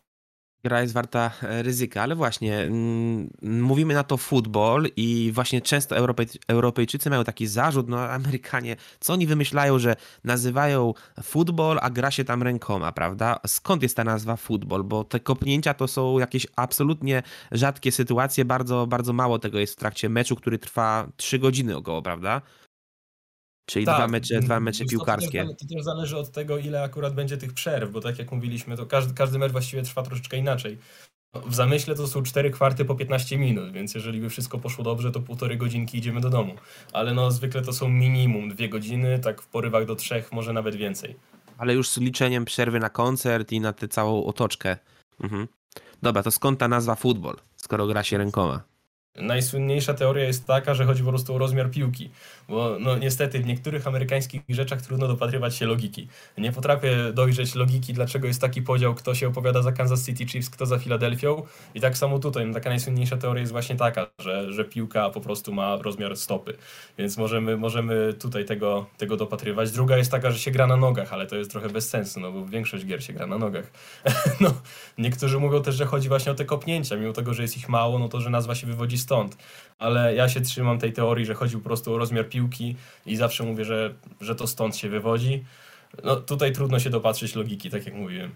gra 0.63 0.81
jest 0.81 0.93
warta 0.93 1.31
e, 1.43 1.63
ryzyka, 1.63 2.01
ale 2.01 2.15
właśnie 2.15 2.59
mm, 2.59 3.29
mówimy 3.41 3.93
na 3.93 4.03
to 4.03 4.17
futbol 4.17 4.87
i 4.95 5.31
właśnie 5.33 5.61
często 5.61 5.95
Europej, 5.95 6.27
Europejczycy 6.47 7.09
mają 7.09 7.23
taki 7.23 7.47
zarzut, 7.47 7.87
no 7.89 7.99
Amerykanie, 7.99 8.75
co 8.99 9.13
oni 9.13 9.27
wymyślają, 9.27 9.79
że 9.79 9.95
nazywają 10.23 10.93
futbol, 11.23 11.79
a 11.81 11.89
gra 11.89 12.11
się 12.11 12.23
tam 12.23 12.43
rękoma, 12.43 12.91
prawda? 12.91 13.39
Skąd 13.47 13.83
jest 13.83 13.95
ta 13.95 14.03
nazwa 14.03 14.35
futbol? 14.35 14.83
Bo 14.83 15.03
te 15.03 15.19
kopnięcia 15.19 15.73
to 15.73 15.87
są 15.87 16.19
jakieś 16.19 16.47
absolutnie 16.55 17.23
rzadkie 17.51 17.91
sytuacje, 17.91 18.45
bardzo, 18.45 18.87
bardzo 18.87 19.13
mało 19.13 19.39
tego 19.39 19.59
jest 19.59 19.73
w 19.73 19.77
trakcie 19.77 20.09
meczu, 20.09 20.35
który 20.35 20.59
trwa 20.59 21.07
3 21.17 21.39
godziny 21.39 21.77
około, 21.77 22.01
prawda? 22.01 22.41
Czyli 23.65 23.85
tak, 23.85 23.95
dwa 23.95 24.07
mecze, 24.07 24.39
dwa 24.39 24.59
mecze 24.59 24.85
piłkarskie. 24.85 25.43
To 25.43 25.49
też, 25.49 25.57
to 25.57 25.75
też 25.75 25.83
zależy 25.83 26.17
od 26.17 26.31
tego, 26.31 26.57
ile 26.57 26.83
akurat 26.83 27.13
będzie 27.13 27.37
tych 27.37 27.53
przerw, 27.53 27.91
bo 27.91 28.01
tak 28.01 28.19
jak 28.19 28.31
mówiliśmy, 28.31 28.77
to 28.77 28.85
każdy, 28.85 29.13
każdy 29.13 29.39
mecz 29.39 29.51
właściwie 29.51 29.83
trwa 29.83 30.03
troszeczkę 30.03 30.37
inaczej. 30.37 30.77
W 31.33 31.55
zamyśle 31.55 31.95
to 31.95 32.07
są 32.07 32.23
4 32.23 32.51
kwarty 32.51 32.85
po 32.85 32.95
15 32.95 33.37
minut, 33.37 33.71
więc 33.71 33.95
jeżeli 33.95 34.21
by 34.21 34.29
wszystko 34.29 34.59
poszło 34.59 34.83
dobrze, 34.83 35.11
to 35.11 35.19
półtorej 35.19 35.57
godzinki 35.57 35.97
idziemy 35.97 36.21
do 36.21 36.29
domu. 36.29 36.55
Ale 36.93 37.13
no 37.13 37.31
zwykle 37.31 37.61
to 37.61 37.73
są 37.73 37.89
minimum 37.89 38.49
dwie 38.49 38.69
godziny, 38.69 39.19
tak 39.19 39.41
w 39.41 39.47
porywach 39.47 39.85
do 39.85 39.95
trzech, 39.95 40.31
może 40.31 40.53
nawet 40.53 40.75
więcej. 40.75 41.15
Ale 41.57 41.73
już 41.73 41.89
z 41.89 41.97
liczeniem 41.97 42.45
przerwy 42.45 42.79
na 42.79 42.89
koncert 42.89 43.51
i 43.51 43.59
na 43.59 43.73
tę 43.73 43.87
całą 43.87 44.25
otoczkę. 44.25 44.77
Mhm. 45.23 45.47
Dobra, 46.01 46.23
to 46.23 46.31
skąd 46.31 46.59
ta 46.59 46.67
nazwa 46.67 46.95
futbol, 46.95 47.35
skoro 47.55 47.87
gra 47.87 48.03
się 48.03 48.17
rękoma? 48.17 48.61
Najsłynniejsza 49.15 49.93
teoria 49.93 50.23
jest 50.23 50.45
taka, 50.45 50.73
że 50.73 50.85
chodzi 50.85 51.03
po 51.03 51.09
prostu 51.09 51.35
o 51.35 51.37
rozmiar 51.37 51.71
piłki, 51.71 52.09
bo 52.51 52.77
no 52.79 52.97
niestety 52.97 53.39
w 53.39 53.45
niektórych 53.45 53.87
amerykańskich 53.87 54.41
rzeczach 54.49 54.81
trudno 54.81 55.07
dopatrywać 55.07 55.55
się 55.55 55.65
logiki. 55.65 56.07
Nie 56.37 56.51
potrafię 56.51 57.13
dojrzeć 57.13 57.55
logiki, 57.55 57.93
dlaczego 57.93 58.27
jest 58.27 58.41
taki 58.41 58.61
podział, 58.61 58.95
kto 58.95 59.15
się 59.15 59.27
opowiada 59.27 59.61
za 59.61 59.71
Kansas 59.71 60.05
City 60.05 60.25
Chiefs, 60.25 60.49
kto 60.49 60.65
za 60.65 60.79
Filadelfią 60.79 61.43
i 61.75 61.81
tak 61.81 61.97
samo 61.97 62.19
tutaj, 62.19 62.45
no 62.45 62.53
taka 62.53 62.69
najsłynniejsza 62.69 63.17
teoria 63.17 63.41
jest 63.41 63.51
właśnie 63.51 63.75
taka, 63.75 64.07
że, 64.19 64.53
że 64.53 64.65
piłka 64.65 65.09
po 65.09 65.21
prostu 65.21 65.53
ma 65.53 65.75
rozmiar 65.75 66.17
stopy, 66.17 66.53
więc 66.97 67.17
możemy, 67.17 67.57
możemy 67.57 68.13
tutaj 68.13 68.45
tego, 68.45 68.85
tego 68.97 69.17
dopatrywać. 69.17 69.71
Druga 69.71 69.97
jest 69.97 70.11
taka, 70.11 70.31
że 70.31 70.39
się 70.39 70.51
gra 70.51 70.67
na 70.67 70.77
nogach, 70.77 71.13
ale 71.13 71.27
to 71.27 71.35
jest 71.35 71.51
trochę 71.51 71.69
bez 71.69 71.89
sensu, 71.89 72.19
no 72.19 72.31
bo 72.31 72.45
większość 72.45 72.85
gier 72.85 73.03
się 73.03 73.13
gra 73.13 73.27
na 73.27 73.37
nogach. 73.37 73.71
no, 74.41 74.53
niektórzy 74.97 75.39
mówią 75.39 75.61
też, 75.61 75.75
że 75.75 75.85
chodzi 75.85 76.09
właśnie 76.09 76.31
o 76.31 76.35
te 76.35 76.45
kopnięcia, 76.45 76.95
mimo 76.95 77.13
tego, 77.13 77.33
że 77.33 77.41
jest 77.41 77.57
ich 77.57 77.69
mało, 77.69 77.99
no 77.99 78.09
to, 78.09 78.21
że 78.21 78.29
nazwa 78.29 78.55
się 78.55 78.67
wywodzi 78.67 78.97
stąd. 78.97 79.37
Ale 79.79 80.15
ja 80.15 80.29
się 80.29 80.41
trzymam 80.41 80.79
tej 80.79 80.93
teorii, 80.93 81.25
że 81.25 81.33
chodzi 81.33 81.57
po 81.57 81.63
prostu 81.63 81.93
o 81.93 81.97
rozmiar 81.97 82.29
piłki 82.29 82.40
i 83.05 83.15
zawsze 83.15 83.43
mówię, 83.43 83.65
że, 83.65 83.93
że 84.21 84.35
to 84.35 84.47
stąd 84.47 84.77
się 84.77 84.89
wywodzi. 84.89 85.43
No 86.03 86.15
tutaj 86.15 86.53
trudno 86.53 86.79
się 86.79 86.89
dopatrzeć 86.89 87.35
logiki, 87.35 87.69
tak 87.69 87.85
jak 87.85 87.95
mówiłem. 87.95 88.31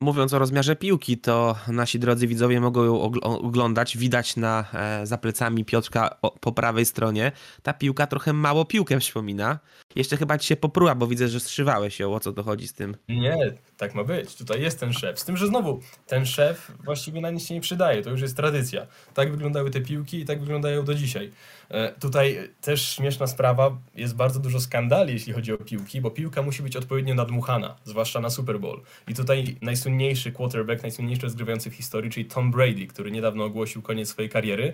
Mówiąc 0.00 0.32
o 0.32 0.38
rozmiarze 0.38 0.76
piłki, 0.76 1.18
to 1.18 1.56
nasi 1.68 1.98
drodzy 1.98 2.26
widzowie 2.26 2.60
mogą 2.60 2.84
ją 2.84 3.00
oglądać. 3.22 3.96
Widać 3.96 4.36
na, 4.36 4.64
e, 4.74 5.06
za 5.06 5.18
plecami 5.18 5.64
Piotrka 5.64 6.16
po 6.40 6.52
prawej 6.52 6.84
stronie. 6.84 7.32
Ta 7.62 7.72
piłka 7.72 8.06
trochę 8.06 8.32
mało 8.32 8.64
piłkę 8.64 8.98
przypomina. 8.98 9.58
Jeszcze 9.96 10.16
chyba 10.16 10.38
ci 10.38 10.48
się 10.48 10.56
popruła, 10.56 10.94
bo 10.94 11.06
widzę, 11.06 11.28
że 11.28 11.40
strzywałeś 11.40 12.00
ją. 12.00 12.14
O 12.14 12.20
co 12.20 12.32
to 12.32 12.42
chodzi 12.42 12.68
z 12.68 12.72
tym? 12.72 12.96
Nie, 13.08 13.36
tak 13.76 13.94
ma 13.94 14.04
być. 14.04 14.34
Tutaj 14.34 14.62
jest 14.62 14.80
ten 14.80 14.92
szef. 14.92 15.20
Z 15.20 15.24
tym, 15.24 15.36
że 15.36 15.46
znowu, 15.46 15.80
ten 16.06 16.26
szef 16.26 16.72
właściwie 16.84 17.20
na 17.20 17.30
nic 17.30 17.46
się 17.46 17.54
nie 17.54 17.60
przydaje. 17.60 18.02
To 18.02 18.10
już 18.10 18.20
jest 18.20 18.36
tradycja. 18.36 18.86
Tak 19.14 19.30
wyglądały 19.30 19.70
te 19.70 19.80
piłki 19.80 20.20
i 20.20 20.24
tak 20.24 20.40
wyglądają 20.40 20.84
do 20.84 20.94
dzisiaj. 20.94 21.30
E, 21.68 21.92
tutaj 21.92 22.50
też 22.60 22.88
śmieszna 22.88 23.26
sprawa, 23.26 23.78
jest 23.94 24.16
bardzo 24.16 24.40
dużo 24.40 24.60
skandali, 24.60 25.12
jeśli 25.12 25.32
chodzi 25.32 25.52
o 25.52 25.56
piłki, 25.56 26.00
bo 26.00 26.10
piłka 26.10 26.42
musi 26.42 26.62
być 26.62 26.76
odpowiednio 26.76 27.14
nadmuchana, 27.14 27.76
zwłaszcza 27.84 28.20
na 28.20 28.30
Super 28.30 28.60
Bowl. 28.60 28.80
I 29.08 29.14
tutaj 29.14 29.56
najsłynniejszy 29.62 30.32
quarterback, 30.32 30.82
najsłynniejszy 30.82 31.22
rozgrywający 31.22 31.70
w 31.70 31.74
historii, 31.74 32.10
czyli 32.10 32.26
Tom 32.26 32.50
Brady, 32.50 32.86
który 32.86 33.10
niedawno 33.10 33.44
ogłosił 33.44 33.82
koniec 33.82 34.08
swojej 34.08 34.30
kariery, 34.30 34.72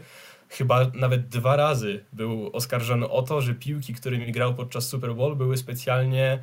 chyba 0.48 0.90
nawet 0.94 1.28
dwa 1.28 1.56
razy 1.56 2.04
był 2.12 2.50
oskarżony 2.52 3.08
o 3.08 3.22
to, 3.22 3.40
że 3.40 3.54
piłki, 3.54 3.94
którymi 3.94 4.32
grał 4.32 4.54
podczas 4.54 4.88
Super 4.88 5.14
Bowl, 5.14 5.36
były 5.36 5.56
specjalnie 5.56 6.42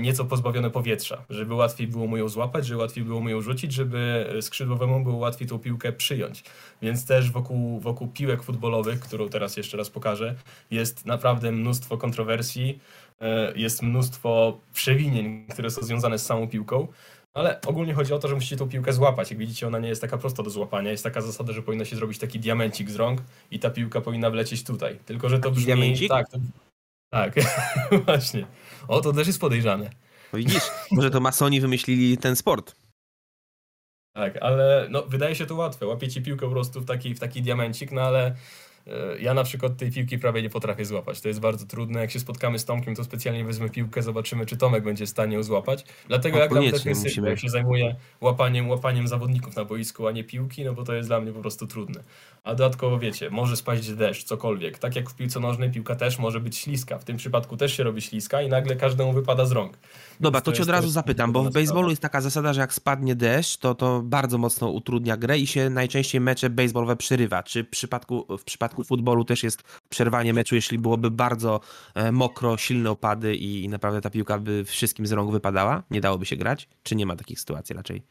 nieco 0.00 0.24
pozbawione 0.24 0.70
powietrza, 0.70 1.24
żeby 1.30 1.54
łatwiej 1.54 1.86
było 1.86 2.06
mu 2.06 2.16
ją 2.16 2.28
złapać, 2.28 2.66
żeby 2.66 2.80
łatwiej 2.80 3.04
było 3.04 3.20
mu 3.20 3.28
ją 3.28 3.40
rzucić, 3.40 3.72
żeby 3.72 4.32
skrzydłowemu 4.40 5.04
było 5.04 5.16
łatwiej 5.16 5.48
tą 5.48 5.58
piłkę 5.58 5.92
przyjąć. 5.92 6.44
Więc 6.82 7.06
też 7.06 7.30
wokół, 7.30 7.80
wokół 7.80 8.08
piłek 8.08 8.42
futbolowych, 8.42 9.00
którą 9.00 9.28
teraz 9.28 9.56
jeszcze 9.56 9.76
raz 9.76 9.90
pokażę, 9.90 10.34
jest 10.70 11.06
naprawdę 11.06 11.52
mnóstwo 11.52 11.98
kontrowersji, 11.98 12.78
e, 13.20 13.52
jest 13.56 13.82
mnóstwo 13.82 14.60
przewinień, 14.74 15.46
które 15.46 15.70
są 15.70 15.82
związane 15.82 16.18
z 16.18 16.26
samą 16.26 16.48
piłką. 16.48 16.88
Ale 17.34 17.60
ogólnie 17.60 17.94
chodzi 17.94 18.12
o 18.12 18.18
to, 18.18 18.28
że 18.28 18.34
musicie 18.34 18.56
tą 18.56 18.68
piłkę 18.68 18.92
złapać. 18.92 19.30
Jak 19.30 19.38
widzicie, 19.38 19.66
ona 19.66 19.78
nie 19.78 19.88
jest 19.88 20.00
taka 20.00 20.18
prosta 20.18 20.42
do 20.42 20.50
złapania. 20.50 20.90
Jest 20.90 21.04
taka 21.04 21.20
zasada, 21.20 21.52
że 21.52 21.62
powinno 21.62 21.84
się 21.84 21.96
zrobić 21.96 22.18
taki 22.18 22.38
diamencik 22.38 22.90
z 22.90 22.96
rąk 22.96 23.20
i 23.50 23.58
ta 23.58 23.70
piłka 23.70 24.00
powinna 24.00 24.30
wlecieć 24.30 24.64
tutaj. 24.64 24.98
Tylko, 25.06 25.28
że 25.28 25.38
to 25.38 25.50
brzmi... 25.50 25.64
Diamencik? 25.64 26.08
Tak, 26.08 26.28
to... 26.28 26.38
tak. 27.10 27.34
właśnie. 28.06 28.46
O, 28.88 29.00
to 29.00 29.12
też 29.12 29.26
jest 29.26 29.40
podejrzane. 29.40 29.90
No 30.32 30.38
widzisz, 30.38 30.62
może 30.90 31.10
to 31.10 31.20
masoni 31.20 31.60
wymyślili 31.60 32.18
ten 32.18 32.36
sport. 32.36 32.76
Tak, 34.16 34.38
ale 34.40 34.86
no, 34.90 35.02
wydaje 35.02 35.34
się 35.34 35.46
to 35.46 35.54
łatwe. 35.54 35.86
Łapiecie 35.86 36.22
piłkę 36.22 36.46
po 36.46 36.52
prostu 36.52 36.80
w 36.80 36.84
taki, 36.84 37.14
w 37.14 37.20
taki 37.20 37.42
diamencik, 37.42 37.92
no 37.92 38.00
ale 38.00 38.36
ja 39.20 39.34
na 39.34 39.44
przykład 39.44 39.76
tej 39.76 39.92
piłki 39.92 40.18
prawie 40.18 40.42
nie 40.42 40.50
potrafię 40.50 40.84
złapać. 40.84 41.20
To 41.20 41.28
jest 41.28 41.40
bardzo 41.40 41.66
trudne. 41.66 42.00
Jak 42.00 42.10
się 42.10 42.20
spotkamy 42.20 42.58
z 42.58 42.64
Tomkiem, 42.64 42.94
to 42.94 43.04
specjalnie 43.04 43.44
wezmę 43.44 43.68
piłkę, 43.68 44.02
zobaczymy, 44.02 44.46
czy 44.46 44.56
Tomek 44.56 44.84
będzie 44.84 45.06
w 45.06 45.08
stanie 45.08 45.36
ją 45.36 45.42
złapać. 45.42 45.84
Dlatego 46.08 46.38
jak 46.38 46.50
gram 46.50 46.64
defensywę, 46.64 47.08
musimy... 47.08 47.30
jak 47.30 47.38
się 47.38 47.48
zajmuję 47.48 47.96
łapaniem, 48.20 48.70
łapaniem 48.70 49.08
zawodników 49.08 49.56
na 49.56 49.64
boisku, 49.64 50.06
a 50.06 50.12
nie 50.12 50.24
piłki, 50.24 50.64
no 50.64 50.72
bo 50.72 50.84
to 50.84 50.94
jest 50.94 51.08
dla 51.08 51.20
mnie 51.20 51.32
po 51.32 51.40
prostu 51.40 51.66
trudne. 51.66 52.00
A 52.44 52.54
dodatkowo 52.54 52.98
wiecie, 52.98 53.30
może 53.30 53.56
spaść 53.56 53.90
deszcz, 53.90 54.24
cokolwiek. 54.24 54.78
Tak 54.78 54.96
jak 54.96 55.10
w 55.10 55.14
piłce 55.14 55.40
nożnej, 55.40 55.70
piłka 55.70 55.94
też 55.94 56.18
może 56.18 56.40
być 56.40 56.56
śliska. 56.56 56.98
W 56.98 57.04
tym 57.04 57.16
przypadku 57.16 57.56
też 57.56 57.76
się 57.76 57.82
robi 57.82 58.02
śliska 58.02 58.42
i 58.42 58.48
nagle 58.48 58.76
każdemu 58.76 59.12
wypada 59.12 59.44
z 59.44 59.52
rąk. 59.52 59.78
Dobra, 60.20 60.40
to, 60.40 60.50
to 60.50 60.56
cię 60.56 60.62
od 60.62 60.68
razu 60.68 60.90
zapytam, 60.90 61.32
bo 61.32 61.42
w 61.42 61.52
baseballu 61.52 61.90
jest 61.90 62.02
taka 62.02 62.20
zasada, 62.20 62.52
że 62.52 62.60
jak 62.60 62.74
spadnie 62.74 63.14
deszcz, 63.14 63.56
to 63.56 63.74
to 63.74 64.02
bardzo 64.04 64.38
mocno 64.38 64.68
utrudnia 64.68 65.16
grę 65.16 65.38
i 65.38 65.46
się 65.46 65.70
najczęściej 65.70 66.20
mecze 66.20 66.50
baseballowe 66.50 66.96
przerywa. 66.96 67.42
Czy 67.42 67.64
w 67.64 67.68
przypadku, 67.68 68.26
w 68.38 68.44
przypadku 68.44 68.71
futbolu 68.86 69.24
też 69.24 69.42
jest 69.42 69.62
przerwanie 69.88 70.34
meczu, 70.34 70.54
jeśli 70.54 70.78
byłoby 70.78 71.10
bardzo 71.10 71.60
e, 71.94 72.12
mokro, 72.12 72.56
silne 72.56 72.90
opady 72.90 73.36
i, 73.36 73.64
i 73.64 73.68
naprawdę 73.68 74.00
ta 74.00 74.10
piłka 74.10 74.38
by 74.38 74.64
wszystkim 74.64 75.06
z 75.06 75.12
rąk 75.12 75.32
wypadała? 75.32 75.82
Nie 75.90 76.00
dałoby 76.00 76.26
się 76.26 76.36
grać? 76.36 76.68
Czy 76.82 76.96
nie 76.96 77.06
ma 77.06 77.16
takich 77.16 77.40
sytuacji 77.40 77.76
raczej? 77.76 78.02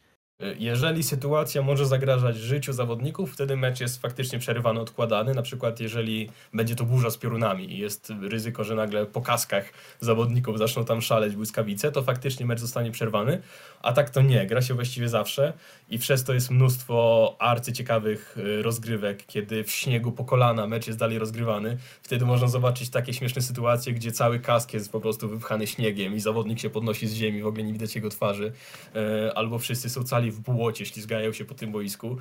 Jeżeli 0.60 1.04
sytuacja 1.04 1.62
może 1.62 1.86
zagrażać 1.86 2.38
życiu 2.38 2.74
zawodników, 2.74 3.34
wtedy 3.34 3.58
mecz 3.58 3.80
jest 3.80 4.02
faktycznie 4.02 4.40
przerywany, 4.40 4.80
odkładany. 4.80 5.34
Na 5.34 5.42
przykład 5.42 5.80
jeżeli 5.80 6.30
będzie 6.54 6.76
to 6.76 6.86
burza 6.86 7.10
z 7.10 7.18
piorunami 7.18 7.74
i 7.74 7.78
jest 7.78 8.14
ryzyko, 8.22 8.64
że 8.64 8.76
nagle 8.76 9.06
po 9.06 9.22
kaskach 9.22 9.74
zawodników 10.00 10.58
zaczną 10.58 10.86
tam 10.86 11.02
szaleć 11.02 11.36
błyskawice, 11.36 11.92
to 11.92 12.04
faktycznie 12.04 12.46
mecz 12.46 12.60
zostanie 12.60 12.92
przerwany. 12.92 13.42
A 13.82 13.94
tak 13.94 14.10
to 14.10 14.22
nie, 14.22 14.48
gra 14.48 14.62
się 14.62 14.74
właściwie 14.74 15.10
zawsze 15.10 15.54
i 15.90 16.00
przez 16.00 16.24
to 16.24 16.34
jest 16.34 16.52
mnóstwo 16.52 17.36
arcyciekawych 17.40 18.38
y, 18.38 18.62
rozgrywek, 18.62 19.26
kiedy 19.26 19.64
w 19.64 19.72
śniegu 19.72 20.12
po 20.12 20.26
kolana 20.26 20.68
mecz 20.68 20.88
jest 20.88 21.00
dalej 21.00 21.20
rozgrywany. 21.20 21.78
Wtedy 22.04 22.26
można 22.26 22.48
zobaczyć 22.48 22.90
takie 22.90 23.14
śmieszne 23.14 23.42
sytuacje, 23.42 23.94
gdzie 23.94 24.12
cały 24.12 24.40
kask 24.40 24.74
jest 24.74 24.92
po 24.92 25.00
prostu 25.00 25.30
wypchany 25.30 25.68
śniegiem 25.68 26.16
i 26.16 26.20
zawodnik 26.20 26.60
się 26.60 26.70
podnosi 26.70 27.08
z 27.08 27.14
ziemi, 27.14 27.42
w 27.42 27.48
ogóle 27.48 27.64
nie 27.64 27.74
widać 27.74 27.96
jego 27.96 28.10
twarzy, 28.10 28.52
y, 28.96 29.34
albo 29.34 29.60
wszyscy 29.60 29.90
są 29.90 30.04
cali 30.04 30.31
w 30.32 30.40
błocie, 30.40 30.86
ślizgają 30.86 31.34
się 31.34 31.46
po 31.46 31.54
tym 31.54 31.72
boisku. 31.72 32.18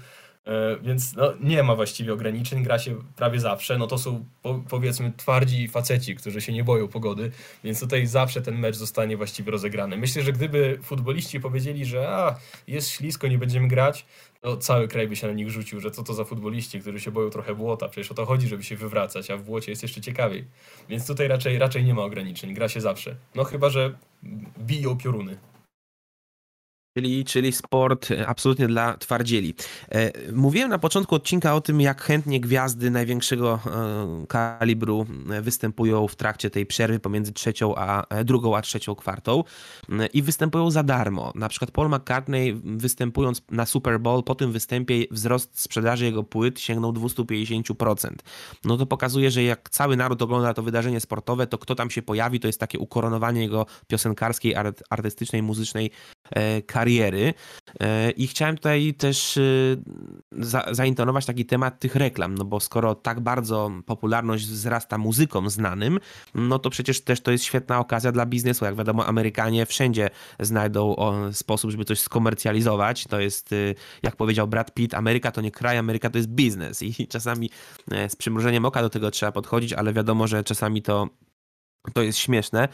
E, 0.46 0.76
więc 0.82 1.16
no, 1.16 1.32
nie 1.40 1.62
ma 1.62 1.76
właściwie 1.76 2.12
ograniczeń, 2.12 2.62
gra 2.62 2.78
się 2.78 2.96
prawie 3.16 3.40
zawsze. 3.40 3.78
No 3.78 3.86
to 3.86 3.98
są 3.98 4.24
po, 4.42 4.62
powiedzmy 4.68 5.12
twardzi 5.16 5.68
faceci, 5.68 6.14
którzy 6.14 6.40
się 6.40 6.52
nie 6.52 6.64
boją 6.64 6.88
pogody, 6.88 7.30
więc 7.64 7.80
tutaj 7.80 8.06
zawsze 8.06 8.42
ten 8.42 8.58
mecz 8.58 8.76
zostanie 8.76 9.16
właściwie 9.16 9.52
rozegrany. 9.52 9.96
Myślę, 9.96 10.22
że 10.22 10.32
gdyby 10.32 10.78
futboliści 10.82 11.40
powiedzieli, 11.40 11.84
że 11.84 12.08
a, 12.08 12.38
jest 12.66 12.88
ślisko, 12.88 13.28
nie 13.28 13.38
będziemy 13.38 13.68
grać, 13.68 14.06
to 14.40 14.56
cały 14.56 14.88
kraj 14.88 15.08
by 15.08 15.16
się 15.16 15.26
na 15.26 15.32
nich 15.32 15.50
rzucił, 15.50 15.80
że 15.80 15.90
co 15.90 16.02
to 16.02 16.14
za 16.14 16.24
futboliści, 16.24 16.80
którzy 16.80 17.00
się 17.00 17.10
boją 17.10 17.30
trochę 17.30 17.54
błota. 17.54 17.88
Przecież 17.88 18.10
o 18.10 18.14
to 18.14 18.26
chodzi, 18.26 18.48
żeby 18.48 18.62
się 18.62 18.76
wywracać, 18.76 19.30
a 19.30 19.36
w 19.36 19.42
błocie 19.42 19.72
jest 19.72 19.82
jeszcze 19.82 20.00
ciekawiej. 20.00 20.44
Więc 20.88 21.06
tutaj 21.06 21.28
raczej, 21.28 21.58
raczej 21.58 21.84
nie 21.84 21.94
ma 21.94 22.02
ograniczeń, 22.02 22.54
gra 22.54 22.68
się 22.68 22.80
zawsze. 22.80 23.16
No 23.34 23.44
chyba, 23.44 23.70
że 23.70 23.98
biją 24.58 24.98
pioruny. 24.98 25.38
Czyli, 26.96 27.24
czyli 27.24 27.52
sport 27.52 28.10
e, 28.10 28.26
absolutnie 28.26 28.68
dla 28.68 28.96
twardzieli. 28.96 29.54
E, 29.88 30.32
mówiłem 30.32 30.70
na 30.70 30.78
początku 30.78 31.14
odcinka 31.14 31.54
o 31.54 31.60
tym, 31.60 31.80
jak 31.80 32.02
chętnie 32.02 32.40
gwiazdy 32.40 32.90
największego 32.90 33.60
e, 33.66 34.26
kalibru 34.26 35.06
występują 35.42 36.08
w 36.08 36.16
trakcie 36.16 36.50
tej 36.50 36.66
przerwy 36.66 37.00
pomiędzy 37.00 37.32
trzecią 37.32 37.74
a 37.76 38.06
drugą 38.24 38.56
a 38.56 38.62
trzecią 38.62 38.94
kwartą 38.94 39.44
i 40.12 40.22
występują 40.22 40.70
za 40.70 40.82
darmo. 40.82 41.32
Na 41.34 41.48
przykład 41.48 41.70
Paul 41.70 41.88
McCartney 41.88 42.60
występując 42.64 43.42
na 43.50 43.66
Super 43.66 44.00
Bowl, 44.00 44.24
po 44.24 44.34
tym 44.34 44.52
występie 44.52 45.04
wzrost 45.10 45.60
sprzedaży 45.60 46.04
jego 46.04 46.22
płyt 46.22 46.60
sięgnął 46.60 46.92
250%. 46.92 48.10
No 48.64 48.76
to 48.76 48.86
pokazuje, 48.86 49.30
że 49.30 49.42
jak 49.42 49.70
cały 49.70 49.96
naród 49.96 50.22
ogląda 50.22 50.54
to 50.54 50.62
wydarzenie 50.62 51.00
sportowe, 51.00 51.46
to 51.46 51.58
kto 51.58 51.74
tam 51.74 51.90
się 51.90 52.02
pojawi, 52.02 52.40
to 52.40 52.46
jest 52.46 52.60
takie 52.60 52.78
ukoronowanie 52.78 53.40
jego 53.40 53.66
piosenkarskiej, 53.88 54.54
artystycznej, 54.90 55.42
muzycznej 55.42 55.90
kariery 56.66 56.90
kariery. 56.90 57.34
E, 57.80 58.10
I 58.10 58.26
chciałem 58.26 58.56
tutaj 58.56 58.94
też 58.94 59.36
e, 59.36 59.40
za, 60.32 60.64
zaintonować 60.70 61.26
taki 61.26 61.46
temat 61.46 61.78
tych 61.78 61.96
reklam, 61.96 62.34
no 62.34 62.44
bo 62.44 62.60
skoro 62.60 62.94
tak 62.94 63.20
bardzo 63.20 63.70
popularność 63.86 64.46
wzrasta 64.46 64.98
muzykom 64.98 65.50
znanym, 65.50 66.00
no 66.34 66.58
to 66.58 66.70
przecież 66.70 67.00
też 67.00 67.20
to 67.20 67.30
jest 67.30 67.44
świetna 67.44 67.78
okazja 67.78 68.12
dla 68.12 68.26
biznesu. 68.26 68.64
Jak 68.64 68.74
wiadomo, 68.74 69.06
Amerykanie 69.06 69.66
wszędzie 69.66 70.10
znajdą 70.40 70.96
sposób, 71.32 71.70
żeby 71.70 71.84
coś 71.84 72.00
skomercjalizować. 72.00 73.04
To 73.04 73.20
jest, 73.20 73.52
e, 73.52 73.56
jak 74.02 74.16
powiedział 74.16 74.48
Brad 74.48 74.74
Pitt, 74.74 74.94
Ameryka 74.94 75.32
to 75.32 75.40
nie 75.40 75.50
kraj, 75.50 75.78
Ameryka 75.78 76.10
to 76.10 76.18
jest 76.18 76.28
biznes. 76.28 76.82
I 76.82 77.08
czasami 77.08 77.50
z 78.08 78.16
przymrużeniem 78.16 78.64
oka 78.64 78.82
do 78.82 78.90
tego 78.90 79.10
trzeba 79.10 79.32
podchodzić, 79.32 79.72
ale 79.72 79.92
wiadomo, 79.92 80.26
że 80.26 80.44
czasami 80.44 80.82
to 80.82 81.08
to 81.94 82.02
jest 82.02 82.18
śmieszne. 82.18 82.68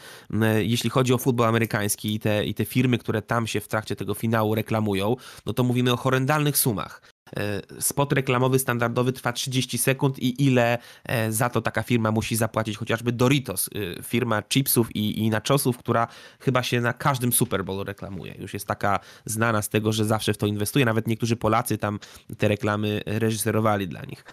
Jeśli 0.57 0.89
chodzi 0.89 1.13
o 1.13 1.17
futbol 1.17 1.47
amerykański 1.47 2.15
i 2.15 2.19
te, 2.19 2.45
i 2.45 2.53
te 2.53 2.65
firmy, 2.65 2.97
które 2.97 3.21
tam 3.21 3.47
się 3.47 3.61
w 3.61 3.67
trakcie 3.67 3.95
tego 3.95 4.13
finału 4.13 4.55
reklamują, 4.55 5.15
no 5.45 5.53
to 5.53 5.63
mówimy 5.63 5.93
o 5.93 5.97
horrendalnych 5.97 6.57
sumach. 6.57 7.01
E, 7.37 7.61
spot 7.81 8.13
reklamowy 8.13 8.59
standardowy 8.59 9.13
trwa 9.13 9.33
30 9.33 9.77
sekund 9.77 10.19
i 10.19 10.45
ile 10.45 10.77
e, 11.03 11.31
za 11.31 11.49
to 11.49 11.61
taka 11.61 11.83
firma 11.83 12.11
musi 12.11 12.35
zapłacić 12.35 12.77
chociażby 12.77 13.11
Doritos, 13.11 13.69
e, 13.97 14.03
firma 14.03 14.41
chipsów 14.41 14.95
i, 14.95 15.19
i 15.19 15.29
nachosów, 15.29 15.77
która 15.77 16.07
chyba 16.39 16.63
się 16.63 16.81
na 16.81 16.93
każdym 16.93 17.33
Super 17.33 17.65
Bowl 17.65 17.85
reklamuje. 17.85 18.35
Już 18.39 18.53
jest 18.53 18.67
taka 18.67 18.99
znana 19.25 19.61
z 19.61 19.69
tego, 19.69 19.91
że 19.91 20.05
zawsze 20.05 20.33
w 20.33 20.37
to 20.37 20.47
inwestuje. 20.47 20.85
Nawet 20.85 21.07
niektórzy 21.07 21.35
Polacy 21.35 21.77
tam 21.77 21.99
te 22.37 22.47
reklamy 22.47 23.01
reżyserowali 23.05 23.87
dla 23.87 24.01
nich. 24.01 24.23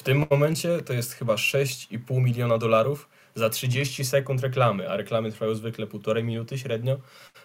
W 0.00 0.02
tym 0.02 0.26
momencie 0.30 0.82
to 0.82 0.92
jest 0.92 1.12
chyba 1.12 1.34
6,5 1.34 2.22
miliona 2.22 2.58
dolarów 2.58 3.08
za 3.34 3.50
30 3.50 4.04
sekund 4.04 4.40
reklamy, 4.40 4.90
a 4.90 4.96
reklamy 4.96 5.32
trwają 5.32 5.54
zwykle 5.54 5.86
półtorej 5.86 6.24
minuty 6.24 6.58
średnio 6.58 6.98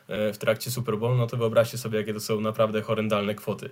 e, 0.08 0.34
w 0.34 0.38
trakcie 0.38 0.72
Super 0.72 0.98
Bowl, 0.98 1.18
no 1.18 1.28
to 1.28 1.38
wyobraźcie 1.38 1.78
sobie, 1.78 2.00
jakie 2.00 2.14
to 2.14 2.20
są 2.20 2.42
naprawdę 2.42 2.82
horrendalne 2.82 3.36
kwoty. 3.36 3.70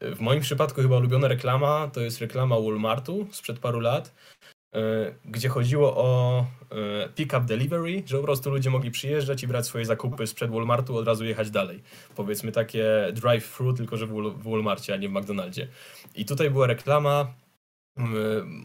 W 0.00 0.20
moim 0.20 0.40
przypadku 0.40 0.82
chyba 0.82 0.96
ulubiona 0.96 1.28
reklama 1.28 1.90
to 1.92 2.00
jest 2.00 2.20
reklama 2.20 2.60
Walmartu 2.60 3.26
sprzed 3.32 3.58
paru 3.58 3.80
lat, 3.80 4.14
e, 4.74 5.14
gdzie 5.24 5.48
chodziło 5.48 5.96
o 5.96 6.40
e, 6.70 7.08
pick-up 7.08 7.46
delivery, 7.46 8.02
że 8.06 8.16
po 8.16 8.22
prostu 8.22 8.50
ludzie 8.50 8.70
mogli 8.70 8.90
przyjeżdżać 8.90 9.42
i 9.42 9.46
brać 9.46 9.66
swoje 9.66 9.84
zakupy 9.84 10.26
sprzed 10.26 10.50
Walmartu, 10.50 10.96
od 10.96 11.06
razu 11.06 11.24
jechać 11.24 11.50
dalej. 11.50 11.82
Powiedzmy 12.16 12.52
takie 12.52 13.12
drive-thru, 13.12 13.76
tylko 13.76 13.96
że 13.96 14.06
w 14.06 14.42
Walmarcie, 14.50 14.94
a 14.94 14.96
nie 14.96 15.08
w 15.08 15.12
McDonaldzie. 15.12 15.68
I 16.14 16.24
tutaj 16.24 16.50
była 16.50 16.66
reklama 16.66 17.32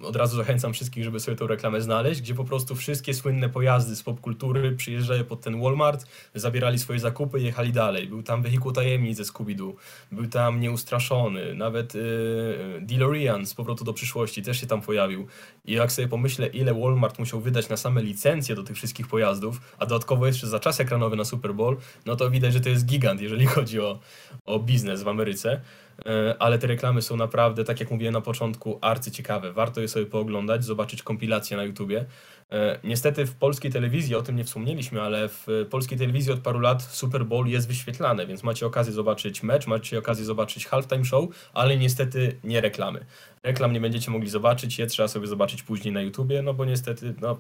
od 0.04 0.16
razu 0.16 0.38
zachęcam 0.38 0.74
wszystkich, 0.74 1.04
żeby 1.04 1.20
sobie 1.20 1.38
tę 1.38 1.48
reklamę 1.48 1.82
znaleźć, 1.82 2.22
gdzie 2.22 2.36
po 2.36 2.44
prostu 2.44 2.76
wszystkie 2.76 3.14
słynne 3.14 3.50
pojazdy 3.50 3.96
z 3.96 4.04
popkultury 4.04 4.72
przyjeżdżają 4.72 5.24
pod 5.24 5.42
ten 5.42 5.62
Walmart, 5.62 6.06
zabierali 6.36 6.80
swoje 6.80 7.00
zakupy 7.00 7.40
i 7.40 7.44
jechali 7.44 7.72
dalej. 7.72 8.08
Był 8.08 8.24
tam 8.24 8.44
wehikuł 8.44 8.72
tajemnic 8.72 9.18
ze 9.18 9.24
Scooby-Doo, 9.24 9.74
był 10.12 10.28
tam 10.28 10.60
Nieustraszony, 10.60 11.54
nawet 11.56 11.96
yy, 11.96 12.82
DeLorean 12.82 13.46
z 13.46 13.54
powrotu 13.54 13.84
do 13.84 13.94
przyszłości 13.94 14.42
też 14.42 14.62
się 14.62 14.68
tam 14.68 14.82
pojawił. 14.82 15.28
I 15.66 15.74
jak 15.74 15.92
sobie 15.92 16.08
pomyślę, 16.08 16.48
ile 16.48 16.74
Walmart 16.74 17.20
musiał 17.20 17.42
wydać 17.42 17.70
na 17.70 17.78
same 17.78 18.02
licencje 18.02 18.56
do 18.56 18.64
tych 18.64 18.76
wszystkich 18.76 19.08
pojazdów, 19.08 19.76
a 19.80 19.86
dodatkowo 19.86 20.28
jeszcze 20.28 20.48
za 20.48 20.60
czas 20.60 20.80
ekranowy 20.80 21.16
na 21.16 21.26
Super 21.26 21.54
Bowl, 21.54 21.78
no 22.06 22.16
to 22.16 22.30
widać, 22.30 22.54
że 22.54 22.60
to 22.60 22.70
jest 22.70 22.86
gigant, 22.86 23.22
jeżeli 23.22 23.46
chodzi 23.46 23.80
o, 23.80 24.00
o 24.46 24.60
biznes 24.60 25.04
w 25.04 25.08
Ameryce. 25.08 25.62
E, 26.06 26.36
ale 26.40 26.58
te 26.58 26.68
reklamy 26.68 27.02
są 27.02 27.18
naprawdę, 27.18 27.64
tak 27.64 27.80
jak 27.80 27.92
mówiłem 27.92 28.14
na 28.14 28.22
początku, 28.22 28.80
arcyciekawe. 28.82 29.54
Warto 29.54 29.82
je 29.82 29.88
sobie 29.88 30.06
pooglądać, 30.06 30.66
zobaczyć 30.66 31.04
kompilację 31.04 31.58
na 31.58 31.64
YouTubie. 31.64 32.06
E, 32.52 32.80
niestety 32.84 33.26
w 33.26 33.36
polskiej 33.36 33.72
telewizji, 33.72 34.16
o 34.16 34.22
tym 34.22 34.36
nie 34.36 34.44
wspomnieliśmy, 34.44 35.02
ale 35.02 35.30
w 35.30 35.48
polskiej 35.70 35.98
telewizji 35.98 36.34
od 36.34 36.40
paru 36.40 36.60
lat 36.60 36.84
Super 36.84 37.26
Bowl 37.26 37.48
jest 37.48 37.68
wyświetlany, 37.68 38.28
więc 38.28 38.44
macie 38.44 38.66
okazję 38.66 38.94
zobaczyć 38.94 39.44
mecz, 39.44 39.68
macie 39.68 40.00
okazję 40.00 40.26
zobaczyć 40.26 40.66
halftime 40.66 41.06
show, 41.06 41.50
ale 41.54 41.78
niestety 41.78 42.38
nie 42.44 42.62
reklamy. 42.62 43.06
Reklam 43.44 43.74
nie 43.74 43.82
będziecie 43.82 44.12
mogli 44.12 44.30
zobaczyć, 44.30 44.80
je 44.80 44.88
trzeba 44.88 45.08
sobie 45.08 45.28
zobaczyć 45.28 45.64
później 45.64 45.94
na 45.94 46.02
YouTubie, 46.02 46.42
no 46.42 46.54
bo 46.54 46.66
niestety 46.66 47.14
no, 47.22 47.38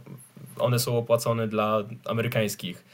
one 0.59 0.79
są 0.79 0.97
opłacone 0.97 1.47
dla 1.47 1.83
amerykańskich 2.05 2.85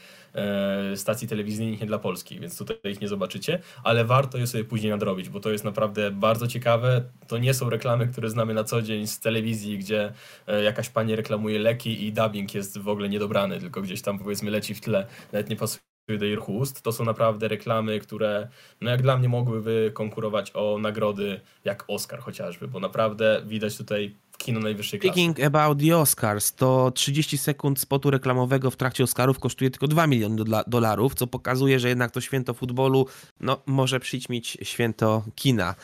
stacji 0.94 1.28
telewizyjnych, 1.28 1.80
nie 1.80 1.86
dla 1.86 1.98
Polski, 1.98 2.40
więc 2.40 2.58
tutaj 2.58 2.92
ich 2.92 3.00
nie 3.00 3.08
zobaczycie, 3.08 3.58
ale 3.84 4.04
warto 4.04 4.38
je 4.38 4.46
sobie 4.46 4.64
później 4.64 4.92
nadrobić, 4.92 5.28
bo 5.28 5.40
to 5.40 5.50
jest 5.50 5.64
naprawdę 5.64 6.10
bardzo 6.10 6.46
ciekawe. 6.46 7.04
To 7.28 7.38
nie 7.38 7.54
są 7.54 7.70
reklamy, 7.70 8.06
które 8.06 8.30
znamy 8.30 8.54
na 8.54 8.64
co 8.64 8.82
dzień 8.82 9.06
z 9.06 9.20
telewizji, 9.20 9.78
gdzie 9.78 10.12
e, 10.46 10.62
jakaś 10.62 10.88
pani 10.88 11.16
reklamuje 11.16 11.58
leki 11.58 12.06
i 12.06 12.12
dubbing 12.12 12.54
jest 12.54 12.78
w 12.78 12.88
ogóle 12.88 13.08
niedobrany, 13.08 13.60
tylko 13.60 13.82
gdzieś 13.82 14.02
tam 14.02 14.18
powiedzmy 14.18 14.50
leci 14.50 14.74
w 14.74 14.80
tle, 14.80 15.06
nawet 15.32 15.50
nie 15.50 15.56
pasuje 15.56 15.80
do 16.18 16.24
ich 16.24 16.48
ust. 16.48 16.82
To 16.82 16.92
są 16.92 17.04
naprawdę 17.04 17.48
reklamy, 17.48 18.00
które 18.00 18.48
no 18.80 18.90
jak 18.90 19.02
dla 19.02 19.16
mnie 19.16 19.28
mogłyby 19.28 19.90
konkurować 19.94 20.50
o 20.54 20.78
nagrody 20.78 21.40
jak 21.64 21.84
Oscar 21.88 22.20
chociażby, 22.20 22.68
bo 22.68 22.80
naprawdę 22.80 23.42
widać 23.46 23.76
tutaj 23.76 24.14
kino 24.44 24.60
najwyższej 24.60 25.00
klasy. 25.00 25.12
Speaking 25.12 25.40
about 25.40 25.78
the 25.78 25.96
Oscars, 25.96 26.54
to 26.54 26.90
30 26.94 27.38
sekund 27.38 27.80
spotu 27.80 28.10
reklamowego 28.10 28.70
w 28.70 28.76
trakcie 28.76 29.04
Oscarów 29.04 29.38
kosztuje 29.38 29.70
tylko 29.70 29.88
2 29.88 30.06
miliony 30.06 30.44
dolarów, 30.66 31.14
co 31.14 31.26
pokazuje, 31.26 31.80
że 31.80 31.88
jednak 31.88 32.10
to 32.10 32.20
święto 32.20 32.54
futbolu 32.54 33.06
no, 33.40 33.62
może 33.66 34.00
przyćmić 34.00 34.58
święto 34.62 35.24
kina. 35.34 35.74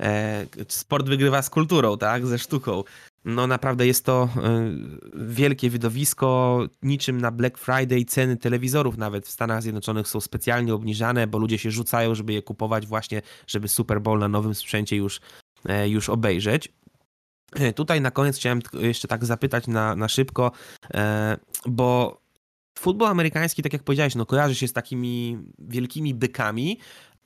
E, 0.00 0.46
sport 0.68 1.08
wygrywa 1.08 1.42
z 1.42 1.50
kulturą, 1.50 1.98
tak, 1.98 2.26
ze 2.26 2.38
sztuką. 2.38 2.84
No 3.24 3.46
naprawdę 3.46 3.86
jest 3.86 4.04
to 4.04 4.28
e, 4.36 4.70
wielkie 5.14 5.70
widowisko, 5.70 6.60
niczym 6.82 7.20
na 7.20 7.30
Black 7.30 7.58
Friday 7.58 8.04
ceny 8.04 8.36
telewizorów 8.36 8.96
nawet 8.96 9.26
w 9.26 9.30
Stanach 9.30 9.62
Zjednoczonych 9.62 10.08
są 10.08 10.20
specjalnie 10.20 10.74
obniżane, 10.74 11.26
bo 11.26 11.38
ludzie 11.38 11.58
się 11.58 11.70
rzucają, 11.70 12.14
żeby 12.14 12.32
je 12.32 12.42
kupować 12.42 12.86
właśnie, 12.86 13.22
żeby 13.46 13.68
Super 13.68 14.00
Bowl 14.00 14.18
na 14.18 14.28
nowym 14.28 14.54
sprzęcie 14.54 14.96
już, 14.96 15.20
e, 15.68 15.88
już 15.88 16.08
obejrzeć. 16.08 16.72
Tutaj 17.74 18.00
na 18.00 18.10
koniec 18.10 18.36
chciałem 18.36 18.60
jeszcze 18.80 19.08
tak 19.08 19.24
zapytać 19.24 19.66
na, 19.66 19.96
na 19.96 20.08
szybko, 20.08 20.52
e, 20.94 21.36
bo 21.66 22.20
futbol 22.78 23.08
amerykański, 23.08 23.62
tak 23.62 23.72
jak 23.72 23.82
powiedziałeś, 23.82 24.14
no 24.14 24.26
kojarzy 24.26 24.54
się 24.54 24.68
z 24.68 24.72
takimi 24.72 25.38
wielkimi 25.58 26.14
bykami, 26.14 26.78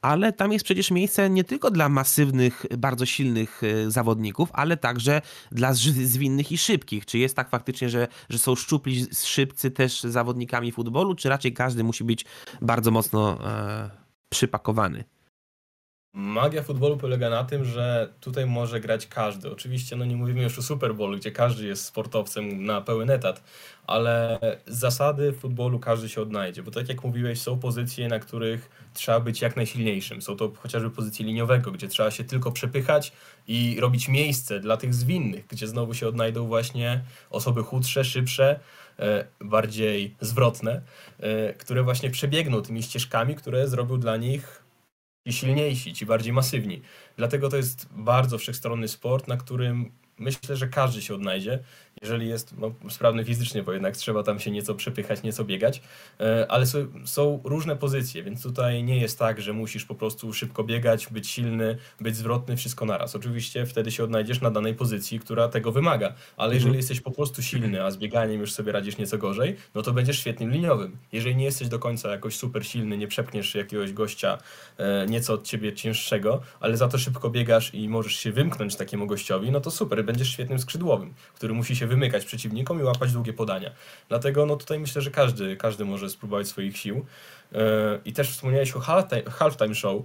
ale 0.03 0.33
tam 0.33 0.53
jest 0.53 0.64
przecież 0.64 0.91
miejsce 0.91 1.31
nie 1.31 1.45
tylko 1.45 1.70
dla 1.70 1.89
masywnych, 1.89 2.66
bardzo 2.79 3.07
silnych 3.07 3.61
e, 3.62 3.91
zawodników, 3.91 4.49
ale 4.53 4.76
także 4.76 5.22
dla 5.53 5.74
zwinnych 5.74 6.53
i 6.53 6.59
szybkich. 6.59 7.07
Czy 7.07 7.18
jest 7.18 7.37
tak 7.37 7.51
faktycznie, 7.51 7.89
że, 7.89 8.09
że 8.29 8.39
są 8.39 8.55
szczupli 8.55 9.07
szybcy 9.24 9.70
też 9.70 10.03
zawodnikami 10.03 10.72
futbolu, 10.72 11.14
czy 11.14 11.29
raczej 11.29 11.53
każdy 11.53 11.85
musi 11.85 12.05
być 12.05 12.24
bardzo 12.62 12.91
mocno 12.91 13.39
e, 13.51 13.91
przypakowany? 14.29 15.05
Magia 16.12 16.62
futbolu 16.62 16.96
polega 16.96 17.30
na 17.30 17.44
tym, 17.44 17.64
że 17.64 18.12
tutaj 18.20 18.46
może 18.46 18.80
grać 18.80 19.06
każdy. 19.06 19.52
Oczywiście 19.52 19.96
no 19.96 20.04
nie 20.04 20.16
mówimy 20.16 20.42
już 20.42 20.59
o 20.59 20.62
Super 20.62 20.94
Bowlu, 20.94 21.16
gdzie 21.16 21.32
każdy 21.32 21.66
jest 21.66 21.84
sportowcem 21.84 22.64
na 22.64 22.80
pełen 22.80 23.11
etat, 23.11 23.42
ale 23.86 24.38
zasady 24.66 25.32
futbolu 25.32 25.78
każdy 25.78 26.09
się 26.09 26.20
odnajdzie, 26.20 26.62
bo 26.62 26.70
tak 26.70 26.88
jak 26.88 27.04
mówiłeś, 27.04 27.40
są 27.40 27.59
pozycje, 27.59 28.09
na 28.09 28.18
których 28.18 28.70
trzeba 28.94 29.20
być 29.20 29.40
jak 29.40 29.56
najsilniejszym. 29.56 30.22
Są 30.22 30.36
to 30.36 30.52
chociażby 30.56 30.90
pozycje 30.90 31.26
liniowego, 31.26 31.72
gdzie 31.72 31.88
trzeba 31.88 32.11
się 32.11 32.24
tylko 32.24 32.52
przepychać 32.52 33.12
i 33.48 33.76
robić 33.80 34.09
miejsce 34.09 34.61
dla 34.61 34.76
tych 34.76 34.94
zwinnych, 34.94 35.46
gdzie 35.46 35.68
znowu 35.68 35.94
się 35.94 36.09
odnajdą 36.09 36.46
właśnie 36.46 37.04
osoby 37.30 37.62
chudsze, 37.62 38.04
szybsze, 38.04 38.61
e, 38.98 39.24
bardziej 39.40 40.14
zwrotne, 40.20 40.82
e, 41.20 41.54
które 41.54 41.82
właśnie 41.82 42.11
przebiegną 42.11 42.62
tymi 42.62 42.82
ścieżkami, 42.82 43.34
które 43.34 43.68
zrobił 43.68 43.98
dla 43.98 44.16
nich 44.16 44.68
ci 45.29 45.33
silniejsi, 45.33 45.93
ci 45.95 46.07
bardziej 46.07 46.33
masywni. 46.33 46.83
Dlatego 47.16 47.49
to 47.49 47.57
jest 47.57 47.89
bardzo 47.93 48.39
wszechstronny 48.39 48.89
sport, 48.89 49.29
na 49.29 49.37
którym 49.37 49.93
myślę, 50.19 50.57
że 50.57 50.69
każdy 50.69 51.03
się 51.03 51.14
odnajdzie 51.14 51.59
jeżeli 52.03 52.29
jest 52.29 52.59
no, 52.59 52.75
sprawny 52.91 53.25
fizycznie, 53.25 53.62
bo 53.62 53.73
jednak 53.73 53.97
trzeba 53.97 54.23
tam 54.23 54.41
się 54.41 54.51
nieco 54.51 54.75
przepychać, 54.75 55.23
nieco 55.23 55.45
biegać, 55.45 55.83
e, 56.21 56.47
ale 56.49 56.66
są, 56.66 56.87
są, 57.05 57.41
różne 57.45 57.77
pozycje, 57.77 58.23
więc 58.23 58.43
tutaj 58.43 58.85
nie 58.85 59.01
jest 59.01 59.19
tak, 59.19 59.41
że 59.41 59.53
musisz 59.53 59.85
po 59.85 59.95
prostu 59.95 60.33
szybko 60.33 60.64
biegać, 60.64 61.07
być 61.11 61.29
silny, 61.29 61.77
być 62.01 62.16
zwrotny, 62.16 62.57
wszystko 62.57 62.85
naraz. 62.85 63.16
Oczywiście 63.16 63.66
wtedy 63.66 63.91
się 63.91 64.05
odnajdziesz 64.05 64.41
na 64.41 64.51
danej 64.51 64.75
pozycji, 64.75 65.21
która 65.21 65.49
tego 65.49 65.73
wymaga, 65.73 66.14
ale 66.37 66.55
jeżeli 66.55 66.71
mhm. 66.71 66.77
jesteś 66.77 67.01
po 67.01 67.11
prostu 67.11 67.43
silny, 67.43 67.85
a 67.85 67.91
z 67.91 67.97
bieganiem 67.97 68.41
już 68.41 68.53
sobie 68.53 68.73
radzisz 68.73 68.99
nieco 68.99 69.19
gorzej, 69.19 69.57
no 69.75 69.83
to 69.83 69.93
będziesz 69.93 70.19
świetnym 70.19 70.51
liniowym. 70.51 70.97
Jeżeli 71.12 71.37
nie 71.37 71.45
jesteś 71.45 71.69
do 71.69 71.79
końca 71.79 72.11
jakoś 72.11 72.37
super 72.37 72.66
silny, 72.66 72.99
nie 72.99 73.09
przepchniesz 73.09 73.55
jakiegoś 73.55 73.93
gościa 73.93 74.39
e, 74.77 75.07
nieco 75.07 75.35
od 75.35 75.45
ciebie 75.45 75.73
cięższego, 75.73 76.41
ale 76.61 76.77
za 76.77 76.89
to 76.89 76.99
szybko 76.99 77.31
biegasz 77.31 77.75
i 77.75 77.89
możesz 77.89 78.16
się 78.16 78.33
wymknąć 78.33 78.77
takiemu 78.77 79.07
gościowi, 79.07 79.51
no 79.51 79.61
to 79.61 79.71
super, 79.71 80.05
będziesz 80.09 80.28
świetnym 80.28 80.59
skrzydłowym, 80.59 81.14
który 81.34 81.54
musi 81.54 81.76
się 81.76 81.86
wymykać 81.86 82.24
przeciwnikom 82.24 82.80
i 82.80 82.82
łapać 82.82 83.12
długie 83.12 83.32
podania. 83.32 83.70
Dlatego 84.09 84.46
no 84.46 84.56
tutaj 84.56 84.78
myślę, 84.78 85.02
że 85.02 85.11
każdy, 85.11 85.56
każdy 85.56 85.84
może 85.84 86.11
spróbować 86.11 86.48
swoich 86.48 86.76
sił. 86.76 87.06
E, 87.52 87.59
I 88.04 88.12
też 88.12 88.30
wspomniałeś 88.30 88.72
o 88.72 88.80
halftime 89.30 89.74
show. 89.74 90.02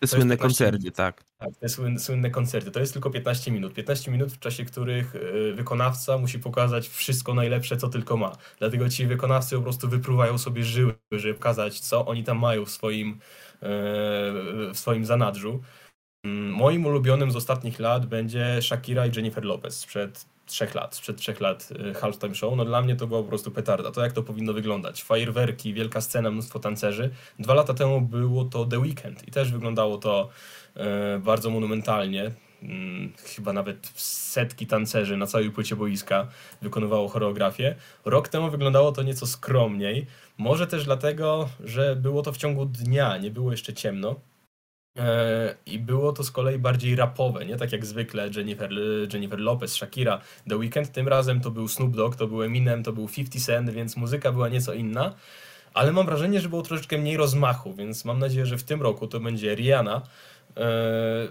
Te 0.00 0.06
słynne 0.06 0.36
koncerty, 0.36 0.90
tak. 0.90 1.24
Tak, 1.38 1.48
te 1.60 1.68
słynne, 1.68 1.98
słynne 1.98 2.30
koncerty. 2.30 2.70
To 2.70 2.80
jest 2.80 2.92
tylko 2.92 3.10
15 3.10 3.50
minut. 3.50 3.74
15 3.74 4.10
minut, 4.10 4.32
w 4.32 4.38
czasie 4.38 4.64
których 4.64 5.16
e, 5.16 5.52
wykonawca 5.52 6.18
musi 6.18 6.38
pokazać 6.38 6.88
wszystko 6.88 7.34
najlepsze, 7.34 7.76
co 7.76 7.88
tylko 7.88 8.16
ma. 8.16 8.32
Dlatego 8.58 8.88
ci 8.88 9.06
wykonawcy 9.06 9.56
po 9.56 9.62
prostu 9.62 9.88
wypruwają 9.88 10.38
sobie 10.38 10.64
żyły, 10.64 10.94
żeby 11.12 11.34
pokazać, 11.34 11.80
co 11.80 12.06
oni 12.06 12.24
tam 12.24 12.38
mają 12.38 12.64
w 12.64 12.70
swoim, 12.70 13.10
e, 13.12 13.18
w 14.72 14.72
swoim 14.74 15.04
zanadrzu. 15.04 15.62
Mm, 16.24 16.52
moim 16.52 16.86
ulubionym 16.86 17.30
z 17.30 17.36
ostatnich 17.36 17.78
lat 17.78 18.06
będzie 18.06 18.62
Shakira 18.62 19.06
i 19.06 19.10
Jennifer 19.16 19.44
Lopez 19.44 19.78
sprzed 19.78 20.26
trzech 20.46 20.74
lat, 20.74 20.94
sprzed 20.94 21.16
trzech 21.16 21.40
lat 21.40 21.68
y, 21.90 21.94
halftime 21.94 22.34
show, 22.34 22.56
no 22.56 22.64
dla 22.64 22.82
mnie 22.82 22.96
to 22.96 23.06
była 23.06 23.22
po 23.22 23.28
prostu 23.28 23.50
petarda. 23.50 23.90
To 23.90 24.00
jak 24.00 24.12
to 24.12 24.22
powinno 24.22 24.52
wyglądać? 24.52 25.02
Fajerwerki, 25.02 25.74
wielka 25.74 26.00
scena, 26.00 26.30
mnóstwo 26.30 26.58
tancerzy. 26.58 27.10
Dwa 27.38 27.54
lata 27.54 27.74
temu 27.74 28.00
było 28.00 28.44
to 28.44 28.64
The 28.64 28.78
Weekend 28.78 29.28
i 29.28 29.30
też 29.30 29.52
wyglądało 29.52 29.98
to 29.98 30.28
e, 30.76 31.18
bardzo 31.18 31.50
monumentalnie. 31.50 32.30
Hmm, 32.60 33.12
chyba 33.36 33.52
nawet 33.52 33.92
setki 33.96 34.66
tancerzy 34.66 35.16
na 35.16 35.26
całej 35.26 35.50
płycie 35.50 35.76
boiska 35.76 36.28
wykonywało 36.62 37.08
choreografię. 37.08 37.74
Rok 38.04 38.28
temu 38.28 38.50
wyglądało 38.50 38.92
to 38.92 39.02
nieco 39.02 39.26
skromniej. 39.26 40.06
Może 40.38 40.66
też 40.66 40.84
dlatego, 40.84 41.48
że 41.64 41.96
było 41.96 42.22
to 42.22 42.32
w 42.32 42.36
ciągu 42.36 42.66
dnia, 42.66 43.16
nie 43.16 43.30
było 43.30 43.50
jeszcze 43.50 43.72
ciemno. 43.74 44.20
E, 44.98 45.54
I 45.66 45.78
było 45.78 46.12
to 46.12 46.24
z 46.24 46.30
kolei 46.30 46.58
bardziej 46.58 46.96
rapowe, 46.96 47.46
nie 47.46 47.56
tak 47.56 47.72
jak 47.72 47.86
zwykle 47.86 48.30
Jennifer, 48.36 48.70
Jennifer 49.12 49.38
Lopez, 49.40 49.74
Shakira, 49.74 50.20
The 50.48 50.56
Weeknd. 50.56 50.92
Tym 50.92 51.08
razem 51.08 51.40
to 51.40 51.50
był 51.50 51.68
Snoop 51.68 51.96
Dogg, 51.96 52.16
to 52.16 52.26
był 52.26 52.42
Eminem, 52.42 52.82
to 52.82 52.92
był 52.92 53.08
50 53.08 53.44
Cent, 53.46 53.70
więc 53.70 53.96
muzyka 53.96 54.32
była 54.32 54.48
nieco 54.48 54.74
inna. 54.74 55.14
Ale 55.74 55.92
mam 55.92 56.06
wrażenie, 56.06 56.40
że 56.40 56.48
było 56.48 56.62
troszeczkę 56.62 56.98
mniej 56.98 57.16
rozmachu, 57.16 57.74
więc 57.74 58.04
mam 58.04 58.18
nadzieję, 58.18 58.46
że 58.46 58.58
w 58.58 58.64
tym 58.64 58.82
roku 58.82 59.06
to 59.08 59.20
będzie 59.20 59.54
Rihanna. 59.54 60.02
E, 60.56 61.28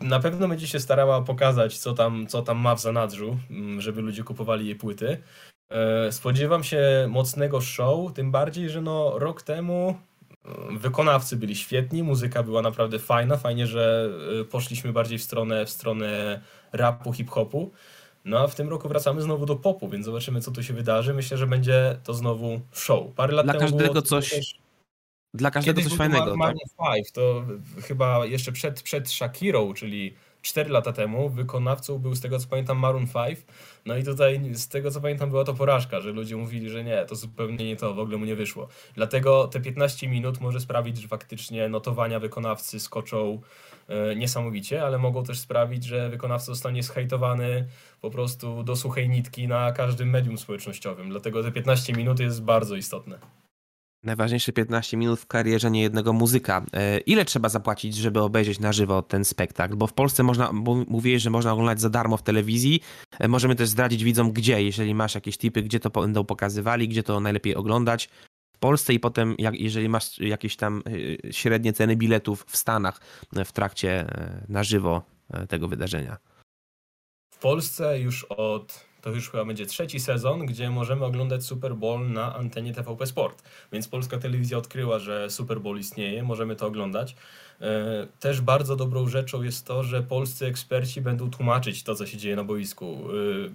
Na 0.00 0.20
pewno 0.20 0.48
będzie 0.48 0.66
się 0.68 0.80
starała 0.80 1.22
pokazać, 1.22 1.78
co 1.78 1.92
tam, 1.94 2.26
co 2.26 2.42
tam 2.42 2.58
ma 2.58 2.74
w 2.74 2.80
zanadrzu, 2.80 3.38
mm, 3.50 3.80
żeby 3.80 4.02
ludzie 4.02 4.24
kupowali 4.24 4.66
jej 4.66 4.76
płyty. 4.76 5.22
E, 5.70 6.12
spodziewam 6.12 6.64
się 6.64 7.06
mocnego 7.10 7.60
show, 7.60 8.12
tym 8.12 8.30
bardziej, 8.30 8.70
że 8.70 8.80
no 8.80 9.18
rok 9.18 9.42
temu 9.42 9.96
wykonawcy 10.70 11.36
byli 11.36 11.56
świetni, 11.56 12.02
muzyka 12.02 12.42
była 12.42 12.62
naprawdę 12.62 12.98
fajna, 12.98 13.36
fajnie, 13.36 13.66
że 13.66 14.10
e, 14.40 14.44
poszliśmy 14.44 14.92
bardziej 14.92 15.18
w 15.18 15.22
stronę, 15.22 15.66
w 15.66 15.70
stronę 15.70 16.40
rapu, 16.72 17.12
hip-hopu. 17.12 17.70
No 18.24 18.38
a 18.38 18.46
w 18.46 18.54
tym 18.54 18.68
roku 18.68 18.88
wracamy 18.88 19.22
znowu 19.22 19.46
do 19.46 19.56
popu, 19.56 19.88
więc 19.88 20.04
zobaczymy, 20.04 20.40
co 20.40 20.50
tu 20.50 20.62
się 20.62 20.74
wydarzy. 20.74 21.14
Myślę, 21.14 21.38
że 21.38 21.46
będzie 21.46 21.98
to 22.04 22.14
znowu 22.14 22.60
show. 22.72 23.12
Parę 23.14 23.32
lat 23.32 23.46
Dla 23.46 23.52
temu 23.52 23.64
każdego 23.64 23.92
było 23.92 24.02
coś. 24.02 24.30
Też... 24.30 24.58
Dla 25.34 25.50
każdego 25.50 25.82
coś 25.82 25.94
fajnego. 25.94 26.36
Mar 26.36 26.54
tak? 26.78 26.94
5, 26.94 27.12
to 27.12 27.44
chyba 27.82 28.26
jeszcze 28.26 28.52
przed, 28.52 28.82
przed 28.82 29.10
Shakirą, 29.10 29.74
czyli 29.74 30.14
4 30.42 30.70
lata 30.70 30.92
temu 30.92 31.28
wykonawcą 31.28 31.98
był 31.98 32.14
z 32.14 32.20
tego 32.20 32.38
co 32.38 32.48
pamiętam 32.48 32.78
Maroon 32.78 33.06
5. 33.06 33.38
No 33.86 33.96
i 33.96 34.04
tutaj 34.04 34.40
z 34.54 34.68
tego 34.68 34.90
co 34.90 35.00
pamiętam 35.00 35.30
była 35.30 35.44
to 35.44 35.54
porażka, 35.54 36.00
że 36.00 36.10
ludzie 36.10 36.36
mówili, 36.36 36.70
że 36.70 36.84
nie, 36.84 37.04
to 37.04 37.14
zupełnie 37.14 37.66
nie 37.66 37.76
to, 37.76 37.94
w 37.94 37.98
ogóle 37.98 38.16
mu 38.16 38.24
nie 38.24 38.36
wyszło. 38.36 38.68
Dlatego 38.94 39.48
te 39.48 39.60
15 39.60 40.08
minut 40.08 40.40
może 40.40 40.60
sprawić, 40.60 40.98
że 40.98 41.08
faktycznie 41.08 41.68
notowania 41.68 42.20
wykonawcy 42.20 42.80
skoczą 42.80 43.40
e, 43.88 44.16
niesamowicie, 44.16 44.82
ale 44.82 44.98
mogą 44.98 45.24
też 45.24 45.38
sprawić, 45.38 45.84
że 45.84 46.08
wykonawca 46.08 46.46
zostanie 46.46 46.82
zhejtowany 46.82 47.66
po 48.00 48.10
prostu 48.10 48.62
do 48.62 48.76
suchej 48.76 49.08
nitki 49.08 49.48
na 49.48 49.72
każdym 49.72 50.10
medium 50.10 50.38
społecznościowym. 50.38 51.10
Dlatego 51.10 51.42
te 51.42 51.52
15 51.52 51.92
minut 51.92 52.20
jest 52.20 52.42
bardzo 52.42 52.76
istotne. 52.76 53.45
Najważniejsze 54.06 54.52
15 54.52 54.96
minut 54.96 55.20
w 55.20 55.26
karierze 55.26 55.70
niejednego 55.70 56.12
muzyka. 56.12 56.64
E, 56.72 56.98
ile 56.98 57.24
trzeba 57.24 57.48
zapłacić, 57.48 57.96
żeby 57.96 58.20
obejrzeć 58.20 58.60
na 58.60 58.72
żywo 58.72 59.02
ten 59.02 59.24
spektakl? 59.24 59.76
Bo 59.76 59.86
w 59.86 59.92
Polsce 59.92 60.22
można, 60.22 60.52
mówiłeś, 60.88 61.22
że 61.22 61.30
można 61.30 61.52
oglądać 61.52 61.80
za 61.80 61.90
darmo 61.90 62.16
w 62.16 62.22
telewizji. 62.22 62.80
E, 63.18 63.28
możemy 63.28 63.54
też 63.54 63.68
zdradzić 63.68 64.04
widzom, 64.04 64.32
gdzie, 64.32 64.62
jeżeli 64.62 64.94
masz 64.94 65.14
jakieś 65.14 65.38
tipy, 65.38 65.62
gdzie 65.62 65.80
to 65.80 65.90
będą 65.90 66.24
pokazywali, 66.24 66.88
gdzie 66.88 67.02
to 67.02 67.20
najlepiej 67.20 67.54
oglądać 67.54 68.08
w 68.56 68.58
Polsce 68.58 68.94
i 68.94 69.00
potem, 69.00 69.34
jak, 69.38 69.60
jeżeli 69.60 69.88
masz 69.88 70.18
jakieś 70.18 70.56
tam 70.56 70.82
e, 71.26 71.32
średnie 71.32 71.72
ceny 71.72 71.96
biletów 71.96 72.44
w 72.48 72.56
Stanach 72.56 73.00
w 73.44 73.52
trakcie 73.52 74.06
na 74.48 74.64
żywo 74.64 75.02
tego 75.48 75.68
wydarzenia. 75.68 76.16
W 77.34 77.38
Polsce 77.38 78.00
już 78.00 78.24
od 78.24 78.86
to 79.06 79.10
już 79.10 79.30
chyba 79.30 79.44
będzie 79.44 79.66
trzeci 79.66 80.00
sezon, 80.00 80.46
gdzie 80.46 80.70
możemy 80.70 81.04
oglądać 81.04 81.44
Super 81.44 81.74
Bowl 81.74 82.08
na 82.08 82.36
antenie 82.36 82.74
TVP 82.74 83.06
Sport. 83.06 83.42
Więc 83.72 83.88
polska 83.88 84.18
telewizja 84.18 84.58
odkryła, 84.58 84.98
że 84.98 85.30
Super 85.30 85.60
Bowl 85.60 85.78
istnieje, 85.78 86.22
możemy 86.22 86.56
to 86.56 86.66
oglądać. 86.66 87.16
E, 87.60 88.06
też 88.20 88.40
bardzo 88.40 88.76
dobrą 88.76 89.08
rzeczą 89.08 89.42
jest 89.42 89.66
to, 89.66 89.82
że 89.82 90.02
polscy 90.02 90.46
eksperci 90.46 91.00
będą 91.00 91.30
tłumaczyć 91.30 91.82
to, 91.82 91.94
co 91.94 92.06
się 92.06 92.18
dzieje 92.18 92.36
na 92.36 92.44
boisku. 92.44 92.98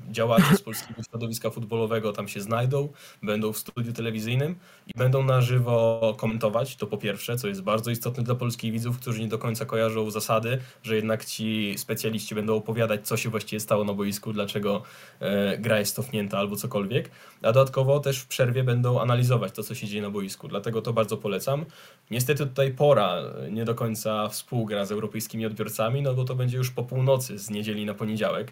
E, 0.10 0.14
działacze 0.14 0.56
z 0.56 0.62
polskiego 0.62 1.04
środowiska 1.04 1.50
futbolowego 1.50 2.14
tam 2.14 2.28
się 2.28 2.42
znajdą, 2.42 2.90
będą 3.24 3.54
w 3.54 3.58
studiu 3.58 3.94
telewizyjnym 3.94 4.56
i 4.88 4.92
będą 4.98 5.24
na 5.24 5.42
żywo 5.42 6.16
komentować. 6.18 6.76
To 6.76 6.88
po 6.88 6.98
pierwsze, 6.98 7.38
co 7.38 7.48
jest 7.48 7.62
bardzo 7.62 7.92
istotne 7.92 8.24
dla 8.24 8.36
polskich 8.36 8.72
widzów, 8.72 9.00
którzy 9.00 9.20
nie 9.20 9.28
do 9.28 9.38
końca 9.38 9.66
kojarzą 9.66 10.12
zasady, 10.12 10.60
że 10.84 10.96
jednak 10.96 11.26
ci 11.26 11.74
specjaliści 11.78 12.36
będą 12.36 12.56
opowiadać, 12.56 13.08
co 13.08 13.18
się 13.18 13.30
właściwie 13.30 13.60
stało 13.60 13.84
na 13.84 13.94
boisku, 13.94 14.34
dlaczego 14.34 14.82
e, 15.20 15.58
gra 15.58 15.80
jest 15.80 15.96
cofnięta 15.96 16.38
albo 16.38 16.56
cokolwiek. 16.56 17.12
A 17.42 17.52
dodatkowo 17.52 18.00
też 18.00 18.20
w 18.20 18.28
przerwie 18.28 18.64
będą 18.64 19.02
analizować 19.02 19.52
to, 19.52 19.64
co 19.64 19.76
się 19.76 19.88
dzieje 19.88 20.02
na 20.02 20.10
boisku. 20.10 20.48
Dlatego 20.48 20.82
to 20.82 20.94
bardzo 20.94 21.18
polecam. 21.18 21.66
Niestety 22.12 22.46
tutaj 22.46 22.72
pora 22.72 23.18
nie 23.52 23.66
do 23.66 23.76
końca 23.76 23.91
końca 23.92 24.30
współgra 24.30 24.86
z 24.86 24.92
europejskimi 24.92 25.46
odbiorcami, 25.46 26.02
no 26.02 26.14
bo 26.14 26.24
to 26.24 26.36
będzie 26.36 26.58
już 26.58 26.72
po 26.72 26.84
północy 26.84 27.38
z 27.38 27.50
niedzieli 27.50 27.86
na 27.86 27.94
poniedziałek, 27.94 28.52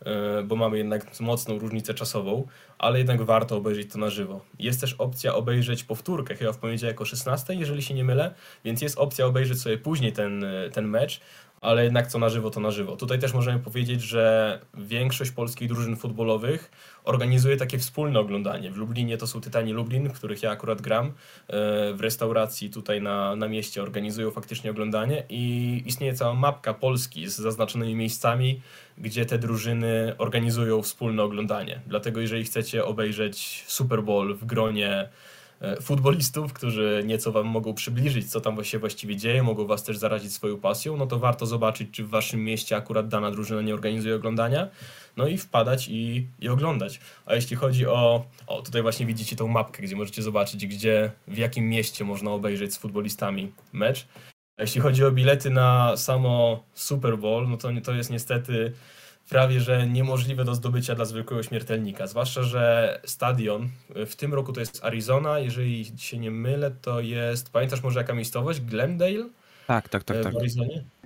e, 0.00 0.42
bo 0.42 0.56
mamy 0.56 0.78
jednak 0.78 1.20
mocną 1.20 1.58
różnicę 1.58 1.94
czasową, 1.94 2.46
ale 2.78 2.98
jednak 2.98 3.22
warto 3.22 3.56
obejrzeć 3.56 3.92
to 3.92 3.98
na 3.98 4.10
żywo. 4.10 4.40
Jest 4.58 4.80
też 4.80 4.94
opcja 4.94 5.34
obejrzeć 5.34 5.84
powtórkę, 5.84 6.34
chyba 6.34 6.52
w 6.52 6.58
poniedziałek 6.58 7.00
o 7.00 7.04
16, 7.04 7.54
jeżeli 7.54 7.82
się 7.82 7.94
nie 7.94 8.04
mylę, 8.04 8.34
więc 8.64 8.82
jest 8.82 8.98
opcja 8.98 9.26
obejrzeć 9.26 9.60
sobie 9.60 9.78
później 9.78 10.12
ten, 10.12 10.44
ten 10.72 10.88
mecz, 10.88 11.20
ale 11.64 11.84
jednak 11.84 12.06
co 12.06 12.18
na 12.18 12.28
żywo, 12.28 12.50
to 12.50 12.60
na 12.60 12.70
żywo. 12.70 12.96
Tutaj 12.96 13.18
też 13.18 13.34
możemy 13.34 13.58
powiedzieć, 13.58 14.02
że 14.02 14.58
większość 14.74 15.30
polskich 15.30 15.68
drużyn 15.68 15.96
futbolowych 15.96 16.70
organizuje 17.04 17.56
takie 17.56 17.78
wspólne 17.78 18.20
oglądanie. 18.20 18.70
W 18.70 18.76
Lublinie 18.76 19.18
to 19.18 19.26
są 19.26 19.40
Tytani 19.40 19.72
Lublin, 19.72 20.08
w 20.08 20.12
których 20.12 20.42
ja 20.42 20.50
akurat 20.50 20.80
gram. 20.80 21.06
E, 21.06 21.12
w 21.94 22.00
restauracji 22.00 22.70
tutaj 22.70 23.02
na, 23.02 23.36
na 23.36 23.48
mieście 23.48 23.82
organizują 23.82 24.30
faktycznie 24.30 24.70
oglądanie 24.70 25.24
i 25.28 25.82
istnieje 25.86 26.14
cała 26.14 26.34
mapka 26.34 26.74
Polski 26.74 27.28
z 27.28 27.36
zaznaczonymi 27.36 27.94
miejscami, 27.94 28.60
gdzie 28.98 29.26
te 29.26 29.38
drużyny 29.38 30.14
organizują 30.18 30.82
wspólne 30.82 31.22
oglądanie. 31.22 31.80
Dlatego 31.86 32.20
jeżeli 32.20 32.44
chcecie 32.44 32.84
obejrzeć 32.84 33.64
Super 33.66 34.02
Bowl 34.02 34.34
w 34.34 34.44
gronie 34.44 35.08
futbolistów, 35.82 36.52
którzy 36.52 37.02
nieco 37.06 37.32
wam 37.32 37.46
mogą 37.46 37.74
przybliżyć, 37.74 38.30
co 38.30 38.40
tam 38.40 38.64
się 38.64 38.78
właściwie 38.78 39.16
dzieje, 39.16 39.42
mogą 39.42 39.66
was 39.66 39.84
też 39.84 39.96
zarazić 39.98 40.32
swoją 40.32 40.60
pasją, 40.60 40.96
no 40.96 41.06
to 41.06 41.18
warto 41.18 41.46
zobaczyć, 41.46 41.88
czy 41.90 42.04
w 42.04 42.08
waszym 42.08 42.44
mieście 42.44 42.76
akurat 42.76 43.08
dana 43.08 43.30
drużyna 43.30 43.62
nie 43.62 43.74
organizuje 43.74 44.16
oglądania, 44.16 44.68
no 45.16 45.26
i 45.26 45.38
wpadać 45.38 45.88
i, 45.88 46.26
i 46.40 46.48
oglądać. 46.48 47.00
A 47.26 47.34
jeśli 47.34 47.56
chodzi 47.56 47.86
o, 47.86 48.24
o, 48.46 48.62
tutaj 48.62 48.82
właśnie 48.82 49.06
widzicie 49.06 49.36
tą 49.36 49.48
mapkę, 49.48 49.82
gdzie 49.82 49.96
możecie 49.96 50.22
zobaczyć, 50.22 50.66
gdzie, 50.66 51.10
w 51.28 51.36
jakim 51.36 51.68
mieście 51.68 52.04
można 52.04 52.30
obejrzeć 52.30 52.74
z 52.74 52.78
futbolistami 52.78 53.52
mecz. 53.72 54.06
A 54.56 54.62
jeśli 54.62 54.80
chodzi 54.80 55.04
o 55.04 55.10
bilety 55.10 55.50
na 55.50 55.96
samo 55.96 56.64
Super 56.74 57.18
Bowl, 57.18 57.48
no 57.48 57.56
to 57.56 57.68
to 57.84 57.94
jest 57.94 58.10
niestety 58.10 58.72
prawie 59.28 59.60
że 59.60 59.86
niemożliwe 59.86 60.44
do 60.44 60.54
zdobycia 60.54 60.94
dla 60.94 61.04
zwykłego 61.04 61.42
śmiertelnika. 61.42 62.06
Zwłaszcza, 62.06 62.42
że 62.42 63.00
stadion 63.06 63.68
w 64.06 64.16
tym 64.16 64.34
roku 64.34 64.52
to 64.52 64.60
jest 64.60 64.84
Arizona, 64.84 65.38
jeżeli 65.38 65.92
się 65.98 66.18
nie 66.18 66.30
mylę, 66.30 66.70
to 66.70 67.00
jest. 67.00 67.50
Pamiętasz 67.50 67.82
może 67.82 68.00
jaka 68.00 68.14
miejscowość? 68.14 68.60
Glendale? 68.60 69.28
Tak, 69.66 69.88
tak, 69.88 70.04
tak. 70.04 70.22
tak. 70.22 70.32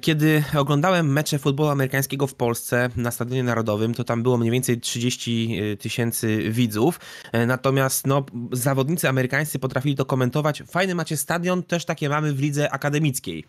Kiedy 0.00 0.44
oglądałem 0.56 1.12
mecze 1.12 1.38
futbolu 1.38 1.68
amerykańskiego 1.68 2.26
w 2.26 2.34
Polsce 2.34 2.88
na 2.96 3.10
Stadionie 3.10 3.42
Narodowym, 3.42 3.94
to 3.94 4.04
tam 4.04 4.22
było 4.22 4.38
mniej 4.38 4.50
więcej 4.50 4.80
30 4.80 5.58
y, 5.62 5.76
tysięcy 5.76 6.50
widzów. 6.50 7.00
E, 7.32 7.46
natomiast 7.46 8.06
no, 8.06 8.26
zawodnicy 8.52 9.08
amerykańscy 9.08 9.58
potrafili 9.58 9.96
to 9.96 10.04
komentować. 10.04 10.62
Fajny 10.70 10.94
macie 10.94 11.16
stadion, 11.16 11.62
też 11.62 11.84
takie 11.84 12.08
mamy 12.08 12.32
w 12.32 12.40
lidze 12.40 12.70
akademickiej. 12.70 13.44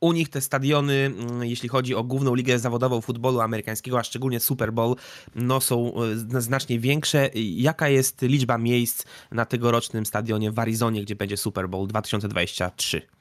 U 0.00 0.12
nich 0.12 0.28
te 0.28 0.40
stadiony, 0.40 0.94
mm, 0.94 1.44
jeśli 1.44 1.68
chodzi 1.68 1.94
o 1.94 2.04
główną 2.04 2.34
ligę 2.34 2.58
zawodową 2.58 3.00
futbolu 3.00 3.40
amerykańskiego, 3.40 3.98
a 3.98 4.02
szczególnie 4.02 4.40
Super 4.40 4.72
Bowl, 4.72 4.96
no 5.34 5.60
są 5.60 5.92
e, 6.34 6.40
znacznie 6.40 6.80
większe. 6.80 7.30
Jaka 7.34 7.88
jest 7.88 8.22
liczba 8.22 8.58
miejsc 8.58 9.04
na 9.30 9.44
tegorocznym 9.46 10.06
stadionie 10.06 10.52
w 10.52 10.58
Arizonie, 10.58 11.02
gdzie 11.02 11.16
będzie 11.16 11.36
Super 11.36 11.68
Bowl 11.68 11.86
2023? 11.86 13.15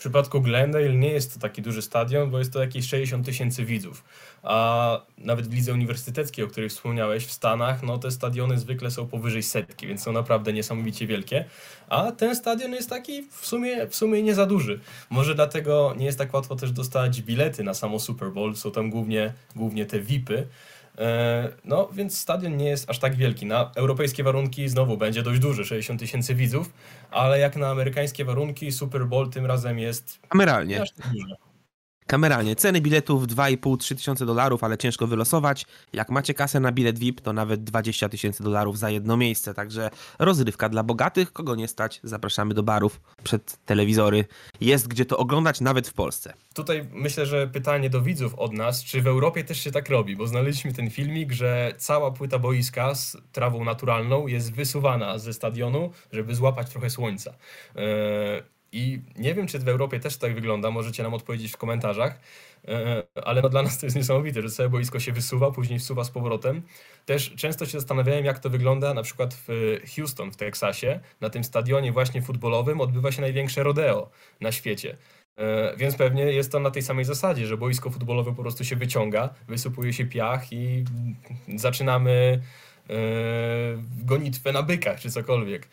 W 0.00 0.02
przypadku 0.02 0.40
Glendale 0.40 0.94
nie 0.94 1.08
jest 1.08 1.34
to 1.34 1.40
taki 1.40 1.62
duży 1.62 1.82
stadion, 1.82 2.30
bo 2.30 2.38
jest 2.38 2.52
to 2.52 2.60
jakieś 2.60 2.88
60 2.88 3.26
tysięcy 3.26 3.64
widzów. 3.64 4.04
A 4.42 5.00
nawet 5.18 5.48
w 5.48 5.54
lidze 5.54 5.72
uniwersyteckiej, 5.72 6.44
o 6.44 6.48
której 6.48 6.68
wspomniałeś, 6.68 7.26
w 7.26 7.32
Stanach, 7.32 7.82
no 7.82 7.98
te 7.98 8.10
stadiony 8.10 8.58
zwykle 8.58 8.90
są 8.90 9.06
powyżej 9.06 9.42
setki, 9.42 9.86
więc 9.86 10.02
są 10.02 10.12
naprawdę 10.12 10.52
niesamowicie 10.52 11.06
wielkie. 11.06 11.44
A 11.88 12.12
ten 12.12 12.36
stadion 12.36 12.72
jest 12.72 12.90
taki 12.90 13.22
w 13.30 13.46
sumie, 13.46 13.86
w 13.86 13.96
sumie 13.96 14.22
nie 14.22 14.34
za 14.34 14.46
duży. 14.46 14.80
Może 15.10 15.34
dlatego 15.34 15.94
nie 15.98 16.06
jest 16.06 16.18
tak 16.18 16.34
łatwo 16.34 16.56
też 16.56 16.72
dostać 16.72 17.22
bilety 17.22 17.64
na 17.64 17.74
samo 17.74 17.98
Super 17.98 18.30
Bowl. 18.30 18.56
Są 18.56 18.70
tam 18.70 18.90
głównie, 18.90 19.32
głównie 19.56 19.86
te 19.86 20.00
VIPy. 20.00 20.46
E, 21.00 21.48
no, 21.64 21.88
więc 21.92 22.18
stadion 22.18 22.56
nie 22.56 22.68
jest 22.68 22.90
aż 22.90 22.98
tak 22.98 23.16
wielki. 23.16 23.46
Na 23.46 23.70
europejskie 23.74 24.24
warunki 24.24 24.68
znowu 24.68 24.96
będzie 24.96 25.22
dość 25.22 25.40
duży, 25.40 25.64
60 25.64 26.00
tysięcy 26.00 26.34
widzów, 26.34 26.72
ale 27.10 27.38
jak 27.38 27.56
na 27.56 27.68
amerykańskie 27.68 28.24
warunki, 28.24 28.72
Super 28.72 29.06
Bowl 29.06 29.30
tym 29.30 29.46
razem 29.46 29.78
jest. 29.78 30.20
Kameralnie. 30.28 30.82
Aż 30.82 30.92
tak 30.92 31.06
duży. 31.12 31.49
Kameralnie. 32.10 32.56
Ceny 32.56 32.80
biletów 32.80 33.26
2,5-3 33.26 33.96
tysiące 33.96 34.26
dolarów, 34.26 34.64
ale 34.64 34.78
ciężko 34.78 35.06
wylosować. 35.06 35.66
Jak 35.92 36.10
macie 36.10 36.34
kasę 36.34 36.60
na 36.60 36.72
bilet 36.72 36.98
VIP, 36.98 37.20
to 37.20 37.32
nawet 37.32 37.64
20 37.64 38.08
tysięcy 38.08 38.42
dolarów 38.42 38.78
za 38.78 38.90
jedno 38.90 39.16
miejsce. 39.16 39.54
Także 39.54 39.90
rozrywka 40.18 40.68
dla 40.68 40.82
bogatych. 40.82 41.32
Kogo 41.32 41.54
nie 41.54 41.68
stać, 41.68 42.00
zapraszamy 42.04 42.54
do 42.54 42.62
barów, 42.62 43.00
przed 43.22 43.64
telewizory. 43.64 44.24
Jest 44.60 44.88
gdzie 44.88 45.04
to 45.04 45.18
oglądać, 45.18 45.60
nawet 45.60 45.88
w 45.88 45.92
Polsce. 45.92 46.32
Tutaj 46.54 46.88
myślę, 46.92 47.26
że 47.26 47.46
pytanie 47.46 47.90
do 47.90 48.02
widzów 48.02 48.34
od 48.34 48.52
nas, 48.52 48.84
czy 48.84 49.02
w 49.02 49.06
Europie 49.06 49.44
też 49.44 49.60
się 49.60 49.70
tak 49.70 49.88
robi, 49.88 50.16
bo 50.16 50.26
znaleźliśmy 50.26 50.72
ten 50.72 50.90
filmik, 50.90 51.32
że 51.32 51.72
cała 51.78 52.10
płyta 52.10 52.38
boiska 52.38 52.94
z 52.94 53.16
trawą 53.32 53.64
naturalną 53.64 54.26
jest 54.26 54.52
wysuwana 54.52 55.18
ze 55.18 55.32
stadionu, 55.32 55.90
żeby 56.12 56.34
złapać 56.34 56.70
trochę 56.70 56.90
słońca. 56.90 57.34
Yy 57.74 58.59
i 58.72 59.02
nie 59.16 59.34
wiem, 59.34 59.46
czy 59.46 59.58
w 59.58 59.68
Europie 59.68 60.00
też 60.00 60.16
tak 60.16 60.34
wygląda, 60.34 60.70
możecie 60.70 61.02
nam 61.02 61.14
odpowiedzieć 61.14 61.52
w 61.52 61.56
komentarzach, 61.56 62.20
e, 62.68 63.02
ale 63.24 63.42
no 63.42 63.48
dla 63.48 63.62
nas 63.62 63.78
to 63.78 63.86
jest 63.86 63.96
niesamowite, 63.96 64.42
że 64.42 64.50
całe 64.50 64.68
boisko 64.68 65.00
się 65.00 65.12
wysuwa, 65.12 65.50
później 65.50 65.78
wsuwa 65.78 66.04
z 66.04 66.10
powrotem. 66.10 66.62
Też 67.06 67.34
często 67.36 67.66
się 67.66 67.72
zastanawiałem, 67.80 68.24
jak 68.24 68.38
to 68.38 68.50
wygląda 68.50 68.94
na 68.94 69.02
przykład 69.02 69.34
w 69.34 69.76
Houston 69.96 70.32
w 70.32 70.36
Teksasie. 70.36 71.00
Na 71.20 71.30
tym 71.30 71.44
stadionie 71.44 71.92
właśnie 71.92 72.22
futbolowym 72.22 72.80
odbywa 72.80 73.12
się 73.12 73.20
największe 73.20 73.62
rodeo 73.62 74.10
na 74.40 74.52
świecie. 74.52 74.96
E, 75.36 75.76
więc 75.76 75.96
pewnie 75.96 76.22
jest 76.22 76.52
to 76.52 76.60
na 76.60 76.70
tej 76.70 76.82
samej 76.82 77.04
zasadzie, 77.04 77.46
że 77.46 77.56
boisko 77.56 77.90
futbolowe 77.90 78.34
po 78.34 78.42
prostu 78.42 78.64
się 78.64 78.76
wyciąga, 78.76 79.34
wysypuje 79.48 79.92
się 79.92 80.06
piach 80.06 80.52
i 80.52 80.84
zaczynamy 81.56 82.40
e, 82.90 82.94
gonitwę 84.04 84.52
na 84.52 84.62
bykach 84.62 85.00
czy 85.00 85.10
cokolwiek. 85.10 85.68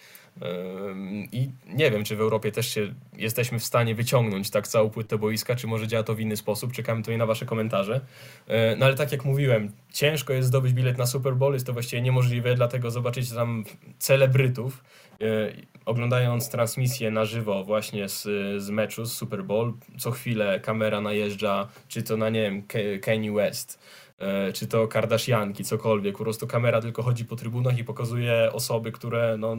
I 1.32 1.50
nie 1.68 1.92
wiem, 1.92 2.04
czy 2.04 2.16
w 2.16 2.22
Europie 2.22 2.52
też 2.52 2.74
się 2.74 2.94
jesteśmy 3.18 3.60
w 3.60 3.64
stanie 3.64 3.96
wyciągnąć 3.96 4.50
tak 4.50 4.68
całą 4.68 4.90
płytę 4.90 5.18
boiska, 5.18 5.56
czy 5.56 5.68
może 5.68 5.88
działa 5.88 6.04
to 6.04 6.16
w 6.16 6.20
inny 6.20 6.38
sposób. 6.38 6.74
Czekamy 6.74 7.02
tutaj 7.02 7.18
na 7.18 7.26
Wasze 7.26 7.46
komentarze. 7.46 8.02
E, 8.48 8.76
no 8.76 8.86
ale 8.86 8.96
tak 8.96 9.12
jak 9.12 9.26
mówiłem, 9.26 9.72
ciężko 9.94 10.34
jest 10.34 10.48
zdobyć 10.48 10.74
bilet 10.74 10.98
na 10.98 11.06
Super 11.06 11.36
Bowl, 11.36 11.54
jest 11.54 11.66
to 11.66 11.74
właściwie 11.74 12.02
niemożliwe, 12.02 12.56
dlatego 12.56 12.92
zobaczycie 12.92 13.36
tam 13.36 13.64
celebrytów. 14.00 14.84
E, 15.22 15.52
oglądając 15.86 16.50
transmisję 16.50 17.12
na 17.12 17.26
żywo 17.26 17.64
właśnie 17.64 18.10
z, 18.10 18.24
z 18.64 18.70
meczu, 18.70 19.06
z 19.06 19.14
Super 19.14 19.44
Bowl, 19.44 19.74
co 19.98 20.12
chwilę 20.12 20.60
kamera 20.60 21.02
najeżdża, 21.02 21.68
czy 21.88 22.04
to 22.04 22.18
na, 22.18 22.30
nie 22.30 22.42
wiem, 22.42 22.64
Kanye 23.02 23.32
West, 23.32 23.80
e, 24.20 24.54
czy 24.54 24.68
to 24.68 24.88
Kardashianki, 24.88 25.64
cokolwiek. 25.64 26.18
Po 26.18 26.24
prostu 26.24 26.48
kamera 26.48 26.82
tylko 26.82 27.04
chodzi 27.04 27.26
po 27.26 27.36
trybunach 27.36 27.78
i 27.78 27.84
pokazuje 27.84 28.50
osoby, 28.54 28.92
które 28.92 29.38
no, 29.38 29.58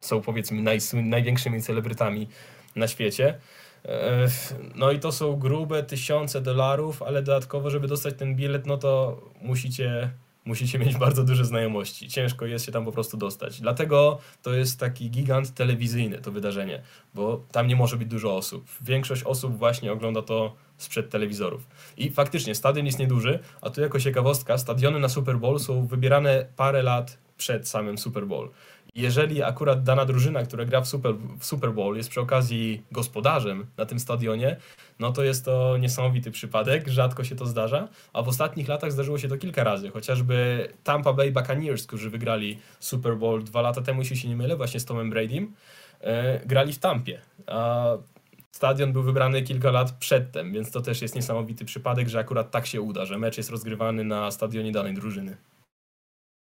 są 0.00 0.20
powiedzmy 0.20 0.62
naj, 0.62 0.78
największymi 0.94 1.62
celebrytami 1.62 2.28
na 2.76 2.88
świecie. 2.88 3.38
E, 3.84 4.28
no 4.74 4.92
i 4.92 5.00
to 5.00 5.12
są 5.12 5.36
grube 5.36 5.82
tysiące 5.82 6.40
dolarów, 6.40 7.02
ale 7.02 7.22
dodatkowo, 7.22 7.70
żeby 7.70 7.88
dostać 7.88 8.14
ten 8.18 8.36
bilet, 8.36 8.66
no 8.66 8.76
to 8.76 9.20
musicie, 9.42 10.10
musicie 10.44 10.78
mieć 10.78 10.96
bardzo 10.96 11.24
duże 11.24 11.44
znajomości. 11.44 12.08
Ciężko 12.08 12.46
jest 12.46 12.66
się 12.66 12.72
tam 12.72 12.84
po 12.84 12.92
prostu 12.92 13.16
dostać. 13.16 13.60
Dlatego 13.60 14.18
to 14.42 14.54
jest 14.54 14.80
taki 14.80 15.10
gigant 15.10 15.54
telewizyjny, 15.54 16.18
to 16.18 16.32
wydarzenie, 16.32 16.82
bo 17.14 17.44
tam 17.52 17.66
nie 17.66 17.76
może 17.76 17.96
być 17.96 18.08
dużo 18.08 18.36
osób. 18.36 18.66
Większość 18.80 19.22
osób 19.22 19.58
właśnie 19.58 19.92
ogląda 19.92 20.22
to 20.22 20.54
sprzed 20.78 21.10
telewizorów. 21.10 21.66
I 21.96 22.10
faktycznie 22.10 22.54
stadion 22.54 22.86
jest 22.86 22.98
nieduży, 22.98 23.38
a 23.60 23.70
tu 23.70 23.80
jako 23.80 24.00
ciekawostka, 24.00 24.58
stadiony 24.58 24.98
na 24.98 25.08
Super 25.08 25.38
Bowl 25.38 25.58
są 25.58 25.86
wybierane 25.86 26.46
parę 26.56 26.82
lat 26.82 27.18
przed 27.36 27.68
samym 27.68 27.98
Super 27.98 28.26
Bowl 28.26 28.50
jeżeli 28.96 29.42
akurat 29.42 29.82
dana 29.82 30.04
drużyna, 30.04 30.42
która 30.42 30.64
gra 30.64 30.80
w 30.80 30.88
Super, 30.88 31.14
w 31.38 31.44
Super 31.44 31.72
Bowl 31.72 31.96
jest 31.96 32.10
przy 32.10 32.20
okazji 32.20 32.82
gospodarzem 32.92 33.66
na 33.76 33.86
tym 33.86 34.00
stadionie, 34.00 34.56
no 34.98 35.12
to 35.12 35.24
jest 35.24 35.44
to 35.44 35.76
niesamowity 35.78 36.30
przypadek, 36.30 36.88
rzadko 36.88 37.24
się 37.24 37.36
to 37.36 37.46
zdarza, 37.46 37.88
a 38.12 38.22
w 38.22 38.28
ostatnich 38.28 38.68
latach 38.68 38.92
zdarzyło 38.92 39.18
się 39.18 39.28
to 39.28 39.38
kilka 39.38 39.64
razy, 39.64 39.90
chociażby 39.90 40.68
Tampa 40.84 41.12
Bay 41.12 41.32
Buccaneers, 41.32 41.86
którzy 41.86 42.10
wygrali 42.10 42.58
Super 42.80 43.16
Bowl 43.16 43.44
dwa 43.44 43.60
lata 43.60 43.80
temu, 43.80 44.00
jeśli 44.00 44.16
się 44.16 44.28
nie 44.28 44.36
mylę, 44.36 44.56
właśnie 44.56 44.80
z 44.80 44.84
Tomem 44.84 45.10
Bradym, 45.10 45.54
e, 46.00 46.40
grali 46.46 46.72
w 46.72 46.78
Tampie, 46.78 47.20
a 47.46 47.86
stadion 48.50 48.92
był 48.92 49.02
wybrany 49.02 49.42
kilka 49.42 49.70
lat 49.70 49.92
przedtem, 49.92 50.52
więc 50.52 50.70
to 50.70 50.80
też 50.80 51.02
jest 51.02 51.14
niesamowity 51.14 51.64
przypadek, 51.64 52.08
że 52.08 52.18
akurat 52.18 52.50
tak 52.50 52.66
się 52.66 52.80
uda, 52.80 53.04
że 53.04 53.18
mecz 53.18 53.36
jest 53.36 53.50
rozgrywany 53.50 54.04
na 54.04 54.30
stadionie 54.30 54.72
danej 54.72 54.94
drużyny. 54.94 55.36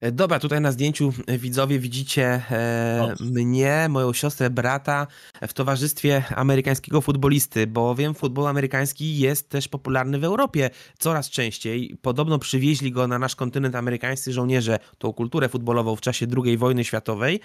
E, 0.01 0.11
dobra, 0.11 0.39
tutaj 0.39 0.61
na 0.61 0.71
zdjęciu 0.71 1.13
e, 1.27 1.37
widzowie 1.37 1.79
widzicie 1.79 2.41
e, 2.51 3.15
mnie, 3.19 3.87
moją 3.89 4.13
siostrę, 4.13 4.49
brata 4.49 5.07
w 5.47 5.53
towarzystwie 5.53 6.23
amerykańskiego 6.35 7.01
futbolisty, 7.01 7.67
bowiem 7.67 8.13
futbol 8.13 8.47
amerykański 8.47 9.17
jest 9.17 9.49
też 9.49 9.67
popularny 9.67 10.19
w 10.19 10.23
Europie 10.23 10.69
coraz 10.99 11.29
częściej. 11.29 11.97
Podobno 12.01 12.39
przywieźli 12.39 12.91
go 12.91 13.07
na 13.07 13.19
nasz 13.19 13.35
kontynent 13.35 13.75
amerykańscy 13.75 14.33
żołnierze, 14.33 14.79
tą 14.97 15.13
kulturę 15.13 15.49
futbolową 15.49 15.95
w 15.95 16.01
czasie 16.01 16.27
II 16.45 16.57
wojny 16.57 16.83
światowej. 16.83 17.39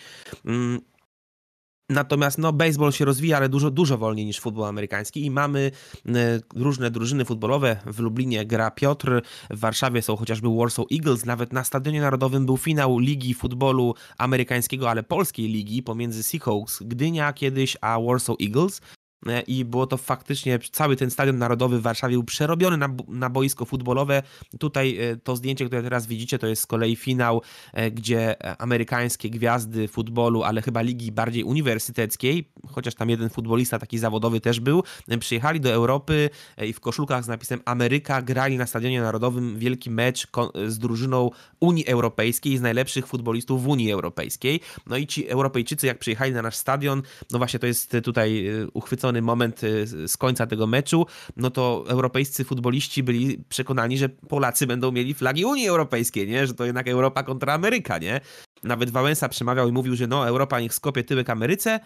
Natomiast 1.90 2.38
no, 2.38 2.52
baseball 2.52 2.92
się 2.92 3.04
rozwija, 3.04 3.36
ale 3.36 3.48
dużo, 3.48 3.70
dużo 3.70 3.98
wolniej 3.98 4.26
niż 4.26 4.40
futbol 4.40 4.64
amerykański 4.64 5.24
i 5.24 5.30
mamy 5.30 5.70
e, 6.08 6.12
różne 6.54 6.90
drużyny 6.90 7.24
futbolowe. 7.24 7.76
W 7.86 7.98
Lublinie 7.98 8.46
gra 8.46 8.70
Piotr, 8.70 9.22
w 9.50 9.58
Warszawie 9.58 10.02
są 10.02 10.16
chociażby 10.16 10.48
Warsaw 10.56 10.86
Eagles. 10.92 11.24
Nawet 11.24 11.52
na 11.52 11.64
Stadionie 11.64 12.00
Narodowym 12.00 12.46
był 12.46 12.56
finał 12.56 12.98
Ligi 12.98 13.34
Futbolu 13.34 13.94
Amerykańskiego, 14.18 14.90
ale 14.90 15.02
polskiej 15.02 15.48
ligi 15.48 15.82
pomiędzy 15.82 16.22
Seahawks 16.22 16.82
Gdynia 16.82 17.32
kiedyś 17.32 17.76
a 17.80 18.00
Warsaw 18.00 18.36
Eagles. 18.42 18.80
E, 19.26 19.40
i 19.40 19.64
było 19.64 19.86
to 19.86 19.96
faktycznie, 19.96 20.58
cały 20.72 20.96
ten 20.96 21.10
stadion 21.10 21.38
narodowy 21.38 21.78
w 21.78 21.82
Warszawie 21.82 22.12
był 22.14 22.24
przerobiony 22.24 22.76
na, 22.76 22.88
na 23.08 23.30
boisko 23.30 23.64
futbolowe. 23.64 24.22
Tutaj 24.58 24.98
e, 24.98 25.16
to 25.16 25.36
zdjęcie, 25.36 25.66
które 25.66 25.82
teraz 25.82 26.06
widzicie, 26.06 26.38
to 26.38 26.46
jest 26.46 26.62
z 26.62 26.66
kolei 26.66 26.96
finał, 26.96 27.42
e, 27.72 27.90
gdzie 27.90 28.36
amerykańskie 28.60 29.30
gwiazdy 29.30 29.88
futbolu, 29.88 30.42
ale 30.42 30.62
chyba 30.62 30.80
ligi 30.82 31.12
bardziej 31.12 31.44
uniwersyteckiej, 31.44 32.50
chociaż 32.68 32.94
tam 32.94 33.10
jeden 33.10 33.30
futbolista 33.30 33.78
taki 33.78 33.98
zawodowy 33.98 34.40
też 34.40 34.60
był, 34.60 34.82
przyjechali 35.20 35.60
do 35.60 35.70
Europy 35.70 36.30
i 36.66 36.72
w 36.72 36.80
koszulkach 36.80 37.24
z 37.24 37.28
napisem 37.28 37.60
Ameryka 37.64 38.22
grali 38.22 38.58
na 38.58 38.66
stadionie 38.66 39.00
narodowym 39.00 39.58
wielki 39.58 39.90
mecz 39.90 40.26
z 40.66 40.78
drużyną 40.78 41.30
Unii 41.60 41.86
Europejskiej, 41.86 42.58
z 42.58 42.60
najlepszych 42.60 43.06
futbolistów 43.06 43.62
w 43.62 43.68
Unii 43.68 43.92
Europejskiej. 43.92 44.60
No 44.86 44.96
i 44.96 45.06
ci 45.06 45.28
Europejczycy, 45.28 45.86
jak 45.86 45.98
przyjechali 45.98 46.32
na 46.32 46.42
nasz 46.42 46.56
stadion, 46.56 47.02
no 47.30 47.38
właśnie 47.38 47.60
to 47.60 47.66
jest 47.66 47.96
tutaj 48.02 48.50
uchwycone 48.72 49.09
moment 49.22 49.64
y, 49.64 50.08
z 50.08 50.16
końca 50.16 50.46
tego 50.46 50.66
meczu, 50.66 51.06
no 51.36 51.50
to 51.50 51.84
europejscy 51.88 52.44
futboliści 52.44 53.02
byli 53.02 53.44
przekonani, 53.48 53.98
że 53.98 54.08
Polacy 54.08 54.66
będą 54.66 54.92
mieli 54.92 55.14
flagi 55.14 55.44
Unii 55.44 55.68
Europejskiej, 55.68 56.28
nie? 56.28 56.46
Że 56.46 56.54
to 56.54 56.64
jednak 56.64 56.88
Europa 56.88 57.22
kontra 57.22 57.54
Ameryka, 57.54 57.98
nie? 57.98 58.20
Nawet 58.62 58.90
Wałęsa 58.90 59.28
przemawiał 59.28 59.68
i 59.68 59.72
mówił, 59.72 59.96
że 59.96 60.06
no, 60.06 60.28
Europa 60.28 60.60
niech 60.60 60.74
skopie 60.74 61.04
tyłek 61.04 61.30
Ameryce, 61.30 61.80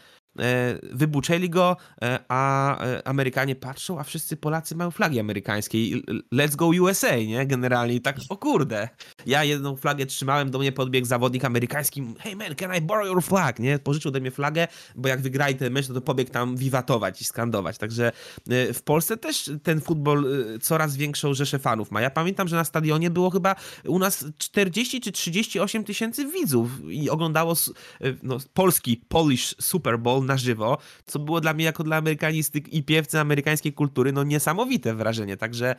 wybuczeli 0.93 1.51
go, 1.51 1.77
e, 2.03 2.19
a 2.29 2.79
e, 2.85 3.09
Amerykanie 3.09 3.57
patrzą, 3.57 4.01
a 4.01 4.05
wszyscy 4.05 4.37
Polacy 4.37 4.77
mają 4.77 4.91
flagi 4.91 5.21
amerykańskie. 5.21 5.79
Let's 6.33 6.57
go 6.57 6.67
USA, 6.67 7.17
nie? 7.17 7.47
Generalnie 7.47 8.01
tak, 8.01 8.17
o 8.29 8.37
kurde. 8.37 8.89
Ja 9.27 9.45
jedną 9.45 9.77
flagę 9.77 10.07
trzymałem, 10.07 10.51
do 10.51 10.59
mnie 10.59 10.73
podbiegł 10.73 11.07
zawodnik 11.07 11.45
amerykański, 11.45 12.03
hey 12.19 12.37
man, 12.37 12.55
can 12.55 12.77
I 12.77 12.81
borrow 12.81 13.07
your 13.07 13.23
flag, 13.23 13.59
nie? 13.59 13.79
Pożyczył 13.79 14.09
ode 14.09 14.21
mnie 14.21 14.31
flagę, 14.31 14.69
bo 14.97 15.09
jak 15.09 15.21
wygrali 15.21 15.55
ten 15.55 15.73
mecz, 15.73 15.89
no 15.89 15.95
to 15.95 16.01
pobiegł 16.01 16.31
tam 16.31 16.57
wiwatować 16.57 17.21
i 17.21 17.25
skandować. 17.25 17.79
Także 17.79 18.13
w 18.75 18.83
Polsce 18.85 19.17
też 19.17 19.51
ten 19.63 19.81
futbol 19.81 20.27
coraz 20.63 20.97
większą 20.97 21.35
rzeszę 21.35 21.59
fanów 21.59 21.91
ma. 21.91 22.01
Ja 22.01 22.11
pamiętam, 22.11 22.49
że 22.49 22.57
na 22.57 22.65
stadionie 22.65 23.11
było 23.11 23.31
chyba 23.31 23.57
u 23.85 23.99
nas 23.99 24.25
40 24.39 25.01
czy 25.01 25.13
38 25.13 25.85
tysięcy 25.85 26.27
widzów 26.27 26.71
i 26.89 27.11
oglądało 27.11 27.55
no, 28.23 28.39
polski 28.55 29.05
Polish 29.09 29.55
Super 29.61 29.99
Bowl 29.99 30.24
na 30.25 30.37
żywo, 30.37 30.79
co 31.07 31.19
było 31.19 31.41
dla 31.41 31.55
mnie 31.55 31.65
jako 31.65 31.85
dla 31.85 31.97
amerykanisty 31.97 32.59
i 32.59 32.83
piewcy 32.83 33.21
amerykańskiej 33.21 33.73
kultury 33.73 34.13
no 34.13 34.25
niesamowite 34.25 34.95
wrażenie. 34.95 35.37
Także 35.37 35.75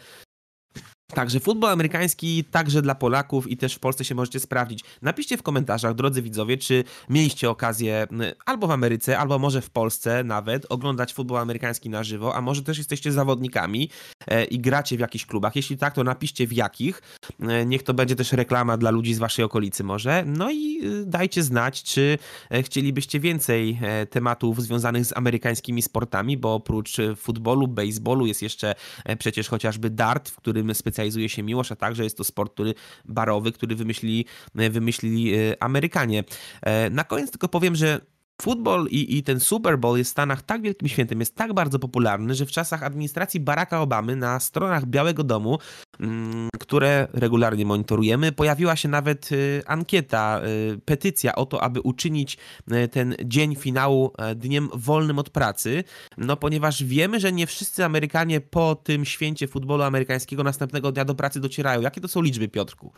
Także 1.13 1.39
futbol 1.39 1.69
amerykański 1.69 2.43
także 2.43 2.81
dla 2.81 2.95
Polaków 2.95 3.47
i 3.47 3.57
też 3.57 3.75
w 3.75 3.79
Polsce 3.79 4.05
się 4.05 4.15
możecie 4.15 4.39
sprawdzić. 4.39 4.83
Napiszcie 5.01 5.37
w 5.37 5.43
komentarzach, 5.43 5.95
drodzy 5.95 6.21
widzowie, 6.21 6.57
czy 6.57 6.83
mieliście 7.09 7.49
okazję 7.49 8.07
albo 8.45 8.67
w 8.67 8.71
Ameryce, 8.71 9.19
albo 9.19 9.39
może 9.39 9.61
w 9.61 9.69
Polsce 9.69 10.23
nawet 10.23 10.65
oglądać 10.69 11.13
futbol 11.13 11.37
amerykański 11.37 11.89
na 11.89 12.03
żywo, 12.03 12.35
a 12.35 12.41
może 12.41 12.63
też 12.63 12.77
jesteście 12.77 13.11
zawodnikami 13.11 13.89
e, 14.27 14.45
i 14.45 14.59
gracie 14.59 14.97
w 14.97 14.99
jakichś 14.99 15.25
klubach. 15.25 15.55
Jeśli 15.55 15.77
tak, 15.77 15.93
to 15.93 16.03
napiszcie 16.03 16.47
w 16.47 16.53
jakich. 16.53 17.01
E, 17.39 17.65
niech 17.65 17.83
to 17.83 17.93
będzie 17.93 18.15
też 18.15 18.31
reklama 18.31 18.77
dla 18.77 18.91
ludzi 18.91 19.13
z 19.13 19.19
waszej 19.19 19.45
okolicy 19.45 19.83
może. 19.83 20.23
No 20.27 20.51
i 20.51 20.81
e, 20.85 21.05
dajcie 21.05 21.43
znać, 21.43 21.83
czy 21.83 22.17
chcielibyście 22.63 23.19
więcej 23.19 23.79
tematów 24.09 24.61
związanych 24.61 25.05
z 25.05 25.17
amerykańskimi 25.17 25.81
sportami, 25.81 26.37
bo 26.37 26.53
oprócz 26.53 26.97
futbolu, 27.15 27.67
baseballu 27.67 28.25
jest 28.25 28.41
jeszcze 28.41 28.75
przecież 29.19 29.49
chociażby 29.49 29.89
dart, 29.89 30.29
w 30.29 30.35
którym 30.35 30.75
specjalnie 30.75 30.94
specjalizuje 30.95 31.29
się 31.29 31.43
Miłosz, 31.43 31.71
a 31.71 31.75
także 31.75 32.03
jest 32.03 32.17
to 32.17 32.23
sport 32.23 32.53
który, 32.53 32.73
barowy, 33.05 33.51
który 33.51 33.75
wymyślili, 33.75 34.25
wymyślili 34.55 35.35
e, 35.35 35.63
Amerykanie. 35.63 36.23
E, 36.61 36.89
na 36.89 37.03
koniec 37.03 37.31
tylko 37.31 37.47
powiem, 37.47 37.75
że 37.75 38.01
Futbol 38.41 38.87
i, 38.87 39.17
i 39.17 39.23
ten 39.23 39.39
Super 39.39 39.79
Bowl 39.79 39.97
jest 39.97 40.09
w 40.09 40.11
Stanach 40.11 40.41
tak 40.41 40.61
wielkim 40.61 40.87
świętem, 40.87 41.19
jest 41.19 41.35
tak 41.35 41.53
bardzo 41.53 41.79
popularny, 41.79 42.35
że 42.35 42.45
w 42.45 42.51
czasach 42.51 42.83
administracji 42.83 43.39
Baracka 43.39 43.81
Obamy 43.81 44.15
na 44.15 44.39
stronach 44.39 44.85
Białego 44.85 45.23
Domu, 45.23 45.57
mm, 45.99 46.49
które 46.59 47.07
regularnie 47.13 47.65
monitorujemy, 47.65 48.31
pojawiła 48.31 48.75
się 48.75 48.89
nawet 48.89 49.31
y, 49.31 49.61
ankieta, 49.65 50.41
y, 50.73 50.79
petycja 50.85 51.35
o 51.35 51.45
to, 51.45 51.63
aby 51.63 51.81
uczynić 51.81 52.37
y, 52.71 52.87
ten 52.87 53.15
dzień 53.25 53.55
finału 53.55 54.11
dniem 54.35 54.69
wolnym 54.73 55.19
od 55.19 55.29
pracy, 55.29 55.83
no 56.17 56.37
ponieważ 56.37 56.83
wiemy, 56.83 57.19
że 57.19 57.31
nie 57.31 57.47
wszyscy 57.47 57.85
Amerykanie 57.85 58.41
po 58.41 58.75
tym 58.75 59.05
święcie 59.05 59.47
futbolu 59.47 59.83
amerykańskiego 59.83 60.43
następnego 60.43 60.91
dnia 60.91 61.05
do 61.05 61.15
pracy 61.15 61.39
docierają. 61.39 61.81
Jakie 61.81 62.01
to 62.01 62.07
są 62.07 62.21
liczby, 62.21 62.47
Piotrku? 62.47 62.93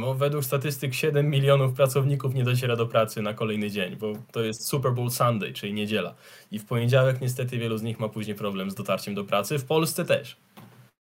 No, 0.00 0.14
według 0.14 0.44
statystyk 0.44 0.94
7 0.94 1.30
milionów 1.30 1.72
pracowników 1.72 2.34
nie 2.34 2.44
dociera 2.44 2.76
do 2.76 2.86
pracy 2.86 3.22
na 3.22 3.34
kolejny 3.34 3.70
dzień, 3.70 3.96
bo 3.96 4.12
to 4.32 4.42
jest 4.42 4.68
Super 4.68 4.92
Bowl 4.92 5.10
Sunday, 5.10 5.52
czyli 5.52 5.72
niedziela. 5.72 6.14
I 6.50 6.58
w 6.58 6.64
poniedziałek 6.64 7.20
niestety 7.20 7.58
wielu 7.58 7.78
z 7.78 7.82
nich 7.82 8.00
ma 8.00 8.08
później 8.08 8.36
problem 8.36 8.70
z 8.70 8.74
dotarciem 8.74 9.14
do 9.14 9.24
pracy. 9.24 9.58
W 9.58 9.64
Polsce 9.64 10.04
też. 10.04 10.36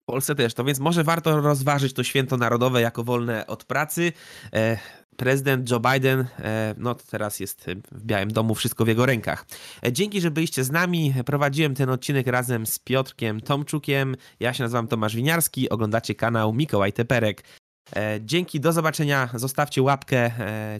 W 0.03 0.05
Polsce 0.05 0.35
też, 0.35 0.53
to 0.53 0.63
więc 0.63 0.79
może 0.79 1.03
warto 1.03 1.41
rozważyć 1.41 1.93
to 1.93 2.03
święto 2.03 2.37
narodowe 2.37 2.81
jako 2.81 3.03
wolne 3.03 3.47
od 3.47 3.65
pracy. 3.65 4.13
E, 4.53 4.77
prezydent 5.17 5.71
Joe 5.71 5.79
Biden, 5.79 6.25
e, 6.39 6.75
no 6.77 6.95
teraz 6.95 7.39
jest 7.39 7.65
w 7.91 8.03
Białym 8.03 8.31
Domu, 8.31 8.55
wszystko 8.55 8.85
w 8.85 8.87
jego 8.87 9.05
rękach. 9.05 9.45
E, 9.85 9.91
dzięki, 9.93 10.21
że 10.21 10.31
byliście 10.31 10.63
z 10.63 10.71
nami. 10.71 11.13
Prowadziłem 11.25 11.75
ten 11.75 11.89
odcinek 11.89 12.27
razem 12.27 12.65
z 12.65 12.79
Piotrkiem 12.79 13.41
Tomczukiem. 13.41 14.15
Ja 14.39 14.53
się 14.53 14.63
nazywam 14.63 14.87
Tomasz 14.87 15.15
Winiarski, 15.15 15.69
oglądacie 15.69 16.15
kanał 16.15 16.53
Mikołaj 16.53 16.93
Teperek. 16.93 17.43
E, 17.95 18.19
dzięki, 18.21 18.59
do 18.59 18.71
zobaczenia. 18.71 19.29
Zostawcie 19.33 19.81
łapkę, 19.81 20.31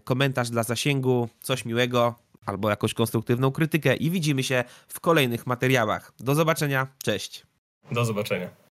komentarz 0.03 0.49
dla 0.49 0.64
zasięgu, 0.64 1.30
coś 1.41 1.66
miłego 1.66 2.16
albo 2.45 2.70
jakąś 2.70 2.93
konstruktywną 2.93 3.51
krytykę 3.51 3.95
i 3.95 4.12
widzimy 4.12 4.43
się 4.43 4.64
w 4.88 4.99
kolejnych 4.99 5.47
materiałach. 5.47 6.14
Do 6.20 6.36
zobaczenia, 6.36 6.88
cześć. 7.03 7.45
Do 7.91 8.05
zobaczenia. 8.05 8.49